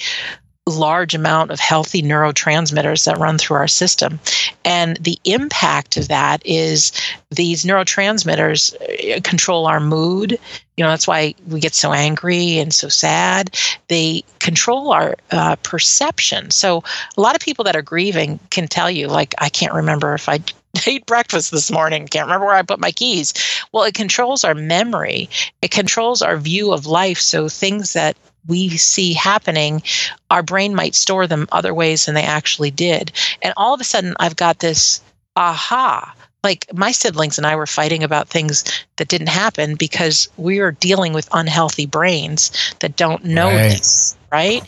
large 0.66 1.14
amount 1.14 1.52
of 1.52 1.60
healthy 1.60 2.02
neurotransmitters 2.02 3.04
that 3.04 3.18
run 3.18 3.38
through 3.38 3.56
our 3.56 3.68
system. 3.68 4.18
And 4.64 4.96
the 4.96 5.18
impact 5.24 5.96
of 5.96 6.08
that 6.08 6.42
is 6.44 6.92
these 7.30 7.64
neurotransmitters 7.64 8.74
uh, 9.16 9.20
control 9.22 9.66
our 9.66 9.78
mood. 9.78 10.38
You 10.76 10.84
know 10.84 10.90
that's 10.90 11.06
why 11.06 11.34
we 11.46 11.60
get 11.60 11.74
so 11.74 11.92
angry 11.92 12.58
and 12.58 12.74
so 12.74 12.88
sad. 12.88 13.56
They 13.88 14.24
control 14.40 14.92
our 14.92 15.16
uh, 15.30 15.56
perception. 15.62 16.50
So 16.50 16.82
a 17.16 17.20
lot 17.20 17.36
of 17.36 17.40
people 17.40 17.64
that 17.64 17.76
are 17.76 17.82
grieving 17.82 18.40
can 18.50 18.66
tell 18.66 18.90
you 18.90 19.06
like 19.06 19.34
i 19.38 19.48
can't 19.48 19.72
remember 19.72 20.14
if 20.14 20.28
i 20.28 20.40
ate 20.86 21.06
breakfast 21.06 21.52
this 21.52 21.70
morning. 21.70 22.08
Can't 22.08 22.26
remember 22.26 22.46
where 22.46 22.56
i 22.56 22.62
put 22.62 22.80
my 22.80 22.90
keys. 22.90 23.32
Well 23.72 23.84
it 23.84 23.94
controls 23.94 24.42
our 24.42 24.54
memory. 24.54 25.30
It 25.62 25.70
controls 25.70 26.22
our 26.22 26.36
view 26.36 26.72
of 26.72 26.86
life. 26.86 27.18
So 27.18 27.48
things 27.48 27.92
that 27.92 28.16
we 28.48 28.68
see 28.76 29.12
happening 29.12 29.82
our 30.30 30.42
brain 30.42 30.74
might 30.74 30.94
store 30.94 31.26
them 31.26 31.46
other 31.52 31.72
ways 31.74 32.06
than 32.06 32.14
they 32.14 32.22
actually 32.22 32.70
did. 32.70 33.12
And 33.42 33.52
all 33.56 33.74
of 33.74 33.80
a 33.80 33.84
sudden 33.84 34.14
i've 34.20 34.36
got 34.36 34.58
this 34.58 35.00
aha. 35.36 36.14
Like 36.44 36.66
my 36.72 36.92
siblings 36.92 37.38
and 37.38 37.46
i 37.46 37.56
were 37.56 37.66
fighting 37.66 38.02
about 38.04 38.28
things 38.28 38.64
that 38.96 39.08
didn't 39.08 39.28
happen 39.28 39.74
because 39.74 40.28
we 40.36 40.60
are 40.60 40.72
dealing 40.72 41.12
with 41.12 41.28
unhealthy 41.32 41.86
brains 41.86 42.50
that 42.80 42.96
don't 42.96 43.24
know 43.24 43.48
Right. 43.48 43.70
this 43.70 44.16
right? 44.32 44.62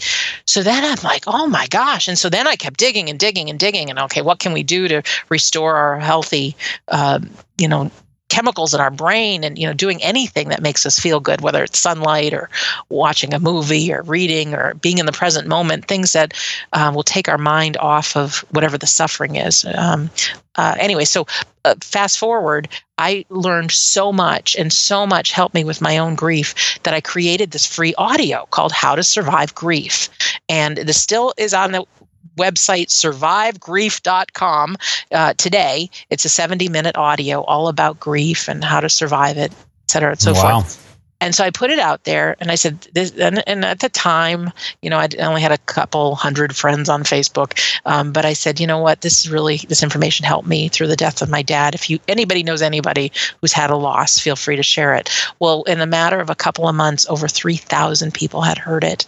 So 0.47 0.63
then 0.63 0.85
i'm 0.85 1.03
like 1.05 1.25
oh 1.27 1.47
my 1.47 1.67
gosh. 1.69 2.09
And 2.09 2.19
so 2.19 2.29
then 2.29 2.47
i 2.47 2.57
kept 2.57 2.79
digging 2.79 3.09
and 3.11 3.19
digging 3.19 3.49
and 3.51 3.59
digging. 3.59 3.91
And 3.91 3.99
okay 4.01 4.23
what 4.23 4.39
can 4.41 4.53
we 4.53 4.63
do 4.63 4.89
to 4.89 5.03
restore 5.29 5.77
our 5.77 6.01
healthy 6.01 6.57
um, 6.89 7.31
you 7.59 7.69
know 7.69 7.91
chemicals 8.29 8.75
in 8.75 8.81
our 8.81 8.91
brain 8.91 9.45
and 9.45 9.59
you 9.59 9.67
know 9.67 9.73
doing 9.73 10.03
anything 10.03 10.49
that 10.49 10.63
makes 10.63 10.85
us 10.87 10.99
feel 10.99 11.21
good 11.21 11.41
whether 11.41 11.63
it's 11.63 11.79
sunlight 11.79 12.33
or 12.33 12.49
watching 12.89 13.35
a 13.35 13.39
movie 13.39 13.93
or 13.93 14.03
reading 14.03 14.55
or 14.55 14.75
being 14.75 14.99
in 14.99 15.07
the 15.07 15.13
present 15.13 15.49
moment 15.49 15.87
things 15.87 16.13
that 16.13 16.35
um, 16.73 16.95
will 16.95 17.03
take 17.03 17.29
our 17.29 17.39
mind 17.39 17.77
off 17.79 18.17
of 18.17 18.45
whatever 18.51 18.79
the 18.79 18.87
suffering 18.87 19.37
is. 19.37 19.65
Um, 19.75 20.11
uh, 20.57 20.75
anyway 20.79 21.05
so 21.05 21.27
uh, 21.65 21.75
fast 21.81 22.19
forward 22.19 22.69
i 22.99 23.25
learned 23.29 23.71
so 23.71 24.13
much 24.13 24.57
and 24.57 24.73
so 24.73 25.07
much 25.07 25.33
helped 25.33 25.55
me 25.55 25.65
with 25.65 25.81
my 25.81 25.99
own 25.99 26.15
grief 26.15 26.79
that 26.83 26.95
i 26.95 27.01
created 27.01 27.51
this 27.51 27.67
free 27.67 27.95
audio 27.97 28.47
called 28.51 28.73
how 28.73 28.95
to 28.95 29.03
survive 29.03 29.55
grief. 29.55 30.09
And 30.49 30.79
this 30.79 31.01
still 31.01 31.35
is 31.37 31.53
on 31.55 31.73
the 31.73 31.85
website 32.39 32.89
survivegrief.com 32.89 34.77
uh, 35.13 35.35
today 35.35 35.91
it's 36.11 36.25
a 36.25 36.29
70 36.29 36.69
minute 36.69 36.97
audio 36.97 37.43
all 37.43 37.69
about 37.69 38.01
grief 38.01 38.49
and 38.49 38.65
how 38.65 38.81
to 38.81 38.89
survive 38.89 39.37
it 39.37 39.53
et 39.53 39.91
cetera 39.91 40.11
and 40.11 40.21
so 40.21 40.33
wow. 40.33 40.61
forth 40.61 40.88
and 41.21 41.35
so 41.35 41.45
I 41.45 41.51
put 41.51 41.71
it 41.71 41.79
out 41.81 42.05
there, 42.05 42.37
and 42.41 42.51
I 42.51 42.55
said, 42.55 42.81
this, 42.93 43.11
and, 43.13 43.43
and 43.49 43.65
at 43.65 43.81
the 43.81 43.89
time, 43.89 44.53
you 44.83 44.91
know, 44.91 44.99
I 44.99 45.09
only 45.19 45.41
had 45.41 45.51
a 45.51 45.59
couple 45.59 46.15
hundred 46.15 46.55
friends 46.55 46.89
on 46.89 47.03
Facebook, 47.03 47.59
um, 47.87 48.13
but 48.13 48.25
I 48.25 48.35
said, 48.35 48.61
you 48.61 48.67
know 48.67 48.79
what, 48.79 49.01
this 49.01 49.21
is 49.25 49.31
really 49.31 49.57
this 49.69 49.83
information 49.83 50.25
helped 50.25 50.47
me 50.47 50.69
through 50.69 50.87
the 50.87 50.97
death 50.97 51.21
of 51.21 51.29
my 51.29 51.43
dad. 51.43 51.75
If 51.75 51.91
you 51.91 51.99
anybody 52.07 52.45
knows 52.45 52.63
anybody 52.63 53.11
who's 53.41 53.53
had 53.53 53.71
a 53.71 53.77
loss, 53.77 54.19
feel 54.19 54.37
free 54.37 54.57
to 54.57 54.63
share 54.63 54.95
it. 54.95 55.11
Well, 55.41 55.65
in 55.65 55.81
a 55.81 55.87
matter 55.87 56.21
of 56.21 56.31
a 56.31 56.37
couple 56.37 56.69
of 56.69 56.75
months, 56.77 57.07
over 57.09 57.27
three 57.27 57.57
thousand 57.57 58.15
people 58.15 58.43
had 58.43 58.59
heard 58.59 58.85
it, 58.85 59.05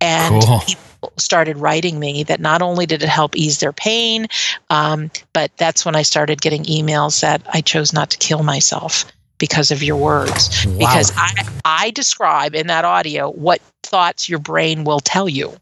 and 0.00 0.42
Cool. 0.42 0.60
people 0.60 1.12
started 1.18 1.58
writing 1.58 1.98
me 1.98 2.22
that 2.24 2.40
not 2.40 2.62
only 2.62 2.86
did 2.86 3.02
it 3.02 3.08
help 3.08 3.36
ease 3.36 3.58
their 3.58 3.72
pain, 3.72 4.26
um, 4.70 5.10
but 5.32 5.50
that's 5.58 5.84
when 5.84 5.96
I 5.96 6.02
started 6.02 6.40
getting 6.40 6.64
emails 6.64 7.20
that 7.20 7.42
I 7.52 7.60
chose 7.60 7.92
not 7.92 8.10
to 8.10 8.18
kill 8.18 8.42
myself 8.42 9.04
because 9.40 9.72
of 9.72 9.82
your 9.82 9.96
words 9.96 10.64
Wow. 10.66 10.78
because 10.78 11.12
I, 11.16 11.32
I 11.64 11.90
describe 11.90 12.54
in 12.54 12.68
that 12.68 12.84
audio 12.84 13.30
what 13.32 13.60
thoughts 13.82 14.28
your 14.28 14.38
brain 14.38 14.84
will 14.84 15.00
tell 15.00 15.28
you. 15.28 15.52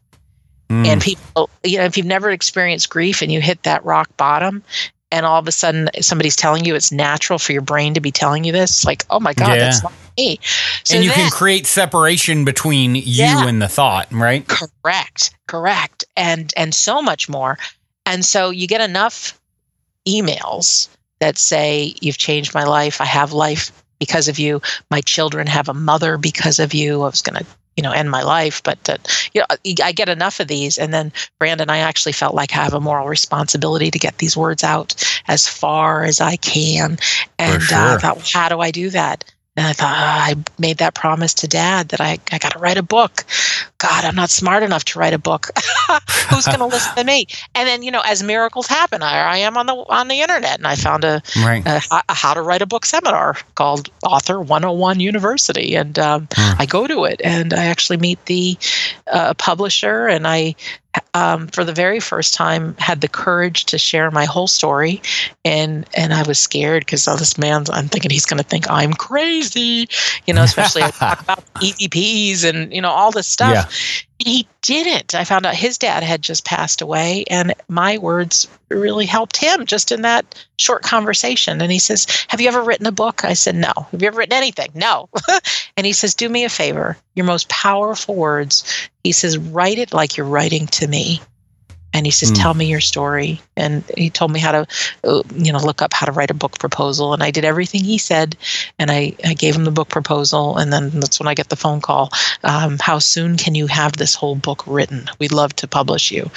Mm. 0.69 0.85
And 0.85 1.01
people, 1.01 1.49
you 1.63 1.79
know, 1.79 1.85
if 1.85 1.97
you've 1.97 2.05
never 2.05 2.29
experienced 2.29 2.91
grief 2.91 3.23
and 3.23 3.31
you 3.31 3.41
hit 3.41 3.63
that 3.63 3.83
rock 3.83 4.15
bottom, 4.17 4.61
and 5.11 5.25
all 5.25 5.39
of 5.39 5.47
a 5.47 5.51
sudden 5.51 5.89
somebody's 6.01 6.35
telling 6.35 6.63
you 6.65 6.75
it's 6.75 6.91
natural 6.91 7.39
for 7.39 7.51
your 7.53 7.63
brain 7.63 7.95
to 7.95 7.99
be 7.99 8.11
telling 8.11 8.43
you 8.43 8.51
this, 8.51 8.85
like, 8.85 9.03
oh 9.09 9.19
my 9.19 9.33
God, 9.33 9.47
Yeah. 9.49 9.55
that's 9.55 9.81
not 9.81 9.93
me. 10.15 10.39
So 10.83 10.93
and 10.95 11.03
you 11.03 11.09
can 11.09 11.31
create 11.31 11.65
separation 11.65 12.45
between 12.45 12.93
you 12.93 13.03
Yeah. 13.05 13.47
and 13.47 13.59
the 13.59 13.67
thought, 13.67 14.11
right? 14.11 14.45
correct 14.47 15.33
correct 15.47 16.05
and 16.15 16.53
and 16.55 16.75
so 16.75 17.01
much 17.01 17.27
more 17.27 17.57
and 18.05 18.23
so 18.23 18.51
you 18.51 18.67
get 18.67 18.81
enough 18.81 19.39
emails 20.07 20.87
that 21.19 21.37
say, 21.37 21.93
You've 22.01 22.17
changed 22.17 22.53
my 22.53 22.63
life. 22.63 23.01
I 23.01 23.05
have 23.05 23.33
life 23.33 23.71
because 23.99 24.27
of 24.27 24.39
you. 24.39 24.61
My 24.89 25.01
children 25.01 25.47
have 25.47 25.69
a 25.69 25.73
mother 25.73 26.17
because 26.17 26.59
of 26.59 26.73
you. 26.73 27.01
I 27.01 27.05
was 27.05 27.21
going 27.21 27.43
to 27.43 27.45
you 27.77 27.83
know 27.83 27.91
end 27.91 28.11
my 28.11 28.23
life 28.23 28.61
but 28.63 28.83
that 28.83 29.29
you 29.33 29.39
know 29.39 29.45
i 29.81 29.93
get 29.93 30.09
enough 30.09 30.41
of 30.41 30.49
these 30.49 30.77
and 30.77 30.93
then 30.93 31.13
brandon 31.39 31.69
i 31.69 31.77
actually 31.77 32.11
felt 32.11 32.35
like 32.35 32.51
i 32.51 32.61
have 32.61 32.73
a 32.73 32.81
moral 32.81 33.07
responsibility 33.07 33.89
to 33.89 33.97
get 33.97 34.17
these 34.17 34.35
words 34.35 34.65
out 34.65 35.01
as 35.29 35.47
far 35.47 36.03
as 36.03 36.19
i 36.19 36.35
can 36.35 36.97
and 37.37 37.63
sure. 37.63 37.77
uh, 37.77 37.95
I 37.95 37.97
thought, 37.97 38.29
how 38.31 38.49
do 38.49 38.59
i 38.59 38.71
do 38.71 38.89
that 38.89 39.23
and 39.55 39.67
I 39.67 39.73
thought, 39.73 39.95
oh, 39.97 40.31
I 40.31 40.35
made 40.57 40.77
that 40.77 40.93
promise 40.93 41.33
to 41.35 41.47
dad 41.47 41.89
that 41.89 41.99
I, 41.99 42.19
I 42.31 42.37
got 42.37 42.53
to 42.53 42.59
write 42.59 42.77
a 42.77 42.83
book. 42.83 43.25
God, 43.77 44.05
I'm 44.05 44.15
not 44.15 44.29
smart 44.29 44.63
enough 44.63 44.85
to 44.85 44.99
write 44.99 45.13
a 45.13 45.17
book. 45.17 45.47
Who's 46.29 46.45
going 46.45 46.59
to 46.59 46.65
listen 46.65 46.95
to 46.95 47.03
me? 47.03 47.27
And 47.55 47.67
then, 47.67 47.81
you 47.81 47.91
know, 47.91 48.01
as 48.05 48.23
miracles 48.23 48.67
happen, 48.67 49.01
I, 49.01 49.17
I 49.17 49.37
am 49.39 49.57
on 49.57 49.65
the 49.65 49.73
on 49.73 50.07
the 50.07 50.21
internet 50.21 50.57
and 50.57 50.67
I 50.67 50.75
found 50.75 51.03
a, 51.03 51.21
right. 51.43 51.65
a, 51.65 51.81
a 51.91 52.13
how 52.13 52.33
to 52.33 52.41
write 52.41 52.61
a 52.61 52.67
book 52.67 52.85
seminar 52.85 53.35
called 53.55 53.89
Author 54.03 54.39
101 54.39 54.99
University. 54.99 55.75
And 55.75 55.97
um, 55.97 56.27
hmm. 56.33 56.61
I 56.61 56.65
go 56.65 56.87
to 56.87 57.03
it 57.05 57.19
and 57.23 57.53
I 57.53 57.65
actually 57.65 57.97
meet 57.97 58.23
the 58.25 58.57
uh, 59.11 59.33
publisher 59.33 60.07
and 60.07 60.27
I 60.27 60.55
um, 61.13 61.47
for 61.47 61.63
the 61.63 61.73
very 61.73 61.99
first 61.99 62.33
time 62.33 62.75
had 62.77 63.01
the 63.01 63.07
courage 63.07 63.65
to 63.65 63.77
share 63.77 64.11
my 64.11 64.25
whole 64.25 64.47
story. 64.47 65.01
And 65.45 65.85
and 65.95 66.13
i 66.13 66.23
was 66.23 66.39
scared 66.39 66.85
because 66.85 67.05
this 67.05 67.37
man's 67.37 67.69
i'm 67.69 67.87
thinking 67.87 68.11
he's 68.11 68.25
going 68.25 68.37
to 68.37 68.43
think 68.43 68.69
i'm 68.69 68.93
crazy 68.93 69.87
you 70.25 70.33
know 70.33 70.43
especially 70.43 70.83
i 70.83 70.89
talk 70.91 71.21
about 71.21 71.45
evps 71.55 72.43
and 72.43 72.73
you 72.73 72.81
know 72.81 72.89
all 72.89 73.11
this 73.11 73.27
stuff 73.27 74.05
he 74.19 74.47
didn't. 74.61 75.15
I 75.15 75.23
found 75.23 75.45
out 75.45 75.55
his 75.55 75.77
dad 75.77 76.03
had 76.03 76.21
just 76.21 76.45
passed 76.45 76.81
away, 76.81 77.23
and 77.29 77.53
my 77.69 77.97
words 77.97 78.47
really 78.69 79.05
helped 79.05 79.37
him 79.37 79.65
just 79.65 79.91
in 79.91 80.01
that 80.01 80.45
short 80.57 80.83
conversation. 80.83 81.61
And 81.61 81.71
he 81.71 81.79
says, 81.79 82.05
Have 82.27 82.41
you 82.41 82.49
ever 82.49 82.61
written 82.61 82.85
a 82.85 82.91
book? 82.91 83.23
I 83.23 83.33
said, 83.33 83.55
No. 83.55 83.71
Have 83.91 84.01
you 84.01 84.07
ever 84.07 84.17
written 84.17 84.37
anything? 84.37 84.71
No. 84.75 85.09
and 85.77 85.85
he 85.85 85.93
says, 85.93 86.13
Do 86.13 86.27
me 86.27 86.43
a 86.43 86.49
favor. 86.49 86.97
Your 87.15 87.25
most 87.25 87.49
powerful 87.49 88.15
words, 88.15 88.89
he 89.03 89.13
says, 89.13 89.37
write 89.37 89.79
it 89.79 89.93
like 89.93 90.17
you're 90.17 90.25
writing 90.25 90.67
to 90.67 90.87
me 90.87 91.21
and 91.93 92.05
he 92.05 92.11
says, 92.11 92.31
mm. 92.31 92.41
"Tell 92.41 92.53
me 92.53 92.65
your 92.65 92.81
story." 92.81 93.41
And 93.57 93.83
he 93.97 94.09
told 94.09 94.31
me 94.31 94.39
how 94.39 94.51
to, 94.51 94.67
uh, 95.03 95.23
you 95.35 95.51
know, 95.51 95.59
look 95.59 95.81
up 95.81 95.93
how 95.93 96.05
to 96.05 96.11
write 96.11 96.31
a 96.31 96.35
book 96.35 96.59
proposal. 96.59 97.13
And 97.13 97.23
I 97.23 97.31
did 97.31 97.43
everything 97.43 97.83
he 97.83 97.97
said, 97.97 98.37
and 98.77 98.89
I, 98.89 99.15
I 99.25 99.33
gave 99.33 99.55
him 99.55 99.65
the 99.65 99.71
book 99.71 99.89
proposal. 99.89 100.57
And 100.57 100.71
then 100.71 100.91
that's 100.91 101.19
when 101.19 101.27
I 101.27 101.33
get 101.33 101.49
the 101.49 101.55
phone 101.55 101.81
call. 101.81 102.11
Um, 102.43 102.77
how 102.79 102.99
soon 102.99 103.35
can 103.35 103.55
you 103.55 103.67
have 103.67 103.93
this 103.93 104.15
whole 104.15 104.35
book 104.35 104.63
written? 104.65 105.09
We'd 105.19 105.33
love 105.33 105.55
to 105.57 105.67
publish 105.67 106.11
you. 106.11 106.29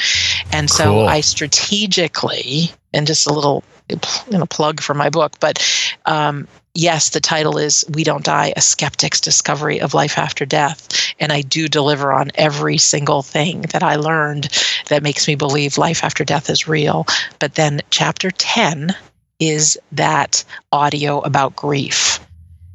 And 0.50 0.68
so. 0.68 1.03
I 1.12 1.20
strategically, 1.20 2.70
and 2.94 3.07
just 3.07 3.26
a 3.26 3.32
little, 3.32 3.64
you 3.88 3.98
know, 4.38 4.46
plug 4.46 4.80
for 4.80 4.94
my 4.94 5.11
book, 5.11 5.32
but 5.40 5.62
um, 6.07 6.48
yes, 6.75 7.11
the 7.11 7.20
title 7.20 7.59
is 7.59 7.85
We 7.95 8.05
Don't 8.05 8.25
Die 8.25 8.53
A 8.57 8.61
Skeptic's 8.61 9.20
Discovery 9.20 9.81
of 9.81 9.95
Life 9.95 10.18
After 10.18 10.45
Death. 10.45 10.89
And 11.20 11.33
I 11.33 11.43
do 11.43 11.68
deliver 11.68 12.12
on 12.12 12.31
every 12.35 12.79
single 12.79 13.23
thing 13.23 13.62
that 13.73 13.83
I 13.83 13.97
learned 13.97 14.49
that 14.89 15.03
makes 15.03 15.27
me 15.29 15.35
believe 15.35 15.79
life 15.79 16.03
after 16.05 16.25
death 16.25 16.51
is 16.51 16.68
real. 16.68 17.07
But 17.39 17.55
then 17.55 17.81
chapter 17.91 18.31
10 18.31 18.95
is 19.39 19.79
that 19.93 20.45
audio 20.70 21.20
about 21.20 21.57
grief. 21.57 22.20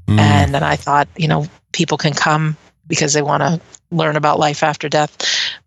Mm. 0.07 0.19
And 0.19 0.53
then 0.53 0.63
I 0.63 0.75
thought, 0.75 1.07
you 1.17 1.27
know, 1.27 1.47
people 1.71 1.97
can 1.97 2.13
come 2.13 2.57
because 2.87 3.13
they 3.13 3.21
want 3.21 3.41
to 3.41 3.59
learn 3.91 4.15
about 4.15 4.39
life 4.39 4.63
after 4.63 4.89
death 4.89 5.17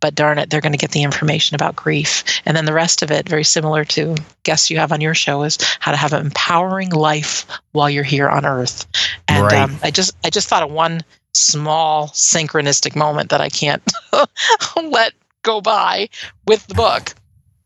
but 0.01 0.15
darn 0.15 0.39
it 0.39 0.51
they're 0.51 0.61
going 0.61 0.73
to 0.73 0.79
get 0.79 0.91
the 0.91 1.03
information 1.03 1.55
about 1.55 1.77
grief. 1.77 2.25
And 2.45 2.57
then 2.57 2.65
the 2.65 2.73
rest 2.73 3.03
of 3.03 3.11
it 3.11 3.29
very 3.29 3.45
similar 3.45 3.85
to 3.87 4.17
guests 4.43 4.71
you 4.71 4.79
have 4.79 4.93
on 4.93 5.01
your 5.01 5.15
show 5.15 5.43
is 5.43 5.59
how 5.79 5.91
to 5.91 5.97
have 5.97 6.13
an 6.13 6.25
empowering 6.27 6.91
life 6.91 7.47
while 7.73 7.89
you're 7.89 8.03
here 8.03 8.29
on 8.29 8.45
earth. 8.45 8.87
And 9.29 9.45
right. 9.45 9.55
um, 9.55 9.79
i 9.83 9.91
just 9.91 10.15
i 10.25 10.31
just 10.31 10.49
thought 10.49 10.63
of 10.63 10.71
one 10.71 11.03
small 11.33 12.09
synchronistic 12.09 12.97
moment 12.97 13.31
that 13.31 13.41
i 13.41 13.49
can't 13.49 13.83
let 14.83 15.13
go 15.43 15.61
by 15.61 16.09
with 16.47 16.67
the 16.67 16.75
book. 16.75 17.15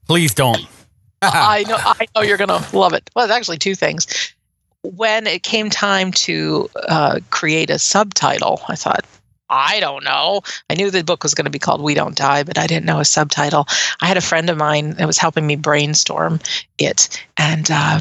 Please 0.06 0.34
don't. 0.34 0.66
I 1.22 1.64
know 1.66 1.78
i 1.78 2.06
know 2.14 2.22
you're 2.22 2.36
going 2.36 2.48
to 2.48 2.76
love 2.76 2.92
it. 2.92 3.08
Well 3.14 3.24
it's 3.24 3.34
actually 3.34 3.58
two 3.58 3.74
things. 3.74 4.34
When 4.82 5.26
it 5.26 5.42
came 5.42 5.70
time 5.70 6.12
to 6.12 6.68
uh, 6.88 7.20
create 7.30 7.70
a 7.70 7.78
subtitle 7.78 8.60
i 8.68 8.74
thought 8.74 9.06
I 9.48 9.80
don't 9.80 10.04
know. 10.04 10.42
I 10.70 10.74
knew 10.74 10.90
the 10.90 11.04
book 11.04 11.22
was 11.22 11.34
going 11.34 11.44
to 11.44 11.50
be 11.50 11.58
called 11.58 11.82
We 11.82 11.94
Don't 11.94 12.16
Die, 12.16 12.42
but 12.44 12.58
I 12.58 12.66
didn't 12.66 12.86
know 12.86 13.00
a 13.00 13.04
subtitle. 13.04 13.66
I 14.00 14.06
had 14.06 14.16
a 14.16 14.22
friend 14.22 14.48
of 14.48 14.56
mine 14.56 14.92
that 14.92 15.06
was 15.06 15.18
helping 15.18 15.46
me 15.46 15.56
brainstorm 15.56 16.40
it. 16.78 17.24
And 17.36 17.70
uh, 17.70 18.00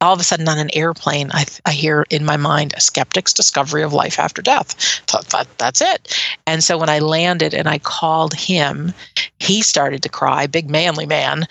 all 0.00 0.12
of 0.12 0.20
a 0.20 0.24
sudden 0.24 0.48
on 0.48 0.58
an 0.58 0.74
airplane, 0.74 1.30
I, 1.32 1.44
I 1.64 1.72
hear 1.72 2.04
in 2.10 2.24
my 2.24 2.36
mind 2.36 2.74
a 2.76 2.80
skeptic's 2.80 3.32
discovery 3.32 3.82
of 3.82 3.92
life 3.92 4.18
after 4.18 4.42
death. 4.42 4.74
Thought 5.06 5.26
that, 5.28 5.58
that's 5.58 5.80
it. 5.80 6.20
And 6.46 6.62
so 6.62 6.76
when 6.76 6.90
I 6.90 6.98
landed 6.98 7.54
and 7.54 7.68
I 7.68 7.78
called 7.78 8.34
him, 8.34 8.92
he 9.38 9.62
started 9.62 10.02
to 10.02 10.08
cry, 10.08 10.46
big 10.46 10.68
manly 10.68 11.06
man 11.06 11.46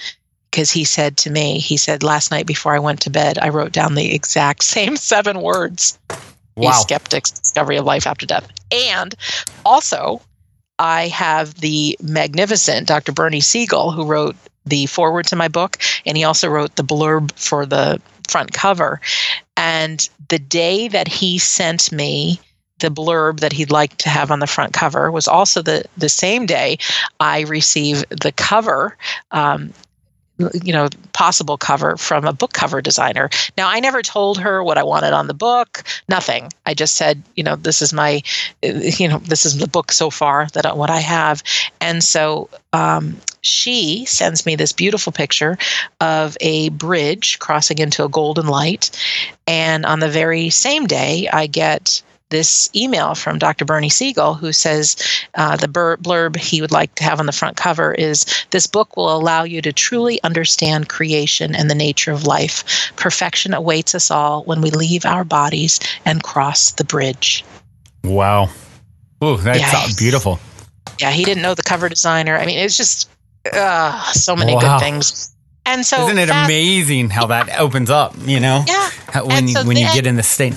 because 0.52 0.70
he 0.70 0.84
said 0.84 1.18
to 1.18 1.32
me, 1.32 1.58
he 1.58 1.78
said, 1.78 2.04
last 2.04 2.30
night 2.30 2.46
before 2.46 2.76
I 2.76 2.80
went 2.80 3.02
to 3.02 3.10
bed, 3.10 3.40
I 3.40 3.50
wrote 3.50 3.72
down 3.72 3.96
the 3.96 4.14
exact 4.14 4.64
same 4.64 4.98
seven 4.98 5.42
words 5.42 5.98
wow. 6.56 6.72
a 6.72 6.74
skeptic's 6.74 7.32
discovery 7.32 7.78
of 7.78 7.86
life 7.86 8.08
after 8.08 8.26
death. 8.26 8.48
And 8.72 9.16
also, 9.66 10.22
I 10.80 11.08
have 11.10 11.56
the 11.56 11.98
magnificent 12.02 12.88
Dr. 12.88 13.12
Bernie 13.12 13.42
Siegel, 13.42 13.92
who 13.92 14.06
wrote 14.06 14.36
the 14.66 14.86
foreword 14.86 15.28
to 15.28 15.36
my 15.36 15.48
book, 15.48 15.78
and 16.06 16.18
he 16.18 16.24
also 16.24 16.48
wrote 16.50 16.76
the 16.76 16.84
blurb 16.84 17.32
for 17.34 17.66
the 17.66 18.02
front 18.28 18.54
cover. 18.54 19.02
And 19.58 20.08
the 20.30 20.40
day 20.40 20.88
that 20.88 21.08
he 21.08 21.38
sent 21.38 21.92
me 21.92 22.40
the 22.80 22.90
blurb 22.90 23.40
that 23.40 23.54
he'd 23.54 23.72
like 23.72 23.96
to 23.98 24.10
have 24.10 24.32
on 24.32 24.40
the 24.40 24.48
front 24.48 24.74
cover 24.74 25.12
was 25.12 25.28
also 25.28 25.62
the 25.62 25.86
the 25.98 26.10
same 26.10 26.46
day 26.46 26.78
I 27.20 27.42
received 27.42 28.06
the 28.10 28.32
cover 28.34 28.98
um, 29.32 29.74
you 30.54 30.74
know 30.74 30.90
possible 31.14 31.58
cover 31.58 31.98
from 31.98 32.26
a 32.26 32.34
book 32.34 32.54
cover 32.54 32.82
designer. 32.82 33.30
Now 33.58 33.70
i 33.70 33.80
never 33.80 34.02
told 34.02 34.40
her 34.40 34.64
what 34.64 34.78
i 34.78 34.84
wanted 34.84 35.14
on 35.14 35.28
the 35.28 35.34
book 35.34 35.84
nothing. 36.10 36.52
I 36.66 36.74
just 36.74 36.96
said 36.96 37.22
you 37.36 37.44
know 37.44 37.56
this 37.56 37.82
is 37.82 37.94
my 37.94 38.22
you 38.62 39.08
know 39.08 39.20
this 39.20 39.46
is 39.46 39.58
the 39.58 39.68
book 39.68 39.92
so 39.92 40.10
far 40.10 40.48
that 40.54 40.78
what 40.78 40.90
i 40.90 41.00
have. 41.00 41.44
And 41.82 42.04
so 42.04 42.50
um, 42.72 43.18
she 43.42 44.06
sends 44.06 44.46
me 44.46 44.56
this 44.56 44.72
beautiful 44.72 45.12
picture 45.12 45.58
of 46.00 46.38
a 46.42 46.70
bridge 46.70 47.40
crossing 47.40 47.78
into 47.78 48.04
a 48.04 48.10
golden 48.10 48.48
light. 48.48 48.90
And 49.46 49.86
on 49.86 50.00
the 50.00 50.10
very 50.10 50.50
same 50.50 50.88
day 50.88 51.28
i 51.32 51.48
get 51.48 52.02
this 52.34 52.68
email 52.76 53.14
from 53.14 53.38
Dr. 53.38 53.64
Bernie 53.64 53.90
Siegel, 53.90 54.34
who 54.34 54.52
says 54.52 54.98
uh, 55.36 55.56
the 55.56 55.68
blurb 55.68 56.36
he 56.36 56.62
would 56.62 56.72
like 56.72 56.94
to 56.96 57.04
have 57.04 57.20
on 57.20 57.28
the 57.28 57.32
front 57.32 57.56
cover 57.56 57.94
is 57.94 58.26
This 58.50 58.66
book 58.66 58.98
will 58.98 59.16
allow 59.16 59.44
you 59.44 59.62
to 59.62 59.72
truly 59.72 60.22
understand 60.24 60.90
creation 60.90 61.56
and 61.56 61.70
the 61.70 61.76
nature 61.76 62.12
of 62.12 62.26
life. 62.26 62.92
Perfection 62.96 63.54
awaits 63.54 63.94
us 63.94 64.10
all 64.10 64.44
when 64.46 64.62
we 64.62 64.72
leave 64.72 65.06
our 65.06 65.24
bodies 65.24 65.80
and 66.06 66.24
cross 66.24 66.72
the 66.72 66.84
bridge. 66.84 67.46
Wow. 68.04 68.50
Ooh, 69.24 69.38
that's 69.38 69.60
yeah, 69.60 69.86
beautiful. 69.96 70.40
Yeah, 71.00 71.12
he 71.12 71.24
didn't 71.24 71.44
know 71.44 71.54
the 71.54 71.64
cover 71.64 71.88
designer. 71.88 72.36
I 72.36 72.48
mean, 72.48 72.58
it's 72.58 72.76
just 72.76 73.10
uh, 73.54 74.12
so 74.12 74.36
many 74.36 74.56
wow. 74.56 74.62
good 74.62 74.80
things. 74.84 75.36
And 75.66 75.86
so, 75.86 76.06
isn't 76.06 76.18
it 76.18 76.30
amazing 76.30 77.10
how 77.10 77.28
that 77.28 77.60
opens 77.60 77.90
up? 77.90 78.16
You 78.26 78.40
know, 78.40 78.66
yeah. 78.68 78.90
When 79.22 79.48
so 79.48 79.64
when 79.66 79.76
then, 79.76 79.88
you 79.88 79.94
get 79.94 80.06
in 80.06 80.16
the 80.16 80.24
state 80.24 80.56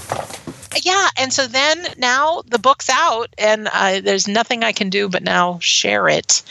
yeah 0.85 1.09
and 1.17 1.33
so 1.33 1.47
then 1.47 1.87
now 1.97 2.43
the 2.47 2.59
book's 2.59 2.91
out 2.91 3.29
and 3.39 3.69
uh, 3.73 4.01
there's 4.01 4.29
nothing 4.29 4.63
i 4.63 4.73
can 4.73 4.91
do 4.91 5.09
but 5.09 5.23
now 5.23 5.59
share 5.61 6.09
it. 6.09 6.43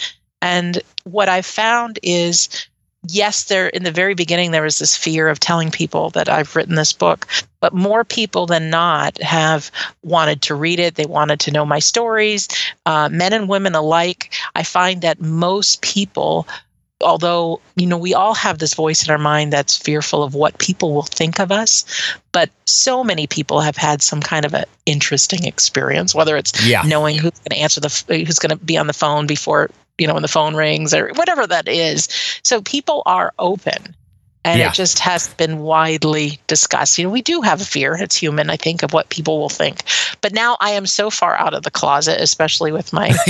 And 0.42 0.82
what 1.04 1.30
i've 1.30 1.46
found 1.46 2.00
is 2.04 2.68
yes 3.08 3.46
there 3.46 3.68
in 3.68 3.84
the 3.84 3.92
very 3.92 4.16
beginning 4.16 4.52
there 4.52 4.64
was 4.64 4.80
this 4.80 4.98
fear 4.98 5.28
of 5.28 5.40
telling 5.40 5.70
people 5.72 6.10
that 6.12 6.28
i've 6.30 6.56
written 6.56 6.76
this 6.76 6.94
book 6.94 7.28
but 7.60 7.74
more 7.74 8.04
people 8.04 8.46
than 8.46 8.70
not 8.70 9.20
have 9.24 9.72
wanted 10.04 10.44
to 10.44 10.54
read 10.54 10.80
it. 10.80 10.94
They 10.94 11.08
wanted 11.08 11.40
to 11.42 11.52
know 11.52 11.66
my 11.66 11.80
stories. 11.80 12.48
Uh, 12.86 13.10
men 13.10 13.34
and 13.34 13.50
women 13.50 13.76
alike 13.76 14.34
i 14.56 14.64
find 14.64 15.02
that 15.02 15.20
most 15.20 15.82
people 15.82 16.48
although 17.06 17.62
you 17.76 17.86
know 17.86 17.98
we 17.98 18.14
all 18.14 18.34
have 18.34 18.58
this 18.58 18.74
voice 18.74 19.06
in 19.06 19.12
our 19.12 19.18
mind 19.18 19.54
that's 19.54 19.78
fearful 19.78 20.24
of 20.24 20.34
what 20.34 20.58
people 20.58 20.94
will 20.94 21.04
think 21.04 21.40
of 21.40 21.52
us 21.52 21.86
but 22.32 22.50
so 22.66 23.04
many 23.04 23.28
people 23.28 23.62
have 23.62 23.78
had 23.78 24.02
some 24.02 24.20
kind 24.20 24.44
of 24.44 24.54
an 24.54 24.66
interesting 24.86 25.46
experience 25.46 26.14
whether 26.16 26.36
it's 26.36 26.66
yeah. 26.66 26.82
knowing 26.82 27.16
who's 27.18 27.32
going 27.32 27.52
to 27.52 27.58
answer 27.58 27.80
the 27.80 28.24
who's 28.26 28.40
going 28.40 28.58
to 28.58 28.66
be 28.66 28.78
on 28.78 28.88
the 28.88 28.94
phone 28.94 29.28
before 29.28 29.70
you 29.98 30.08
know 30.08 30.14
when 30.14 30.24
the 30.24 30.28
phone 30.28 30.56
rings 30.56 30.94
or 30.94 31.14
whatever 31.14 31.46
that 31.48 31.68
is 31.68 32.10
so 32.44 32.62
people 32.62 33.04
are 33.06 33.32
open 33.40 33.96
and 34.46 34.60
Yeah. 34.60 34.70
it 34.70 34.74
just 34.74 35.00
has 35.00 35.28
been 35.34 35.60
widely 35.60 36.40
discussed. 36.48 36.98
You 36.98 37.06
know, 37.06 37.10
we 37.10 37.22
do 37.22 37.42
have 37.42 37.60
a 37.60 37.66
fear; 37.66 37.96
it's 38.00 38.16
human, 38.16 38.50
I 38.50 38.56
think, 38.56 38.84
of 38.84 38.94
what 38.94 39.10
people 39.10 39.40
will 39.40 39.50
think. 39.50 39.82
But 40.22 40.32
now 40.34 40.56
I 40.62 40.70
am 40.72 40.86
so 40.86 41.10
far 41.10 41.36
out 41.36 41.54
of 41.54 41.64
the 41.64 41.72
closet, 41.72 42.22
especially 42.22 42.72
with 42.72 42.94
my 42.94 43.10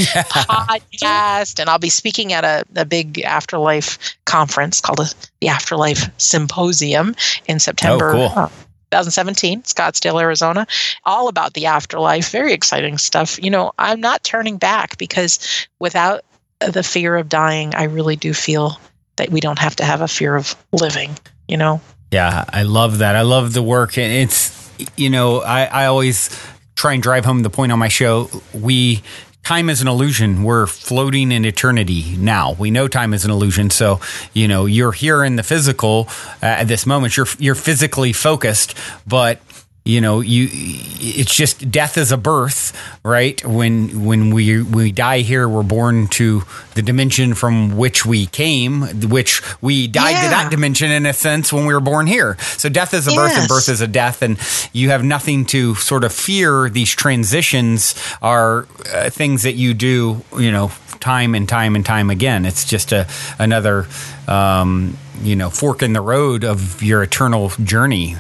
podcast, 0.60 1.60
and 1.60 1.70
I'll 1.70 1.80
be 1.80 1.90
speaking 1.90 2.34
at 2.34 2.44
a, 2.44 2.64
a 2.76 2.86
big 2.86 3.22
afterlife 3.22 3.98
conference 4.26 4.82
called 4.82 5.00
a, 5.00 5.06
the 5.42 5.48
Afterlife 5.48 6.10
Symposium 6.18 7.16
in 7.48 7.60
September. 7.60 8.12
cool. 8.14 8.32
uh, 8.36 8.50
2017, 8.92 9.64
Scottsdale, 9.64 10.22
Arizona, 10.22 10.66
all 11.06 11.28
about 11.28 11.54
the 11.54 11.66
afterlife. 11.66 12.30
Very 12.32 12.54
exciting 12.54 12.98
stuff. 12.98 13.42
You 13.44 13.50
know, 13.50 13.72
I'm 13.78 14.00
not 14.00 14.24
turning 14.24 14.58
back 14.58 14.98
because 14.98 15.40
without 15.80 16.24
the 16.60 16.84
fear 16.84 17.18
of 17.18 17.28
dying, 17.28 17.74
I 17.76 17.84
really 17.86 18.16
do 18.16 18.34
feel 18.34 18.80
that 19.18 19.30
we 19.30 19.40
don't 19.40 19.60
have 19.60 19.76
to 19.78 19.86
have 19.86 20.02
a 20.02 20.08
fear 20.08 20.36
of 20.36 20.56
living, 20.72 21.18
you 21.48 21.58
know? 21.58 21.82
Yeah, 22.12 22.46
I 22.50 22.64
love 22.64 23.00
that. 23.00 23.16
I 23.16 23.22
love 23.22 23.54
the 23.54 23.64
work. 23.64 23.98
And 23.98 24.12
it's, 24.12 24.72
you 24.96 25.10
know, 25.10 25.42
I, 25.42 25.66
I 25.66 25.86
always 25.86 26.30
try 26.76 26.94
and 26.94 27.04
drive 27.04 27.26
home 27.26 27.42
the 27.42 27.50
point 27.50 27.72
on 27.72 27.80
my 27.80 27.88
show. 27.88 28.30
We, 28.54 29.02
time 29.44 29.70
is 29.70 29.82
an 29.82 29.88
illusion. 29.88 30.44
We're 30.44 30.66
floating 30.66 31.32
in 31.32 31.46
eternity 31.46 32.16
now. 32.18 32.54
We 32.54 32.72
know 32.72 32.88
time 32.88 33.14
is 33.14 33.26
an 33.26 33.32
illusion. 33.32 33.70
So, 33.70 34.00
you 34.34 34.48
know, 34.48 34.66
you're 34.66 34.92
here 34.92 35.24
in 35.24 35.36
the 35.36 35.44
physical 35.44 36.08
uh, 36.42 36.48
at 36.48 36.68
this 36.68 36.86
moment. 36.86 37.16
You're, 37.16 37.28
you're 37.38 37.56
physically 37.56 38.12
focused, 38.12 38.76
but 39.08 39.40
you 39.86 40.02
know 40.02 40.20
you 40.20 40.50
it's 40.52 41.34
just 41.34 41.70
death 41.72 41.98
is 41.98 42.12
a 42.12 42.18
birth 42.18 42.74
right? 43.06 43.46
When 43.46 44.06
when 44.06 44.34
we 44.34 44.64
we 44.64 44.92
die 44.92 45.20
here 45.20 45.48
we're 45.48 45.64
born 45.64 46.08
to 46.08 46.44
the 46.74 46.82
dimension 46.82 47.36
from 47.36 47.78
which 47.78 48.04
we 48.04 48.26
came 48.26 48.82
which 49.10 49.42
we 49.62 49.88
died 49.88 50.24
to 50.24 50.30
that 50.30 50.50
dimension 50.50 50.90
in 50.90 51.06
a 51.06 51.14
sense 51.14 51.54
when 51.54 51.68
we 51.68 51.74
were 51.74 51.80
born 51.80 52.08
here. 52.08 52.36
So 52.58 52.68
death 52.68 52.96
is 52.96 53.08
a 53.08 53.12
birth 53.12 53.38
and 53.38 53.48
birth 53.48 53.70
is 53.70 53.82
a 53.82 53.88
death 53.88 54.24
and 54.24 54.40
you 54.74 54.90
have 54.90 55.04
nothing 55.04 55.46
to 55.48 55.76
sort 55.76 56.04
of 56.04 56.12
fear. 56.12 56.68
These 56.68 56.90
transitions 56.92 57.94
are 58.24 58.68
uh, 58.92 59.12
things 59.12 59.44
that 59.44 59.54
you 59.54 59.76
do 59.76 60.24
you 60.38 60.52
know 60.52 60.72
time 61.00 61.36
and 61.36 61.48
time 61.48 61.76
and 61.76 61.86
time 61.86 62.10
again. 62.10 62.46
It's 62.46 62.66
just 62.66 62.92
a 62.92 63.08
another 63.38 63.88
um 64.28 64.98
you 65.22 65.36
know 65.36 65.52
fork 65.52 65.84
in 65.84 65.94
the 65.94 66.02
road 66.02 66.44
of 66.44 66.82
your 66.82 67.04
eternal 67.04 67.50
journey 67.64 68.16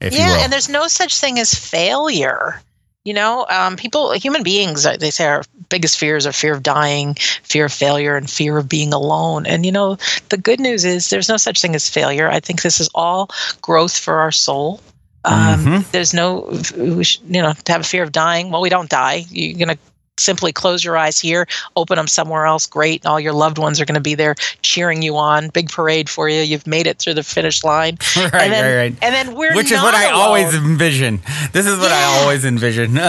yeah, 0.00 0.38
and 0.44 0.52
there's 0.52 0.68
no 0.68 0.86
such 0.88 1.18
thing 1.18 1.38
as 1.38 1.54
failure. 1.54 2.60
You 3.04 3.14
know, 3.14 3.46
um, 3.48 3.76
people, 3.76 4.12
human 4.12 4.42
beings, 4.42 4.84
uh, 4.84 4.96
they 4.98 5.10
say 5.10 5.26
our 5.26 5.42
biggest 5.70 5.98
fears 5.98 6.26
are 6.26 6.32
fear 6.32 6.52
of 6.52 6.62
dying, 6.62 7.14
fear 7.42 7.64
of 7.64 7.72
failure, 7.72 8.16
and 8.16 8.28
fear 8.28 8.58
of 8.58 8.68
being 8.68 8.92
alone. 8.92 9.46
And, 9.46 9.64
you 9.64 9.72
know, 9.72 9.96
the 10.28 10.36
good 10.36 10.60
news 10.60 10.84
is 10.84 11.08
there's 11.08 11.28
no 11.28 11.38
such 11.38 11.60
thing 11.62 11.74
as 11.74 11.88
failure. 11.88 12.28
I 12.28 12.40
think 12.40 12.60
this 12.60 12.80
is 12.80 12.90
all 12.94 13.30
growth 13.62 13.96
for 13.96 14.18
our 14.18 14.32
soul. 14.32 14.80
Um, 15.24 15.64
Mhm. 15.64 15.90
There's 15.90 16.12
no, 16.12 16.50
we 16.76 17.02
should, 17.04 17.22
you 17.28 17.40
know, 17.40 17.54
to 17.64 17.72
have 17.72 17.80
a 17.80 17.84
fear 17.84 18.02
of 18.02 18.12
dying. 18.12 18.50
Well, 18.50 18.60
we 18.60 18.68
don't 18.68 18.90
die. 18.90 19.24
You're 19.30 19.56
going 19.56 19.76
to 19.76 19.78
simply 20.18 20.52
close 20.52 20.84
your 20.84 20.96
eyes 20.96 21.18
here, 21.18 21.46
open 21.76 21.96
them 21.96 22.06
somewhere 22.06 22.46
else. 22.46 22.66
Great. 22.66 23.02
And 23.02 23.10
all 23.10 23.20
your 23.20 23.32
loved 23.32 23.58
ones 23.58 23.80
are 23.80 23.84
going 23.84 23.94
to 23.94 24.00
be 24.00 24.14
there 24.14 24.34
cheering 24.62 25.02
you 25.02 25.16
on. 25.16 25.48
Big 25.50 25.70
parade 25.70 26.08
for 26.08 26.28
you. 26.28 26.40
You've 26.40 26.66
made 26.66 26.86
it 26.86 26.98
through 26.98 27.14
the 27.14 27.22
finish 27.22 27.64
line. 27.64 27.98
right, 28.16 28.34
and 28.34 28.52
then, 28.52 28.64
right, 28.64 28.76
right. 28.76 28.96
And 29.02 29.14
then 29.14 29.34
we're 29.34 29.54
Which 29.54 29.70
is 29.70 29.80
what 29.80 29.94
I 29.94 30.06
alone. 30.06 30.20
always 30.20 30.54
envision. 30.54 31.20
This 31.52 31.66
is 31.66 31.78
what 31.78 31.92
I 31.92 32.20
always 32.20 32.44
envision. 32.44 32.98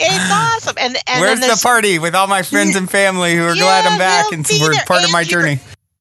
It's 0.00 0.30
awesome. 0.32 0.76
And, 0.78 0.96
and 1.06 1.20
Where's 1.20 1.40
the 1.40 1.58
party 1.62 1.98
with 1.98 2.14
all 2.14 2.26
my 2.26 2.42
friends 2.42 2.76
and 2.76 2.90
family 2.90 3.34
who 3.34 3.44
are 3.44 3.54
glad 3.54 3.86
I'm 3.86 3.98
back 3.98 4.30
they'll 4.30 4.38
and 4.38 4.46
we're 4.60 4.74
part 4.86 5.04
of 5.04 5.12
my 5.12 5.24
journey? 5.24 5.60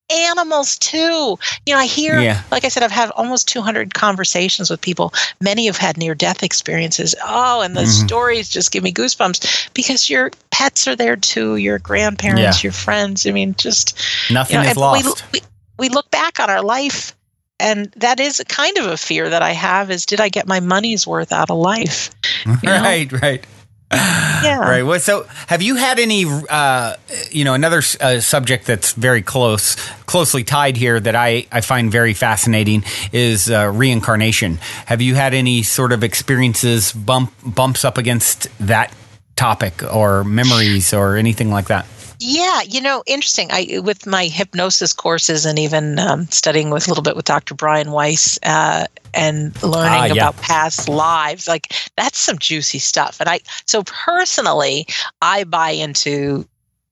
Animals 0.10 0.78
too. 0.78 1.38
You 1.66 1.74
know, 1.74 1.78
I 1.80 1.86
hear, 1.86 2.20
Yeah. 2.20 2.42
like 2.52 2.64
I 2.66 2.70
said, 2.70 2.84
I've 2.84 2.92
had 2.92 3.10
almost 3.12 3.48
200 3.48 3.94
conversations 3.94 4.70
with 4.70 4.82
people. 4.82 5.14
Many 5.42 5.66
have 5.66 5.78
had 5.78 5.98
near 5.98 6.16
death 6.16 6.44
experiences. 6.44 7.14
Oh, 7.26 7.62
and 7.62 7.76
the 7.76 7.82
Mhm. 7.84 8.06
stories 8.06 8.50
just 8.50 8.72
give 8.72 8.84
me 8.84 8.94
goosebumps 8.94 9.70
because 9.74 10.10
your 10.10 10.32
pets 10.52 10.88
are 10.88 10.96
there 10.96 11.16
too, 11.16 11.58
your 11.58 11.80
grandparents, 11.80 12.64
Yeah. 12.64 12.68
your 12.68 12.74
friends. 12.74 13.26
I 13.26 13.32
mean, 13.32 13.56
just 13.58 13.98
Nothing 14.30 14.58
you 14.60 14.64
know, 14.64 14.70
is 14.72 14.78
lost. 14.78 15.24
We, 15.34 15.40
we, 15.40 15.46
we 15.80 15.90
look 15.90 16.10
back 16.12 16.40
on 16.40 16.50
our 16.50 16.62
life. 16.62 17.14
And 17.60 17.92
that 17.96 18.20
is 18.20 18.40
a 18.40 18.46
kind 18.46 18.78
of 18.78 18.86
a 18.86 18.98
fear 18.98 19.30
that 19.30 19.42
I 19.42 19.52
have 19.52 19.90
is 19.90 20.06
did 20.06 20.22
I 20.22 20.30
get 20.30 20.48
my 20.48 20.60
money's 20.60 21.08
worth 21.08 21.32
out 21.32 21.50
of 21.50 21.58
life? 21.58 22.12
know? 22.46 22.56
right, 22.64 23.12
right. 23.12 23.44
Yeah. 23.92 24.58
Right. 24.68 24.84
Well, 24.84 25.00
so 25.00 25.24
have 25.48 25.62
you 25.62 25.76
had 25.76 25.98
any, 26.00 26.26
uh, 26.26 26.96
you 27.32 27.46
know, 27.46 27.54
another 27.54 27.82
uh, 28.02 28.20
subject 28.20 28.66
that's 28.66 28.92
very 28.94 29.22
close, 29.22 29.76
closely 30.06 30.44
tied 30.44 30.76
here 30.78 31.00
that 31.00 31.16
I, 31.16 31.46
I 31.52 31.62
find 31.62 31.92
very 31.92 32.14
fascinating 32.14 32.84
is 33.12 33.50
uh, 33.50 33.72
reincarnation. 33.74 34.58
Have 34.88 35.02
you 35.02 35.16
had 35.16 35.34
any 35.34 35.64
sort 35.64 35.94
of 35.94 36.04
experiences, 36.04 36.92
bump 36.92 37.34
bumps 37.46 37.86
up 37.86 37.98
against 37.98 38.48
that 38.60 38.94
topic 39.36 39.84
or 39.94 40.24
memories 40.24 40.94
or 40.94 41.16
anything 41.16 41.50
like 41.50 41.68
that? 41.68 41.86
Yeah, 42.20 42.62
you 42.64 42.82
know, 42.82 43.04
interesting. 43.06 43.50
I 43.52 43.80
with 43.84 44.08
my 44.08 44.26
hypnosis 44.26 44.92
courses 44.94 45.46
and 45.46 45.60
even 45.60 46.00
um, 46.00 46.26
studying 46.28 46.70
with 46.72 46.88
a 46.88 46.90
little 46.90 47.04
bit 47.04 47.16
with 47.16 47.26
Dr. 47.26 47.54
Brian 47.54 47.92
Weiss 47.92 48.40
uh, 48.44 48.86
and 49.14 49.62
learning 49.62 49.92
Ah, 49.94 50.06
yeah. 50.06 50.14
about 50.14 50.38
past 50.38 50.90
lives, 50.90 51.48
like 51.48 51.74
that's 51.96 52.18
some 52.18 52.38
juicy 52.40 52.80
stuff. 52.80 53.18
And 53.20 53.30
I 53.30 53.42
so 53.66 53.84
personally, 53.84 54.88
I 55.22 55.44
buy 55.44 55.72
into 55.72 56.48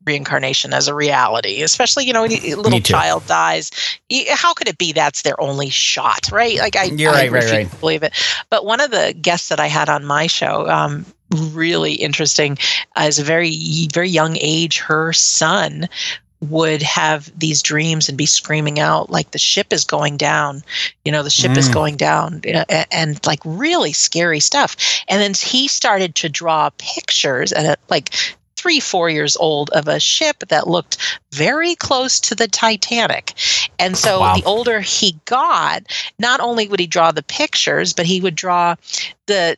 reincarnation 0.05 0.71
as 0.71 0.87
a 0.87 0.93
reality, 0.93 1.63
especially 1.63 2.05
you 2.05 2.13
know 2.13 2.21
when 2.21 2.31
a 2.31 2.53
little 2.53 2.79
child 2.79 3.25
dies. 3.25 3.71
How 4.29 4.53
could 4.53 4.67
it 4.67 4.77
be 4.77 4.91
that's 4.91 5.23
their 5.23 5.39
only 5.41 5.69
shot, 5.71 6.29
right? 6.31 6.59
Like 6.59 6.75
I, 6.75 6.83
You're 6.83 7.11
I 7.11 7.27
right, 7.27 7.31
right, 7.31 7.51
right. 7.51 7.79
believe 7.79 8.03
it. 8.03 8.13
But 8.51 8.65
one 8.65 8.79
of 8.79 8.91
the 8.91 9.15
guests 9.19 9.49
that 9.49 9.59
I 9.59 9.67
had 9.67 9.89
on 9.89 10.05
my 10.05 10.27
show, 10.27 10.69
um, 10.69 11.03
really 11.35 11.93
interesting, 11.93 12.57
as 12.95 13.19
a 13.19 13.23
very 13.23 13.87
very 13.93 14.09
young 14.09 14.37
age, 14.39 14.79
her 14.79 15.13
son 15.13 15.87
would 16.41 16.81
have 16.81 17.31
these 17.39 17.61
dreams 17.63 18.07
and 18.09 18.17
be 18.17 18.25
screaming 18.25 18.79
out 18.79 19.09
like 19.09 19.31
the 19.31 19.39
ship 19.39 19.71
is 19.71 19.83
going 19.85 20.17
down. 20.17 20.61
You 21.03 21.11
know 21.11 21.23
the 21.23 21.29
ship 21.29 21.57
is 21.57 21.69
Mm. 21.69 21.73
going 21.73 21.95
down. 21.97 22.41
You 22.43 22.53
know, 22.53 22.65
a- 22.69 22.93
and, 22.93 23.19
like 23.25 23.39
really 23.45 23.93
scary 23.93 24.39
stuff. 24.39 24.75
And 25.07 25.21
then 25.21 25.33
he 25.33 25.67
started 25.67 26.13
to 26.15 26.29
draw 26.29 26.69
pictures 26.77 27.51
at 27.53 27.65
a, 27.65 27.77
like 27.89 28.13
three 28.57 28.79
four 28.79 29.09
years 29.09 29.35
old 29.37 29.69
of 29.71 29.87
a 29.87 29.99
ship 29.99 30.43
that 30.49 30.67
looked 30.67 30.97
very 31.31 31.75
close 31.75 32.19
to 32.19 32.35
the 32.35 32.47
titanic. 32.47 33.33
And 33.79 33.97
so 33.97 34.19
Wow. 34.21 34.35
the 34.35 34.43
older 34.45 34.81
he 34.81 35.17
got 35.25 35.83
not 36.19 36.39
only 36.39 36.67
would 36.67 36.79
he 36.79 36.87
draw 36.87 37.11
the 37.11 37.21
pictures 37.23 37.93
but 37.93 38.05
he 38.05 38.21
would 38.21 38.35
draw 38.35 38.75
the 39.27 39.55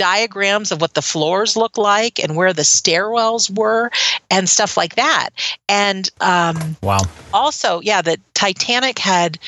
diagrams 0.00 0.72
of 0.72 0.80
what 0.80 0.94
the 0.94 1.02
floors 1.02 1.56
look 1.56 1.76
like 1.76 2.18
and 2.18 2.34
where 2.34 2.54
the 2.54 2.62
stairwells 2.62 3.50
were 3.54 3.90
and 4.30 4.48
stuff 4.48 4.76
like 4.78 4.94
that. 4.94 5.28
And 5.68 6.10
um, 6.20 6.76
Wow. 6.82 7.02
also 7.34 7.80
yeah 7.80 8.00
the 8.02 8.18
titanic 8.34 8.98
had 8.98 9.38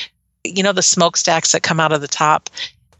you 0.43 0.61
know 0.61 0.71
the 0.73 0.83
smokestacks 0.83 1.51
that 1.53 1.63
come 1.63 1.79
out 1.79 1.91
of 1.91 2.01
the 2.01 2.07
top? 2.07 2.49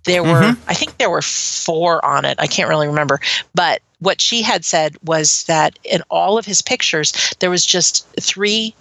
There 0.06 0.24
were 0.24 0.41
Mhm. 0.41 0.58
i 0.68 0.74
think 0.74 0.97
there 0.97 1.12
were 1.12 1.22
four 1.22 2.04
on 2.04 2.26
it. 2.26 2.38
I 2.39 2.47
can't 2.47 2.70
really 2.70 2.88
remember. 2.88 3.20
But 3.54 3.82
what 3.99 4.20
she 4.20 4.41
had 4.41 4.66
said 4.66 4.97
was 5.06 5.43
that 5.45 5.78
in 5.84 6.01
all 6.10 6.38
of 6.39 6.45
his 6.45 6.62
pictures 6.62 7.14
there 7.39 7.51
was 7.51 7.66
just 7.66 8.08
three 8.20 8.74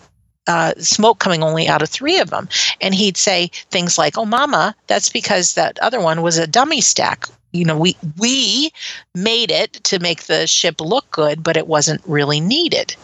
uh, 0.48 0.72
smoke 0.78 1.18
coming 1.20 1.42
only 1.44 1.68
out 1.68 1.82
of 1.82 1.88
three 1.90 2.18
of 2.18 2.30
them. 2.30 2.48
And 2.80 2.94
he'd 2.94 3.16
say 3.16 3.50
things 3.70 3.98
like 3.98 4.16
oh 4.18 4.24
mama 4.24 4.74
that's 4.88 5.10
because 5.10 5.54
that 5.54 5.78
other 5.80 6.00
one 6.00 6.22
was 6.22 6.38
a 6.38 6.46
dummy 6.46 6.80
stack 6.80 7.26
you 7.52 7.64
know 7.64 7.76
we 7.76 7.96
we 8.18 8.70
made 9.14 9.50
it 9.50 9.72
to 9.84 9.98
make 9.98 10.24
the 10.24 10.46
ship 10.46 10.80
look 10.80 11.10
good 11.10 11.42
but 11.42 11.56
it 11.56 11.66
wasn't 11.66 12.00
really 12.06 12.40
needed 12.40 12.94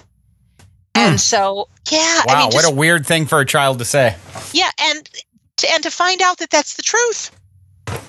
and 0.95 1.21
so 1.21 1.69
yeah 1.91 2.23
Wow. 2.27 2.35
i 2.35 2.39
mean 2.43 2.51
just, 2.51 2.65
what 2.67 2.73
a 2.73 2.77
weird 2.77 3.07
thing 3.07 3.27
for 3.27 3.41
a 3.41 3.47
child 3.47 3.79
to 3.79 3.85
say. 3.85 4.17
yeah 4.53 4.71
and 4.81 5.09
to, 5.59 5.73
and 5.73 5.83
to 5.83 5.91
find 5.91 6.23
out 6.23 6.39
that 6.39 6.51
that's 6.51 6.75
the 6.75 6.83
truth 6.83 7.31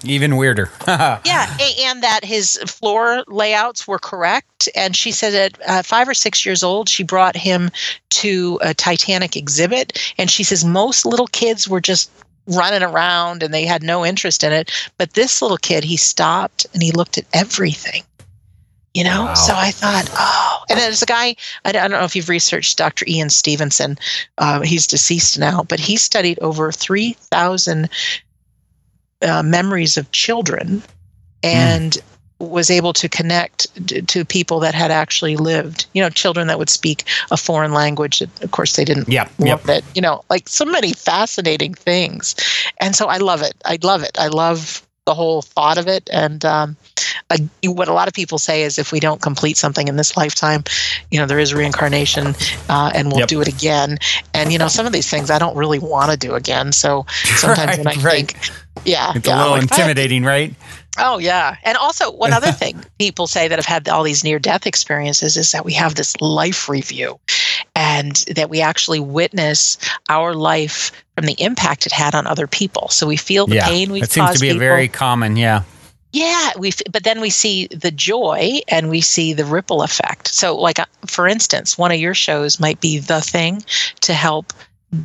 Even 0.03 0.37
weirder. 0.37 0.69
yeah 0.87 1.55
and 1.81 2.03
that 2.03 2.21
his 2.23 2.57
floor 2.67 3.23
layouts 3.27 3.87
were 3.87 3.99
correct 3.99 4.69
and 4.75 4.95
she 4.95 5.11
said 5.11 5.33
at 5.33 5.69
uh, 5.69 5.81
five 5.83 6.07
or 6.07 6.13
six 6.13 6.45
years 6.45 6.63
old 6.63 6.87
she 6.89 7.03
brought 7.03 7.35
him 7.35 7.69
to 8.09 8.59
a 8.61 8.73
titanic 8.73 9.35
exhibit 9.35 10.13
and 10.17 10.29
she 10.29 10.43
says 10.43 10.63
most 10.65 11.05
little 11.05 11.27
kids 11.27 11.67
were 11.67 11.81
just 11.81 12.09
running 12.49 12.83
around 12.83 13.43
and 13.43 13.53
they 13.53 13.65
had 13.65 13.83
no 13.83 14.05
interest 14.05 14.43
in 14.43 14.51
it. 14.51 14.71
But 14.97 15.13
this 15.13 15.41
little 15.41 15.57
kid 15.57 15.83
he 15.83 15.97
stopped 15.97 16.65
and 16.73 16.83
he 16.83 16.91
looked 16.91 17.17
at 17.17 17.25
everything 17.33 18.03
you 18.93 19.03
know? 19.03 19.25
Wow. 19.25 19.33
so 19.35 19.53
i 19.55 19.71
thought 19.71 20.09
oh. 20.13 20.63
And 20.69 20.79
there's 20.79 21.01
a 21.01 21.05
guy 21.05 21.35
i 21.65 21.71
don't 21.71 21.91
know 21.91 22.03
if 22.03 22.15
you've 22.15 22.29
researched 22.29 22.77
dr 22.77 23.05
ian 23.07 23.29
stevenson. 23.29 23.97
Uh, 24.37 24.61
he's 24.61 24.87
deceased 24.87 25.39
now 25.39 25.63
but 25.63 25.79
he 25.79 25.97
studied 25.97 26.39
over 26.39 26.71
3000 26.71 27.89
uh, 29.21 29.43
memories 29.43 29.97
of 29.97 30.11
children 30.11 30.81
and 31.43 31.97
was 32.39 32.69
able 32.71 32.93
to 32.93 33.09
connect 33.09 33.67
to, 34.07 34.25
people 34.25 34.59
that 34.61 34.73
had 34.73 34.91
actually 34.91 35.35
lived. 35.35 35.87
You 35.93 36.01
know, 36.01 36.09
children 36.09 36.47
that 36.47 36.57
would 36.59 36.69
speak 36.69 37.03
a 37.31 37.37
foreign 37.37 37.73
language. 37.73 38.19
That, 38.19 38.43
of 38.43 38.51
course, 38.51 38.75
they 38.75 38.85
didn't 38.85 39.09
Yep, 39.09 39.31
love 39.39 39.67
yep. 39.67 39.77
it. 39.77 39.85
You 39.95 40.01
know, 40.01 40.23
like 40.29 40.47
so 40.49 40.65
many 40.65 40.93
fascinating 40.93 41.73
things, 41.73 42.35
and 42.79 42.95
so 42.95 43.07
I 43.07 43.17
love 43.17 43.41
it. 43.41 43.53
I 43.65 43.77
love 43.83 44.03
it. 44.03 44.17
I 44.19 44.27
love 44.27 44.85
the 45.05 45.13
whole 45.15 45.41
thought 45.41 45.77
of 45.79 45.87
it. 45.87 46.07
And 46.13 46.45
um, 46.45 46.77
what 47.63 47.87
a 47.87 47.93
lot 47.93 48.07
of 48.07 48.13
people 48.13 48.37
say 48.37 48.61
is, 48.63 48.77
if 48.77 48.91
we 48.91 48.99
don't 48.99 49.21
complete 49.23 49.57
something 49.57 49.87
in 49.87 49.95
this 49.95 50.15
lifetime, 50.15 50.63
you 51.09 51.19
know, 51.19 51.25
there 51.25 51.39
is 51.39 51.53
reincarnation, 51.53 52.35
uh, 52.69 52.91
and 52.93 53.09
we'll 53.09 53.19
Yep. 53.19 53.27
do 53.27 53.41
it 53.41 53.47
again. 53.47 53.97
And 54.33 54.51
you 54.51 54.57
know, 54.59 54.67
some 54.67 54.85
of 54.85 54.93
these 54.93 55.09
things 55.09 55.31
I 55.31 55.39
don't 55.39 55.57
really 55.57 55.79
want 55.79 56.11
to 56.11 56.17
do 56.17 56.35
again. 56.35 56.71
So 56.71 57.05
sometimes 57.35 57.77
when 57.77 57.87
I 57.87 57.93
Right, 57.95 58.03
right. 58.03 58.31
think, 58.31 58.51
yeah, 58.85 59.13
It's 59.15 59.27
yeah, 59.27 59.35
a 59.35 59.37
little 59.37 59.51
like, 59.53 59.63
if 59.63 59.71
I 59.71 59.75
had 59.75 59.89
intimidating, 59.89 60.23
right? 60.23 60.53
Oh 60.99 61.17
yeah, 61.17 61.57
and 61.63 61.77
also 61.77 62.11
one 62.11 62.33
other 62.33 62.51
thing 62.61 62.83
people 62.97 63.27
say 63.27 63.47
that 63.47 63.57
have 63.57 63.65
had 63.65 63.87
all 63.89 64.03
these 64.03 64.23
near-death 64.23 64.67
experiences 64.67 65.37
is 65.37 65.51
that 65.51 65.65
we 65.65 65.73
have 65.73 65.95
this 65.95 66.19
life 66.21 66.69
review, 66.69 67.19
and 67.75 68.15
that 68.35 68.49
we 68.49 68.61
actually 68.61 68.99
witness 68.99 69.77
our 70.09 70.33
life 70.33 70.91
from 71.15 71.25
the 71.25 71.41
impact 71.41 71.85
it 71.85 71.91
had 71.91 72.15
on 72.15 72.27
other 72.27 72.47
people. 72.47 72.89
So 72.89 73.07
we 73.07 73.17
feel 73.17 73.47
the 73.47 73.55
yeah. 73.55 73.67
pain 73.67 73.91
we 73.91 74.01
caused. 74.01 74.11
That 74.11 74.13
seems 74.13 74.33
to 74.33 74.39
be 74.39 74.49
a 74.49 74.53
people. 74.53 74.59
very 74.59 74.87
common, 74.87 75.37
yeah. 75.37 75.63
Yeah, 76.11 76.51
we 76.57 76.69
f- 76.69 76.81
but 76.91 77.03
then 77.03 77.21
we 77.21 77.29
see 77.29 77.67
the 77.67 77.91
joy 77.91 78.61
and 78.67 78.89
we 78.89 78.99
see 78.99 79.33
the 79.33 79.45
ripple 79.45 79.83
effect. 79.83 80.29
So 80.29 80.55
like 80.55 80.79
uh, 80.79 80.85
for 81.05 81.27
instance, 81.27 81.77
one 81.77 81.91
of 81.91 81.99
your 81.99 82.15
shows 82.15 82.59
might 82.59 82.81
be 82.81 82.97
the 82.97 83.21
thing 83.21 83.63
to 84.01 84.13
help 84.13 84.51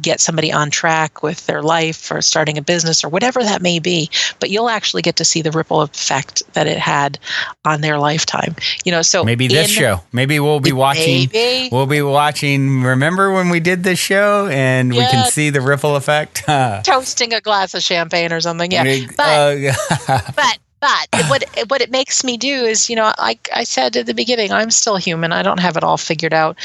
get 0.00 0.20
somebody 0.20 0.52
on 0.52 0.70
track 0.70 1.22
with 1.22 1.44
their 1.46 1.62
life 1.62 2.10
or 2.10 2.22
starting 2.22 2.56
a 2.56 2.62
business 2.62 3.04
or 3.04 3.08
whatever 3.08 3.42
that 3.42 3.60
may 3.60 3.78
be, 3.78 4.10
but 4.40 4.50
you'll 4.50 4.68
actually 4.68 5.02
get 5.02 5.16
to 5.16 5.24
see 5.24 5.42
the 5.42 5.50
ripple 5.50 5.82
effect 5.82 6.42
that 6.54 6.66
it 6.66 6.78
had 6.78 7.18
on 7.64 7.80
their 7.80 7.98
lifetime. 7.98 8.56
You 8.84 8.92
know, 8.92 9.02
so 9.02 9.24
Maybe 9.24 9.48
this 9.48 9.68
in- 9.68 9.74
show. 9.74 10.00
Maybe 10.12 10.40
we'll 10.40 10.60
be 10.60 10.72
watching. 10.72 11.28
Maybe. 11.32 11.68
We'll 11.70 11.86
be 11.86 12.02
watching. 12.02 12.82
Remember 12.82 13.32
when 13.32 13.50
we 13.50 13.60
did 13.60 13.84
this 13.84 13.98
show 13.98 14.46
and 14.48 14.90
we 14.90 14.98
can 15.00 15.30
see 15.30 15.50
the 15.50 15.60
ripple 15.60 15.96
effect? 15.96 16.44
toasting 16.84 17.34
a 17.34 17.40
glass 17.40 17.74
of 17.74 17.82
champagne 17.82 18.32
or 18.32 18.40
something. 18.40 18.70
Yeah. 18.70 19.06
But 19.16 19.76
uh, 20.08 20.20
but 20.36 20.58
but 20.84 21.26
what 21.28 21.42
what 21.68 21.80
it 21.80 21.90
makes 21.90 22.24
me 22.24 22.36
do 22.36 22.64
is 22.64 22.90
you 22.90 22.96
know 22.96 23.12
like 23.18 23.48
i 23.54 23.64
said 23.64 23.96
at 23.96 24.06
the 24.06 24.14
beginning 24.14 24.52
i'm 24.52 24.70
still 24.70 24.96
human 24.96 25.32
i 25.32 25.42
don't 25.42 25.60
have 25.60 25.76
it 25.76 25.84
all 25.84 25.96
figured 25.96 26.34
out 26.34 26.58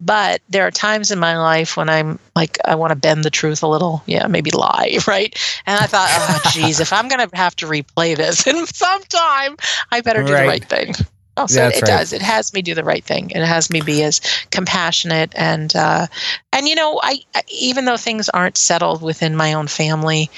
but 0.00 0.40
there 0.48 0.66
are 0.66 0.70
times 0.70 1.10
in 1.10 1.18
my 1.18 1.36
life 1.38 1.76
when 1.76 1.88
i'm 1.88 2.18
like 2.34 2.58
i 2.64 2.74
want 2.74 2.90
to 2.90 2.96
bend 2.96 3.24
the 3.24 3.30
truth 3.30 3.62
a 3.62 3.66
little 3.68 4.02
yeah 4.06 4.26
maybe 4.26 4.50
lie 4.50 4.98
right 5.06 5.36
and 5.66 5.78
i 5.78 5.86
thought 5.86 6.10
oh 6.14 6.38
geez 6.42 6.80
if 6.80 6.92
i'm 6.92 7.08
gonna 7.08 7.28
have 7.34 7.56
to 7.56 7.66
replay 7.66 8.16
this 8.16 8.46
in 8.46 8.66
some 8.66 9.02
time 9.04 9.56
i 9.92 10.00
better 10.00 10.22
do 10.22 10.32
Right. 10.32 10.42
the 10.42 10.48
right 10.48 10.64
thing 10.64 10.94
Oh, 11.38 11.46
so 11.46 11.64
That's 11.64 11.78
it 11.78 11.82
right. 11.82 11.88
does. 11.98 12.14
It 12.14 12.22
has 12.22 12.54
me 12.54 12.62
do 12.62 12.74
the 12.74 12.82
right 12.82 13.04
thing. 13.04 13.28
It 13.30 13.44
has 13.44 13.70
me 13.70 13.82
be 13.82 14.02
as 14.02 14.20
compassionate 14.50 15.32
and 15.36 15.76
uh, 15.76 16.06
and 16.52 16.66
you 16.66 16.74
know, 16.74 16.98
I, 17.02 17.18
I 17.34 17.42
even 17.50 17.84
though 17.84 17.98
things 17.98 18.30
aren't 18.30 18.56
settled 18.56 19.02
within 19.02 19.36
my 19.36 19.52
own 19.52 19.66
family, 19.66 20.30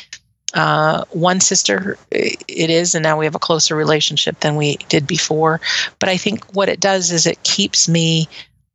uh, 0.55 1.05
one 1.11 1.41
sister 1.41 1.99
it 2.11 2.71
is, 2.71 2.95
and 2.95 3.03
now 3.03 3.19
we 3.19 3.27
have 3.27 3.35
a 3.35 3.39
closer 3.39 3.77
relationship 3.77 4.41
than 4.41 4.57
we 4.57 4.77
did 4.89 5.07
before. 5.07 5.61
But 5.99 6.09
I 6.09 6.17
think 6.17 6.45
what 6.55 6.69
it 6.69 6.81
does 6.81 7.13
is 7.13 7.27
it 7.27 7.43
keeps 7.43 7.89
me 7.89 8.29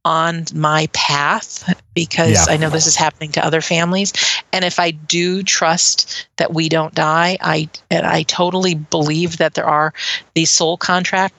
on 0.05 0.43
my 0.53 0.88
path 0.93 1.74
because 1.93 2.32
Yeah. 2.47 2.53
I 2.53 2.57
know 2.57 2.69
this 2.69 2.88
is 2.88 2.95
happening 2.97 3.32
to 3.34 3.45
other 3.45 3.61
families. 3.61 4.11
And 4.51 4.65
if 4.65 4.78
I 4.78 4.91
do 4.91 5.43
trust 5.43 6.28
that 6.38 6.53
we 6.53 6.67
don't 6.67 6.93
die, 6.93 7.38
I 7.41 7.69
and 7.89 8.05
I 8.05 8.24
totally 8.24 8.76
believe 8.76 9.38
that 9.38 9.53
there 9.53 9.65
are 9.65 9.93
these 10.36 10.49
soul 10.51 10.76
contracts 10.78 11.34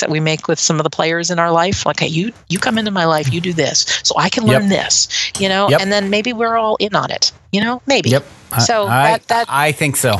that 0.00 0.08
we 0.10 0.20
make 0.20 0.46
with 0.48 0.60
some 0.60 0.78
of 0.78 0.84
the 0.84 0.90
players 0.90 1.30
in 1.30 1.38
our 1.40 1.50
life. 1.50 1.84
Like, 1.84 1.98
hey, 2.00 2.06
you 2.06 2.32
you 2.48 2.58
come 2.60 2.78
into 2.78 2.90
my 2.92 3.06
life, 3.06 3.32
you 3.32 3.40
do 3.40 3.52
this, 3.52 3.86
so 4.04 4.14
I 4.16 4.28
can 4.28 4.44
learn 4.44 4.68
this, 4.68 5.08
you 5.40 5.48
know, 5.48 5.68
Yep. 5.68 5.80
and 5.80 5.90
then 5.90 6.10
maybe 6.10 6.32
we're 6.32 6.56
all 6.56 6.76
in 6.76 6.94
on 6.94 7.10
it, 7.10 7.32
you 7.52 7.60
know, 7.60 7.82
maybe. 7.86 8.10
yep. 8.10 8.24
So 8.64 8.86
I, 8.86 9.12
that- 9.12 9.28
that- 9.28 9.46
I 9.48 9.72
think 9.72 9.96
so. 9.96 10.16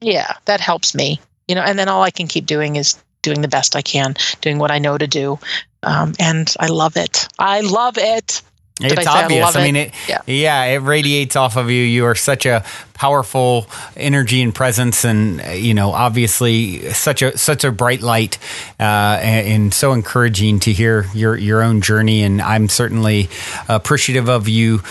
Yeah, 0.00 0.32
that 0.46 0.60
helps 0.60 0.94
me, 0.94 1.20
you 1.46 1.54
know, 1.54 1.62
and 1.62 1.78
then 1.78 1.88
all 1.88 2.02
I 2.02 2.10
can 2.10 2.26
keep 2.26 2.46
doing 2.46 2.76
is 2.76 2.96
doing 3.22 3.42
the 3.42 3.48
best 3.48 3.76
I 3.76 3.82
can, 3.82 4.14
doing 4.40 4.58
what 4.58 4.70
I 4.70 4.78
know 4.78 4.96
to 4.96 5.06
do. 5.06 5.38
Um, 5.82 6.14
and 6.18 6.52
I 6.58 6.68
love 6.68 6.96
it. 6.96 7.28
I 7.38 7.60
love 7.60 7.98
it. 7.98 8.40
Did 8.76 8.92
It's 8.92 9.00
I 9.00 9.04
say 9.04 9.10
I 9.10 9.22
obvious. 9.24 9.56
I 9.56 9.62
mean, 9.64 9.76
it, 9.76 9.92
Yeah. 10.08 10.22
yeah. 10.26 10.64
it 10.64 10.78
radiates 10.78 11.36
off 11.36 11.56
of 11.56 11.70
you. 11.70 11.82
You 11.82 12.06
are 12.06 12.14
such 12.14 12.46
a 12.46 12.64
powerful 12.94 13.66
energy 13.94 14.40
and 14.40 14.54
presence, 14.54 15.04
and 15.04 15.42
you 15.54 15.74
know, 15.74 15.92
obviously, 15.92 16.90
such 16.94 17.20
a 17.20 17.36
such 17.36 17.62
a 17.64 17.72
bright 17.72 18.00
light, 18.00 18.38
uh, 18.78 19.20
and, 19.22 19.46
and 19.48 19.74
so 19.74 19.92
encouraging 19.92 20.60
to 20.60 20.72
hear 20.72 21.06
your 21.12 21.36
your 21.36 21.62
own 21.62 21.82
journey. 21.82 22.22
And 22.22 22.40
I'm 22.40 22.70
certainly 22.70 23.28
appreciative 23.68 24.30
of 24.30 24.48
you. 24.48 24.82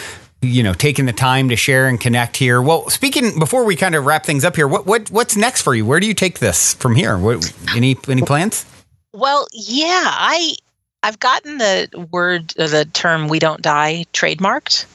You 0.41 0.63
know, 0.63 0.73
taking 0.73 1.05
the 1.05 1.13
time 1.13 1.49
to 1.49 1.57
share 1.57 1.87
and 1.87 1.99
connect 1.99 2.37
here. 2.37 2.61
Well, 2.61 2.89
speaking 2.89 3.37
before 3.39 3.65
we 3.65 3.75
kind 3.75 3.93
of 3.93 4.05
wrap 4.05 4.25
things 4.25 4.45
up 4.45 4.55
here, 4.55 4.67
what 4.67 4.85
what 4.85 5.11
what's 5.11 5.35
next 5.35 5.63
for 5.63 5.75
you? 5.75 5.85
Where 5.85 5.99
do 5.99 6.07
you 6.07 6.13
take 6.13 6.39
this 6.39 6.73
from 6.75 6.95
here? 6.95 7.17
What, 7.17 7.53
any 7.75 7.97
any 8.07 8.21
plans? 8.21 8.65
Well, 9.13 9.47
yeah, 9.51 10.05
I 10.05 10.55
I've 11.03 11.19
gotten 11.19 11.57
the 11.57 12.07
word, 12.11 12.53
uh, 12.57 12.67
the 12.67 12.85
term 12.85 13.27
"we 13.27 13.39
don't 13.39 13.61
die" 13.61 14.05
trademarked. 14.13 14.85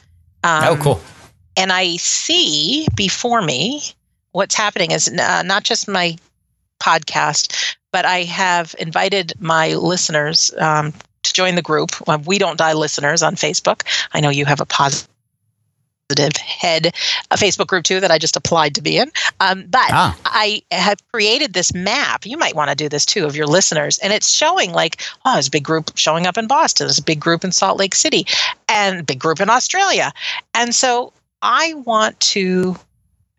Um, 0.43 0.63
oh, 0.63 0.77
cool. 0.81 1.01
and 1.57 1.71
I 1.71 1.95
see 1.97 2.87
before 2.95 3.41
me 3.41 3.81
what's 4.31 4.55
happening 4.55 4.91
is 4.91 5.09
uh, 5.09 5.43
not 5.43 5.63
just 5.63 5.87
my 5.87 6.17
podcast, 6.79 7.75
but 7.91 8.05
I 8.05 8.23
have 8.23 8.75
invited 8.79 9.33
my 9.39 9.73
listeners 9.75 10.53
um, 10.59 10.93
to 11.23 11.33
join 11.33 11.55
the 11.55 11.61
group. 11.61 11.91
We 12.25 12.37
Don't 12.37 12.57
Die 12.57 12.73
listeners 12.73 13.23
on 13.23 13.35
Facebook. 13.35 13.83
I 14.11 14.19
know 14.19 14.29
you 14.29 14.45
have 14.45 14.59
a 14.59 14.65
positive 14.65 15.09
head 16.37 16.87
a 17.31 17.35
Facebook 17.35 17.67
group 17.67 17.83
too 17.83 17.99
that 17.99 18.11
I 18.11 18.17
just 18.17 18.35
applied 18.35 18.75
to 18.75 18.81
be 18.81 18.97
in. 18.97 19.11
Um, 19.39 19.65
but 19.69 19.89
Ah. 19.91 20.17
I 20.25 20.61
have 20.71 20.99
created 21.11 21.53
this 21.53 21.73
map. 21.73 22.25
You 22.25 22.37
might 22.37 22.55
want 22.55 22.69
to 22.69 22.75
do 22.75 22.87
this 22.89 23.05
too 23.05 23.25
of 23.25 23.35
your 23.35 23.47
listeners, 23.47 23.97
and 23.99 24.13
it's 24.13 24.29
showing 24.29 24.71
like, 24.71 25.01
oh, 25.25 25.33
there's 25.33 25.47
a 25.47 25.51
big 25.51 25.63
group 25.63 25.91
showing 25.95 26.27
up 26.27 26.37
in 26.37 26.47
Boston. 26.47 26.87
There's 26.87 26.99
a 26.99 27.03
big 27.03 27.19
group 27.19 27.43
in 27.43 27.51
Salt 27.51 27.79
Lake 27.79 27.95
City, 27.95 28.25
and 28.69 29.05
big 29.05 29.19
group 29.19 29.39
in 29.39 29.49
Australia. 29.49 30.11
And 30.53 30.75
so 30.75 31.11
I 31.41 31.73
want 31.73 32.19
to 32.21 32.75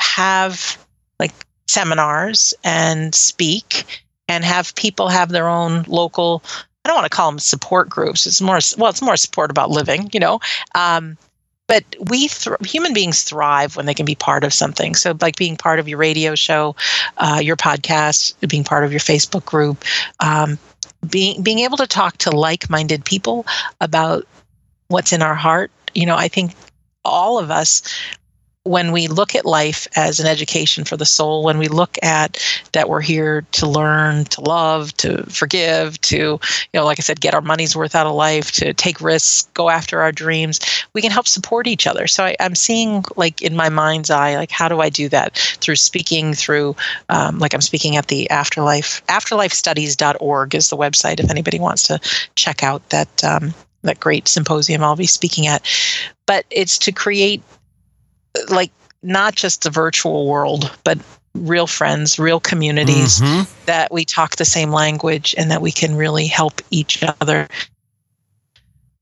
have 0.01 0.79
like 1.21 1.33
seminars 1.69 2.53
and 2.65 3.15
speak 3.15 4.03
and 4.29 4.45
have 4.45 4.75
people 4.75 5.09
have 5.09 5.29
their 5.31 5.49
own 5.49 5.85
local. 5.87 6.43
I 6.85 6.89
don't 6.89 6.97
want 6.97 7.11
to 7.11 7.17
call 7.17 7.31
them 7.31 7.39
support 7.39 7.89
groups. 7.89 8.27
It's 8.27 8.41
more 8.41 8.59
well, 8.77 8.91
it's 8.91 9.03
more 9.03 9.17
support 9.17 9.51
about 9.51 9.71
living, 9.71 10.11
you 10.13 10.21
know. 10.21 10.41
Um, 10.75 11.17
but 11.69 11.85
we 12.11 12.29
thr 12.29 12.55
human 12.65 12.93
beings 12.93 13.23
thrive 13.23 13.77
when 13.77 13.87
they 13.87 13.95
can 13.95 14.07
be 14.07 14.15
part 14.15 14.45
of 14.45 14.55
something. 14.55 14.95
So, 14.95 15.17
like 15.21 15.37
being 15.37 15.57
part 15.57 15.79
of 15.79 15.89
your 15.89 15.99
radio 15.99 16.35
show, 16.35 16.77
uh, 17.19 17.41
your 17.43 17.57
podcast, 17.57 18.35
being 18.49 18.65
part 18.65 18.85
of 18.85 18.93
your 18.93 19.01
Facebook 19.01 19.45
group, 19.45 19.85
um, 20.21 20.59
being 21.09 21.43
being 21.43 21.61
able 21.61 21.77
to 21.79 21.87
talk 21.87 22.19
to 22.19 22.31
like-minded 22.31 23.05
people 23.05 23.47
about 23.81 24.27
what's 24.89 25.13
in 25.13 25.23
our 25.23 25.35
heart. 25.35 25.71
You 25.95 26.07
know, 26.07 26.17
I 26.17 26.29
think 26.29 26.55
all 27.05 27.39
of 27.39 27.51
us 27.51 27.83
when 28.67 28.93
we 28.93 29.07
look 29.07 29.35
at 29.35 29.45
life 29.45 29.87
as 29.97 30.19
an 30.19 30.27
education 30.27 30.85
for 30.85 30.97
the 30.97 31.07
soul, 31.07 31.45
when 31.45 31.59
we 31.59 31.69
look 31.69 31.97
at 32.03 32.43
that 32.73 32.89
we're 32.89 33.01
here 33.01 33.43
to 33.53 33.67
learn, 33.69 34.25
to 34.25 34.41
love, 34.41 34.97
to 34.97 35.23
forgive, 35.25 36.01
to, 36.03 36.17
you 36.17 36.41
know, 36.75 36.85
like 36.85 36.99
I 36.99 37.03
said, 37.03 37.21
get 37.21 37.35
our 37.35 37.41
money's 37.41 37.77
worth 37.77 37.95
out 37.95 38.07
of 38.07 38.15
life, 38.15 38.53
to 38.53 38.75
take 38.75 39.01
risks, 39.01 39.49
go 39.55 39.71
after 39.71 40.01
our 40.01 40.13
dreams, 40.13 40.61
we 40.93 41.03
can 41.03 41.11
help 41.11 41.29
support 41.29 41.67
each 41.67 41.87
other. 41.87 42.07
So 42.07 42.25
I, 42.25 42.37
I'm 42.41 42.55
seeing, 42.55 43.05
like, 43.17 43.41
in 43.41 43.55
my 43.55 43.69
mind's 43.69 44.11
eye, 44.11 44.37
like, 44.37 44.51
how 44.51 44.69
do 44.69 44.81
I 44.81 44.91
do 44.91 45.09
that? 45.11 45.37
Through 45.37 45.77
speaking, 45.77 46.35
through, 46.35 46.75
um, 47.09 47.39
like, 47.39 47.55
I'm 47.55 47.61
speaking 47.61 47.97
at 47.97 48.09
the 48.09 48.29
Afterlife, 48.31 49.05
afterlifestudies.org 49.07 50.55
is 50.55 50.71
the 50.71 50.77
website 50.77 51.21
if 51.21 51.31
anybody 51.31 51.61
wants 51.61 51.85
to 51.85 52.01
check 52.35 52.63
out 52.63 52.89
that. 52.91 53.25
Um, 53.25 53.55
that 53.83 54.01
great 54.01 54.27
symposium 54.27 54.83
I'll 54.83 54.97
be 54.97 55.07
speaking 55.07 55.47
at. 55.47 55.65
But 56.27 56.45
it's 56.51 56.77
to 56.79 56.93
create 56.93 57.43
like 58.49 58.73
not 59.03 59.35
just 59.35 59.63
the 59.63 59.71
virtual 59.71 60.27
world, 60.27 60.71
but 60.85 60.99
real 61.35 61.67
friends, 61.67 62.19
real 62.19 62.41
communities 62.41 63.21
Mhm. 63.21 63.47
that 63.67 63.93
we 63.93 64.05
talk 64.05 64.37
the 64.37 64.45
same 64.45 64.73
language 64.73 65.35
and 65.37 65.51
that 65.51 65.61
we 65.61 65.71
can 65.71 65.95
really 65.95 66.27
help 66.27 66.63
each 66.71 67.03
other 67.21 67.47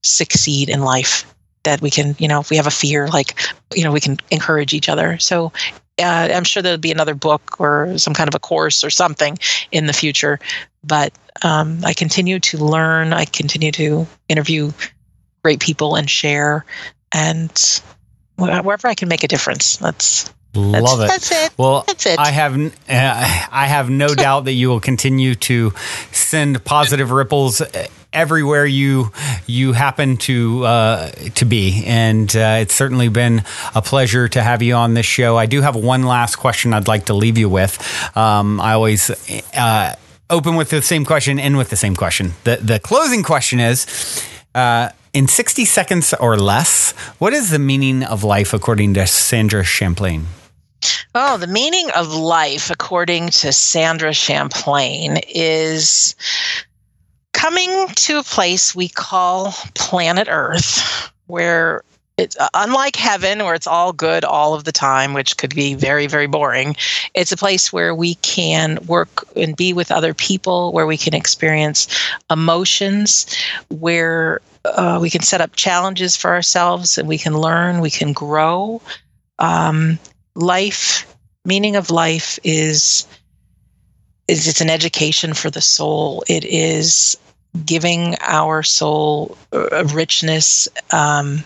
succeed 0.02 0.68
in 0.68 0.82
life. 0.82 1.24
That 1.62 1.80
we 1.80 1.90
can, 1.90 2.14
you 2.18 2.28
know, 2.28 2.40
if 2.40 2.50
we 2.50 2.56
have 2.56 2.66
a 2.66 2.70
fear, 2.72 3.08
like, 3.08 3.40
you 3.74 3.84
know, 3.84 3.92
we 3.92 4.00
can 4.00 4.18
encourage 4.30 4.74
each 4.74 4.88
other. 4.88 5.18
So 5.18 5.52
uh, 5.98 6.28
I'm 6.34 6.44
sure 6.44 6.62
there'll 6.62 6.78
be 6.78 6.92
another 6.92 7.14
book 7.14 7.60
or 7.60 7.96
some 7.96 8.14
kind 8.14 8.28
of 8.28 8.34
a 8.34 8.40
course 8.40 8.82
or 8.84 8.90
something 8.90 9.38
in 9.70 9.86
the 9.86 9.92
future. 9.92 10.40
But 10.82 11.12
um, 11.42 11.80
I 11.84 11.94
continue 11.94 12.38
to 12.40 12.58
learn. 12.58 13.12
I 13.12 13.24
continue 13.24 13.70
to 13.72 14.06
interview 14.28 14.72
great 15.42 15.60
people 15.60 15.94
and 15.94 16.10
share. 16.10 16.64
And 17.12 17.80
wherever 18.36 18.88
I 18.88 18.94
can 18.94 19.08
make 19.08 19.24
a 19.24 19.28
difference, 19.28 19.76
that's 19.76 20.32
Love 20.54 21.00
it. 21.00 21.08
That's 21.08 21.32
it. 21.32 21.52
Well, 21.58 21.84
That's 21.86 22.06
it. 22.06 22.18
I 22.18 22.30
have 22.30 22.56
uh, 22.56 22.70
I 22.88 23.66
have 23.66 23.90
no 23.90 24.08
doubt 24.14 24.44
that 24.44 24.52
you 24.52 24.68
will 24.68 24.80
continue 24.80 25.34
to 25.36 25.72
send 26.12 26.64
positive 26.64 27.10
ripples 27.10 27.60
everywhere 28.12 28.64
you 28.64 29.10
you 29.46 29.72
happen 29.72 30.16
to 30.18 30.64
uh, 30.64 31.10
to 31.34 31.44
be, 31.44 31.82
and 31.86 32.34
uh, 32.36 32.58
it's 32.60 32.74
certainly 32.74 33.08
been 33.08 33.42
a 33.74 33.82
pleasure 33.82 34.28
to 34.28 34.42
have 34.42 34.62
you 34.62 34.74
on 34.74 34.94
this 34.94 35.06
show. 35.06 35.36
I 35.36 35.46
do 35.46 35.60
have 35.60 35.74
one 35.74 36.04
last 36.04 36.36
question 36.36 36.72
I'd 36.72 36.88
like 36.88 37.06
to 37.06 37.14
leave 37.14 37.36
you 37.36 37.48
with. 37.48 37.78
Um, 38.16 38.60
I 38.60 38.72
always. 38.72 39.10
Uh, 39.54 39.94
open 40.30 40.56
with 40.56 40.70
the 40.70 40.80
same 40.80 41.04
question, 41.04 41.38
end 41.38 41.56
with 41.58 41.70
the 41.70 41.76
same 41.76 41.96
question. 41.96 42.32
The 42.44 42.56
the 42.56 42.78
closing 42.78 43.22
question 43.22 43.60
is 43.60 44.24
uh, 44.54 44.90
in 45.14 45.28
60 45.28 45.64
seconds 45.64 46.12
or 46.14 46.36
less, 46.36 46.90
what 47.18 47.32
is 47.32 47.50
the 47.50 47.58
meaning 47.58 48.02
of 48.02 48.24
life 48.24 48.52
according 48.52 48.94
to 48.94 49.06
Sandra 49.06 49.64
Champlain? 49.64 50.26
Oh, 51.14 51.38
the 51.38 51.46
meaning 51.46 51.88
of 51.94 52.12
life, 52.12 52.68
according 52.68 53.28
to 53.30 53.52
Sandra 53.52 54.12
Champlain, 54.12 55.18
is 55.28 56.14
coming 57.32 57.88
to 57.94 58.18
a 58.18 58.24
place 58.24 58.74
we 58.74 58.88
call 58.88 59.52
planet 59.74 60.26
Earth, 60.28 61.10
where 61.26 61.82
it's 62.16 62.36
uh, 62.36 62.48
unlike 62.52 62.96
heaven, 62.96 63.44
where 63.44 63.54
it's 63.54 63.66
all 63.66 63.92
good 63.92 64.24
all 64.24 64.54
of 64.54 64.64
the 64.64 64.72
time, 64.72 65.14
which 65.14 65.36
could 65.36 65.54
be 65.54 65.74
very, 65.74 66.06
very 66.06 66.26
boring. 66.26 66.76
It's 67.14 67.32
a 67.32 67.36
place 67.36 67.72
where 67.72 67.94
we 67.94 68.16
can 68.16 68.78
work 68.86 69.24
and 69.36 69.56
be 69.56 69.72
with 69.72 69.90
other 69.90 70.14
people, 70.14 70.72
where 70.72 70.86
we 70.86 70.96
can 70.96 71.14
experience 71.14 71.88
emotions, 72.28 73.26
where 73.68 74.40
uh, 74.64 74.98
we 75.00 75.10
can 75.10 75.22
set 75.22 75.40
up 75.40 75.54
challenges 75.54 76.16
for 76.16 76.30
ourselves 76.30 76.98
and 76.98 77.08
we 77.08 77.18
can 77.18 77.36
learn, 77.36 77.80
we 77.80 77.90
can 77.90 78.12
grow. 78.12 78.80
Um, 79.38 79.98
life 80.34 81.06
meaning 81.44 81.76
of 81.76 81.90
life 81.90 82.38
is 82.42 83.06
is 84.26 84.48
it's 84.48 84.60
an 84.60 84.70
education 84.70 85.34
for 85.34 85.50
the 85.50 85.60
soul 85.60 86.24
it 86.28 86.44
is 86.44 87.16
giving 87.64 88.16
our 88.20 88.62
soul 88.62 89.36
a 89.52 89.84
richness 89.84 90.68
um 90.90 91.44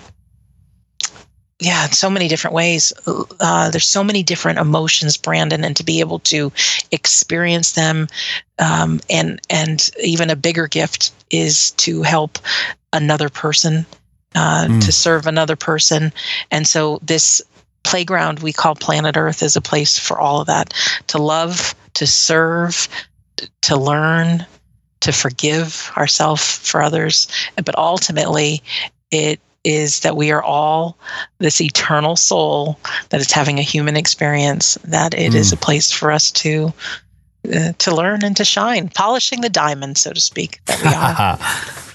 yeah 1.60 1.84
in 1.84 1.92
so 1.92 2.08
many 2.08 2.28
different 2.28 2.54
ways 2.54 2.92
uh, 3.40 3.70
there's 3.70 3.86
so 3.86 4.04
many 4.04 4.22
different 4.22 4.58
emotions 4.58 5.16
brandon 5.16 5.64
and 5.64 5.76
to 5.76 5.84
be 5.84 6.00
able 6.00 6.20
to 6.20 6.52
experience 6.92 7.72
them 7.72 8.06
um, 8.58 9.00
and 9.10 9.40
and 9.50 9.90
even 10.02 10.30
a 10.30 10.36
bigger 10.36 10.68
gift 10.68 11.12
is 11.30 11.72
to 11.72 12.02
help 12.02 12.38
another 12.92 13.28
person 13.28 13.86
uh, 14.34 14.66
Mm. 14.68 14.84
to 14.84 14.92
serve 14.92 15.26
another 15.26 15.56
person 15.56 16.12
and 16.50 16.66
so 16.66 16.98
this 17.02 17.40
playground 17.82 18.40
we 18.40 18.52
call 18.52 18.74
planet 18.74 19.16
earth 19.16 19.42
is 19.42 19.56
a 19.56 19.60
place 19.60 19.98
for 19.98 20.18
all 20.18 20.40
of 20.40 20.46
that 20.46 20.74
to 21.06 21.16
love 21.18 21.74
to 21.94 22.06
serve 22.06 22.88
to 23.62 23.76
learn 23.76 24.44
to 25.00 25.12
forgive 25.12 25.90
ourselves 25.96 26.42
for 26.58 26.82
others 26.82 27.26
but 27.64 27.76
ultimately 27.78 28.62
it 29.10 29.40
is 29.64 30.00
that 30.00 30.16
we 30.16 30.30
are 30.30 30.42
all 30.42 30.96
this 31.38 31.60
eternal 31.60 32.16
soul 32.16 32.78
that 33.08 33.20
is 33.20 33.32
having 33.32 33.58
a 33.58 33.62
human 33.62 33.96
experience 33.96 34.76
that 34.84 35.14
it 35.14 35.34
is 35.34 35.50
Mm. 35.50 35.54
a 35.54 35.56
place 35.56 35.90
for 35.90 36.12
us 36.12 36.30
to 36.32 36.72
uh, 37.54 37.72
to 37.78 37.94
learn 37.94 38.24
and 38.24 38.36
to 38.36 38.44
shine 38.44 38.88
polishing 38.90 39.40
the 39.40 39.48
diamond 39.48 39.98
so 39.98 40.12
to 40.12 40.20
speak 40.20 40.60
that 40.66 40.82
we 40.82 40.88
are 40.88 41.38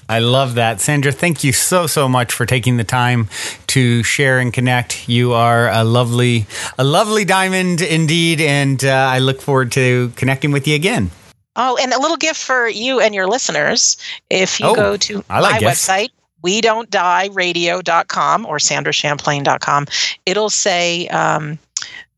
I 0.06 0.18
love 0.18 0.56
that. 0.56 0.82
Sandra, 0.82 1.12
thank 1.12 1.42
you 1.44 1.52
so, 1.54 1.86
so 1.86 2.10
much 2.10 2.30
for 2.30 2.44
taking 2.44 2.76
the 2.76 2.84
time 2.84 3.26
to 3.68 4.02
share 4.02 4.38
and 4.38 4.52
connect. 4.52 5.08
You 5.08 5.32
are 5.32 5.70
a 5.70 5.82
lovely, 5.82 6.46
a 6.78 6.84
lovely 6.84 7.24
diamond 7.24 7.80
indeed. 7.80 8.42
And 8.42 8.84
uh, 8.84 8.90
I 8.90 9.18
look 9.20 9.40
forward 9.40 9.72
to 9.72 10.12
connecting 10.14 10.52
with 10.52 10.68
you 10.68 10.74
again. 10.74 11.10
Oh, 11.56 11.78
and 11.80 11.90
a 11.94 11.98
little 11.98 12.18
gift 12.18 12.42
for 12.42 12.68
you 12.68 13.00
and 13.00 13.14
your 13.14 13.26
listeners. 13.26 13.96
If 14.28 14.60
you 14.60 14.66
Oh, 14.66 14.74
go 14.74 14.96
to 14.98 15.24
I 15.30 15.40
like 15.40 15.52
my 15.54 15.58
gifts. 15.60 15.88
website, 15.88 16.10
we 16.42 16.60
don't 16.60 16.90
die 16.90 17.30
radio.com 17.32 18.44
or 18.44 18.58
sandrachamplain.com, 18.58 19.86
it'll 20.26 20.50
say, 20.50 21.08
um, 21.08 21.58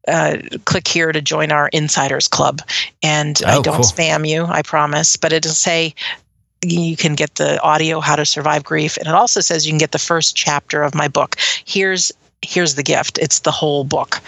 uh, 0.07 0.39
click 0.65 0.87
here 0.89 1.13
to 1.13 1.21
join 1.21 1.53
our 1.53 1.69
insiders 1.69 2.29
club. 2.29 2.63
And 3.03 3.41
I 3.47 3.57
Oh, 3.57 3.63
don't 3.63 3.77
cool. 3.77 3.85
spam 3.85 4.29
you, 4.29 4.45
I 4.47 4.63
promise, 4.63 5.17
but 5.17 5.33
it'll 5.33 5.53
say 5.53 5.95
you 6.63 6.97
can 6.97 7.15
get 7.15 7.35
the 7.37 7.61
audio 7.61 8.01
how 8.01 8.17
to 8.17 8.25
survive 8.25 8.65
grief 8.65 8.97
and 8.97 9.07
it 9.07 9.15
also 9.15 9.41
says 9.41 9.67
you 9.67 9.71
can 9.73 9.79
get 9.79 9.93
the 9.93 9.99
first 9.99 10.35
chapter 10.35 10.83
of 10.83 10.95
my 10.95 11.07
book 11.07 11.37
here's 11.67 12.11
here's 12.43 12.75
the 12.77 12.83
gift 12.83 13.19
it's 13.19 13.41
the 13.41 13.51
whole 13.51 13.85
book 13.85 14.21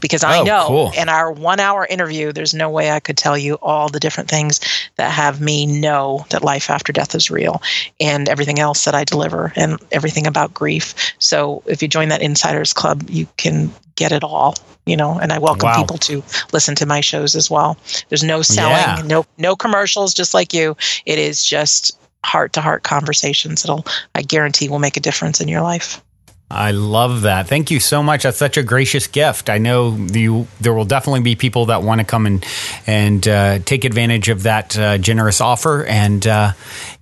because 0.00 0.22
i 0.24 0.38
Oh, 0.38 0.44
know 0.44 0.64
cool. 0.66 0.92
in 0.96 1.08
our 1.08 1.32
one 1.32 1.60
hour 1.60 1.86
interview 1.86 2.32
there's 2.32 2.52
no 2.54 2.68
way 2.68 2.90
i 2.90 3.00
could 3.00 3.16
tell 3.16 3.36
you 3.38 3.54
all 3.62 3.88
the 3.88 4.00
different 4.00 4.28
things 4.28 4.60
that 4.96 5.10
have 5.10 5.40
me 5.40 5.66
know 5.66 6.26
that 6.30 6.42
life 6.44 6.68
after 6.70 6.92
death 6.92 7.14
is 7.14 7.30
real 7.30 7.62
and 8.00 8.28
everything 8.28 8.58
else 8.58 8.84
that 8.84 8.94
i 8.94 9.04
deliver 9.04 9.52
and 9.56 9.78
everything 9.92 10.26
about 10.26 10.52
grief 10.54 10.94
so 11.18 11.62
if 11.66 11.80
you 11.82 11.88
join 11.88 12.08
that 12.08 12.22
insiders 12.22 12.72
club 12.72 13.02
you 13.08 13.26
can 13.36 13.72
get 13.94 14.12
it 14.12 14.22
all 14.22 14.54
you 14.84 14.96
know 14.96 15.18
and 15.18 15.32
i 15.32 15.38
welcome 15.38 15.66
Wow. 15.68 15.76
people 15.76 15.98
to 15.98 16.22
listen 16.52 16.74
to 16.76 16.86
my 16.86 17.00
shows 17.00 17.34
as 17.34 17.50
well 17.50 17.76
there's 18.10 18.22
no 18.24 18.42
selling 18.42 18.72
Yeah. 18.76 19.02
no 19.06 19.24
no 19.38 19.56
commercials 19.56 20.12
just 20.12 20.34
like 20.34 20.52
you 20.52 20.76
it 21.06 21.18
is 21.18 21.44
just 21.44 21.98
heart 22.24 22.52
to 22.54 22.60
heart 22.60 22.82
conversations 22.82 23.62
that'll 23.62 23.84
i 24.14 24.20
guarantee 24.22 24.68
will 24.68 24.78
make 24.80 24.96
a 24.96 25.00
difference 25.00 25.40
in 25.40 25.48
your 25.48 25.62
life 25.62 26.02
I 26.50 26.70
love 26.70 27.22
that. 27.22 27.48
Thank 27.48 27.70
you 27.72 27.80
so 27.80 28.02
much. 28.02 28.22
That's 28.22 28.38
such 28.38 28.56
a 28.56 28.62
gracious 28.62 29.08
gift. 29.08 29.50
I 29.50 29.58
know 29.58 29.96
you, 29.96 30.46
there 30.60 30.72
will 30.72 30.84
definitely 30.84 31.20
be 31.22 31.34
people 31.34 31.66
that 31.66 31.82
want 31.82 32.00
to 32.00 32.04
come 32.06 32.24
and 32.26 32.46
and 32.86 33.26
uh, 33.26 33.58
take 33.60 33.84
advantage 33.84 34.28
of 34.28 34.44
that 34.44 34.78
uh, 34.78 34.98
generous 34.98 35.40
offer. 35.40 35.84
And 35.84 36.24
uh, 36.26 36.52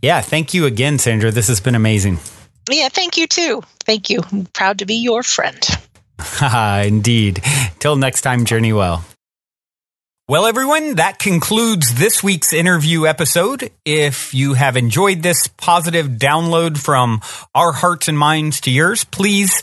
yeah, 0.01 0.23
thank 0.23 0.55
you 0.55 0.65
again, 0.67 0.99
Sandra. 0.99 1.31
This 1.31 1.49
has 1.49 1.61
been 1.61 1.75
amazing. 1.75 2.19
yeah 2.71 2.89
thank 2.89 3.19
you 3.19 3.27
too 3.27 3.63
thank 3.85 4.09
you 4.09 4.23
I'm 4.33 4.47
proud 4.47 4.79
to 4.79 4.87
be 4.87 4.95
your 4.95 5.23
friend 5.23 5.63
Indeed. 6.87 7.43
Till 7.81 7.97
next 7.97 8.23
time, 8.23 8.45
journey 8.47 8.73
well. 8.73 9.05
Well, 10.27 10.47
everyone, 10.47 10.95
that 10.95 11.19
concludes 11.19 11.97
this 11.97 12.23
week's 12.23 12.55
interview 12.55 13.07
episode. 13.07 13.71
If 13.85 14.33
you 14.33 14.55
have 14.55 14.79
enjoyed 14.79 15.23
this 15.23 15.49
positive 15.49 16.07
download 16.13 16.79
from 16.79 17.21
our 17.55 17.73
hearts 17.73 18.09
and 18.09 18.19
minds 18.19 18.63
to 18.63 18.71
yours, 18.71 19.05
please 19.05 19.61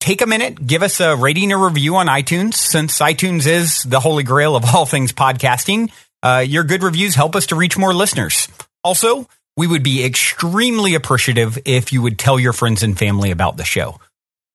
take 0.00 0.20
a 0.20 0.26
minute, 0.26 0.66
give 0.66 0.82
us 0.82 1.00
a 1.00 1.16
rating 1.16 1.50
or 1.50 1.64
review 1.64 1.96
on 1.96 2.08
iTunes, 2.08 2.56
since 2.56 2.98
iTunes 2.98 3.46
is 3.46 3.84
the 3.84 4.00
holy 4.00 4.22
grail 4.22 4.54
of 4.54 4.66
all 4.74 4.84
things 4.84 5.14
podcasting. 5.14 5.90
Uh, 6.22 6.44
your 6.46 6.64
good 6.64 6.82
reviews 6.82 7.14
help 7.14 7.34
us 7.34 7.46
to 7.46 7.56
reach 7.56 7.78
more 7.78 7.94
listeners. 7.94 8.48
Also, 8.84 9.26
we 9.56 9.66
would 9.66 9.82
be 9.82 10.04
extremely 10.04 10.94
appreciative 10.94 11.58
if 11.64 11.90
you 11.90 12.02
would 12.02 12.18
tell 12.18 12.38
your 12.38 12.52
friends 12.52 12.82
and 12.82 12.98
family 12.98 13.30
about 13.30 13.56
the 13.56 13.64
show. 13.64 13.98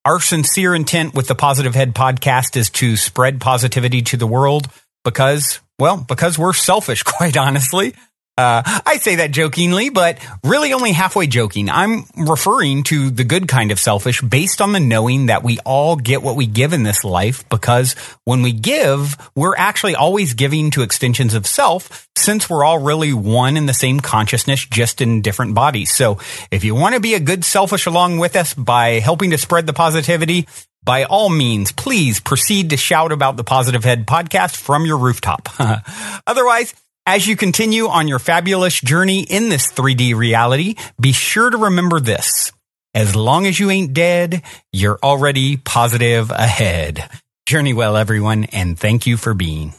Our 0.05 0.19
sincere 0.19 0.75
intent 0.75 1.15
with 1.15 1.27
the 1.27 1.33
Positive 1.33 1.73
Head 1.73 1.95
podcast 1.95 2.55
is 2.55 2.69
to 2.69 2.95
spread 2.95 3.41
positivity 3.41 4.03
to 4.03 4.17
the 4.17 4.27
world 4.27 4.69
because, 5.07 5.61
well, 5.79 6.03
because 6.05 6.37
we're 6.37 6.51
selfish, 6.51 7.03
quite 7.03 7.37
honestly. 7.37 7.95
Uh, 8.37 8.61
I 8.85 8.97
say 8.97 9.15
that 9.15 9.31
jokingly, 9.31 9.89
but 9.89 10.19
really 10.43 10.71
only 10.71 10.91
halfway 10.91 11.25
joking. 11.25 11.71
I'm 11.71 12.03
referring 12.15 12.83
to 12.83 13.09
the 13.09 13.23
good 13.23 13.47
kind 13.47 13.71
of 13.71 13.79
selfish 13.79 14.21
based 14.21 14.61
on 14.61 14.73
the 14.73 14.79
knowing 14.79 15.25
that 15.25 15.43
we 15.43 15.57
all 15.65 15.95
get 15.95 16.21
what 16.21 16.35
we 16.35 16.45
give 16.45 16.71
in 16.71 16.83
this 16.83 17.03
life 17.03 17.49
because 17.49 17.93
when 18.25 18.43
we 18.43 18.51
give, 18.51 19.17
we're 19.33 19.55
actually 19.55 19.95
always 19.95 20.35
giving 20.35 20.69
to 20.71 20.83
extensions 20.83 21.33
of 21.33 21.47
self 21.47 22.07
since 22.15 22.47
we're 22.47 22.63
all 22.63 22.77
really 22.77 23.11
one 23.11 23.57
in 23.57 23.65
the 23.65 23.73
same 23.73 24.01
consciousness, 24.01 24.63
just 24.65 25.01
in 25.01 25.23
different 25.23 25.55
bodies. 25.55 25.89
So 25.89 26.19
if 26.51 26.63
you 26.63 26.75
want 26.75 26.93
to 26.93 27.01
be 27.01 27.15
a 27.15 27.19
good 27.19 27.43
selfish 27.43 27.87
along 27.87 28.19
with 28.19 28.35
us 28.35 28.53
by 28.53 28.99
helping 28.99 29.31
to 29.31 29.39
spread 29.39 29.65
the 29.65 29.73
positivity, 29.73 30.47
by 30.87 31.03
all 31.03 31.27
means, 31.27 31.73
please 31.73 32.21
proceed 32.21 32.69
to 32.69 32.77
shout 32.77 33.11
about 33.11 33.35
the 33.35 33.43
Positive 33.43 33.83
Head 33.83 34.07
podcast 34.07 34.55
from 34.55 34.85
your 34.85 34.97
rooftop. 34.97 35.49
Otherwise, 36.25 36.73
as 37.05 37.27
you 37.27 37.35
continue 37.35 37.87
on 37.89 38.07
your 38.07 38.19
fabulous 38.19 38.79
journey 38.79 39.23
in 39.23 39.49
this 39.49 39.69
3D 39.69 40.15
reality, 40.15 40.75
be 40.99 41.11
sure 41.11 41.49
to 41.49 41.57
remember 41.57 41.99
this. 41.99 42.53
As 42.93 43.17
long 43.17 43.45
as 43.45 43.59
you 43.59 43.69
ain't 43.69 43.93
dead, 43.93 44.43
you're 44.71 44.97
already 45.03 45.57
positive 45.57 46.31
ahead. 46.31 47.09
Journey 47.45 47.73
well, 47.73 47.97
everyone, 47.97 48.45
and 48.45 48.79
thank 48.79 49.05
you 49.05 49.17
for 49.17 49.33
being. 49.33 49.73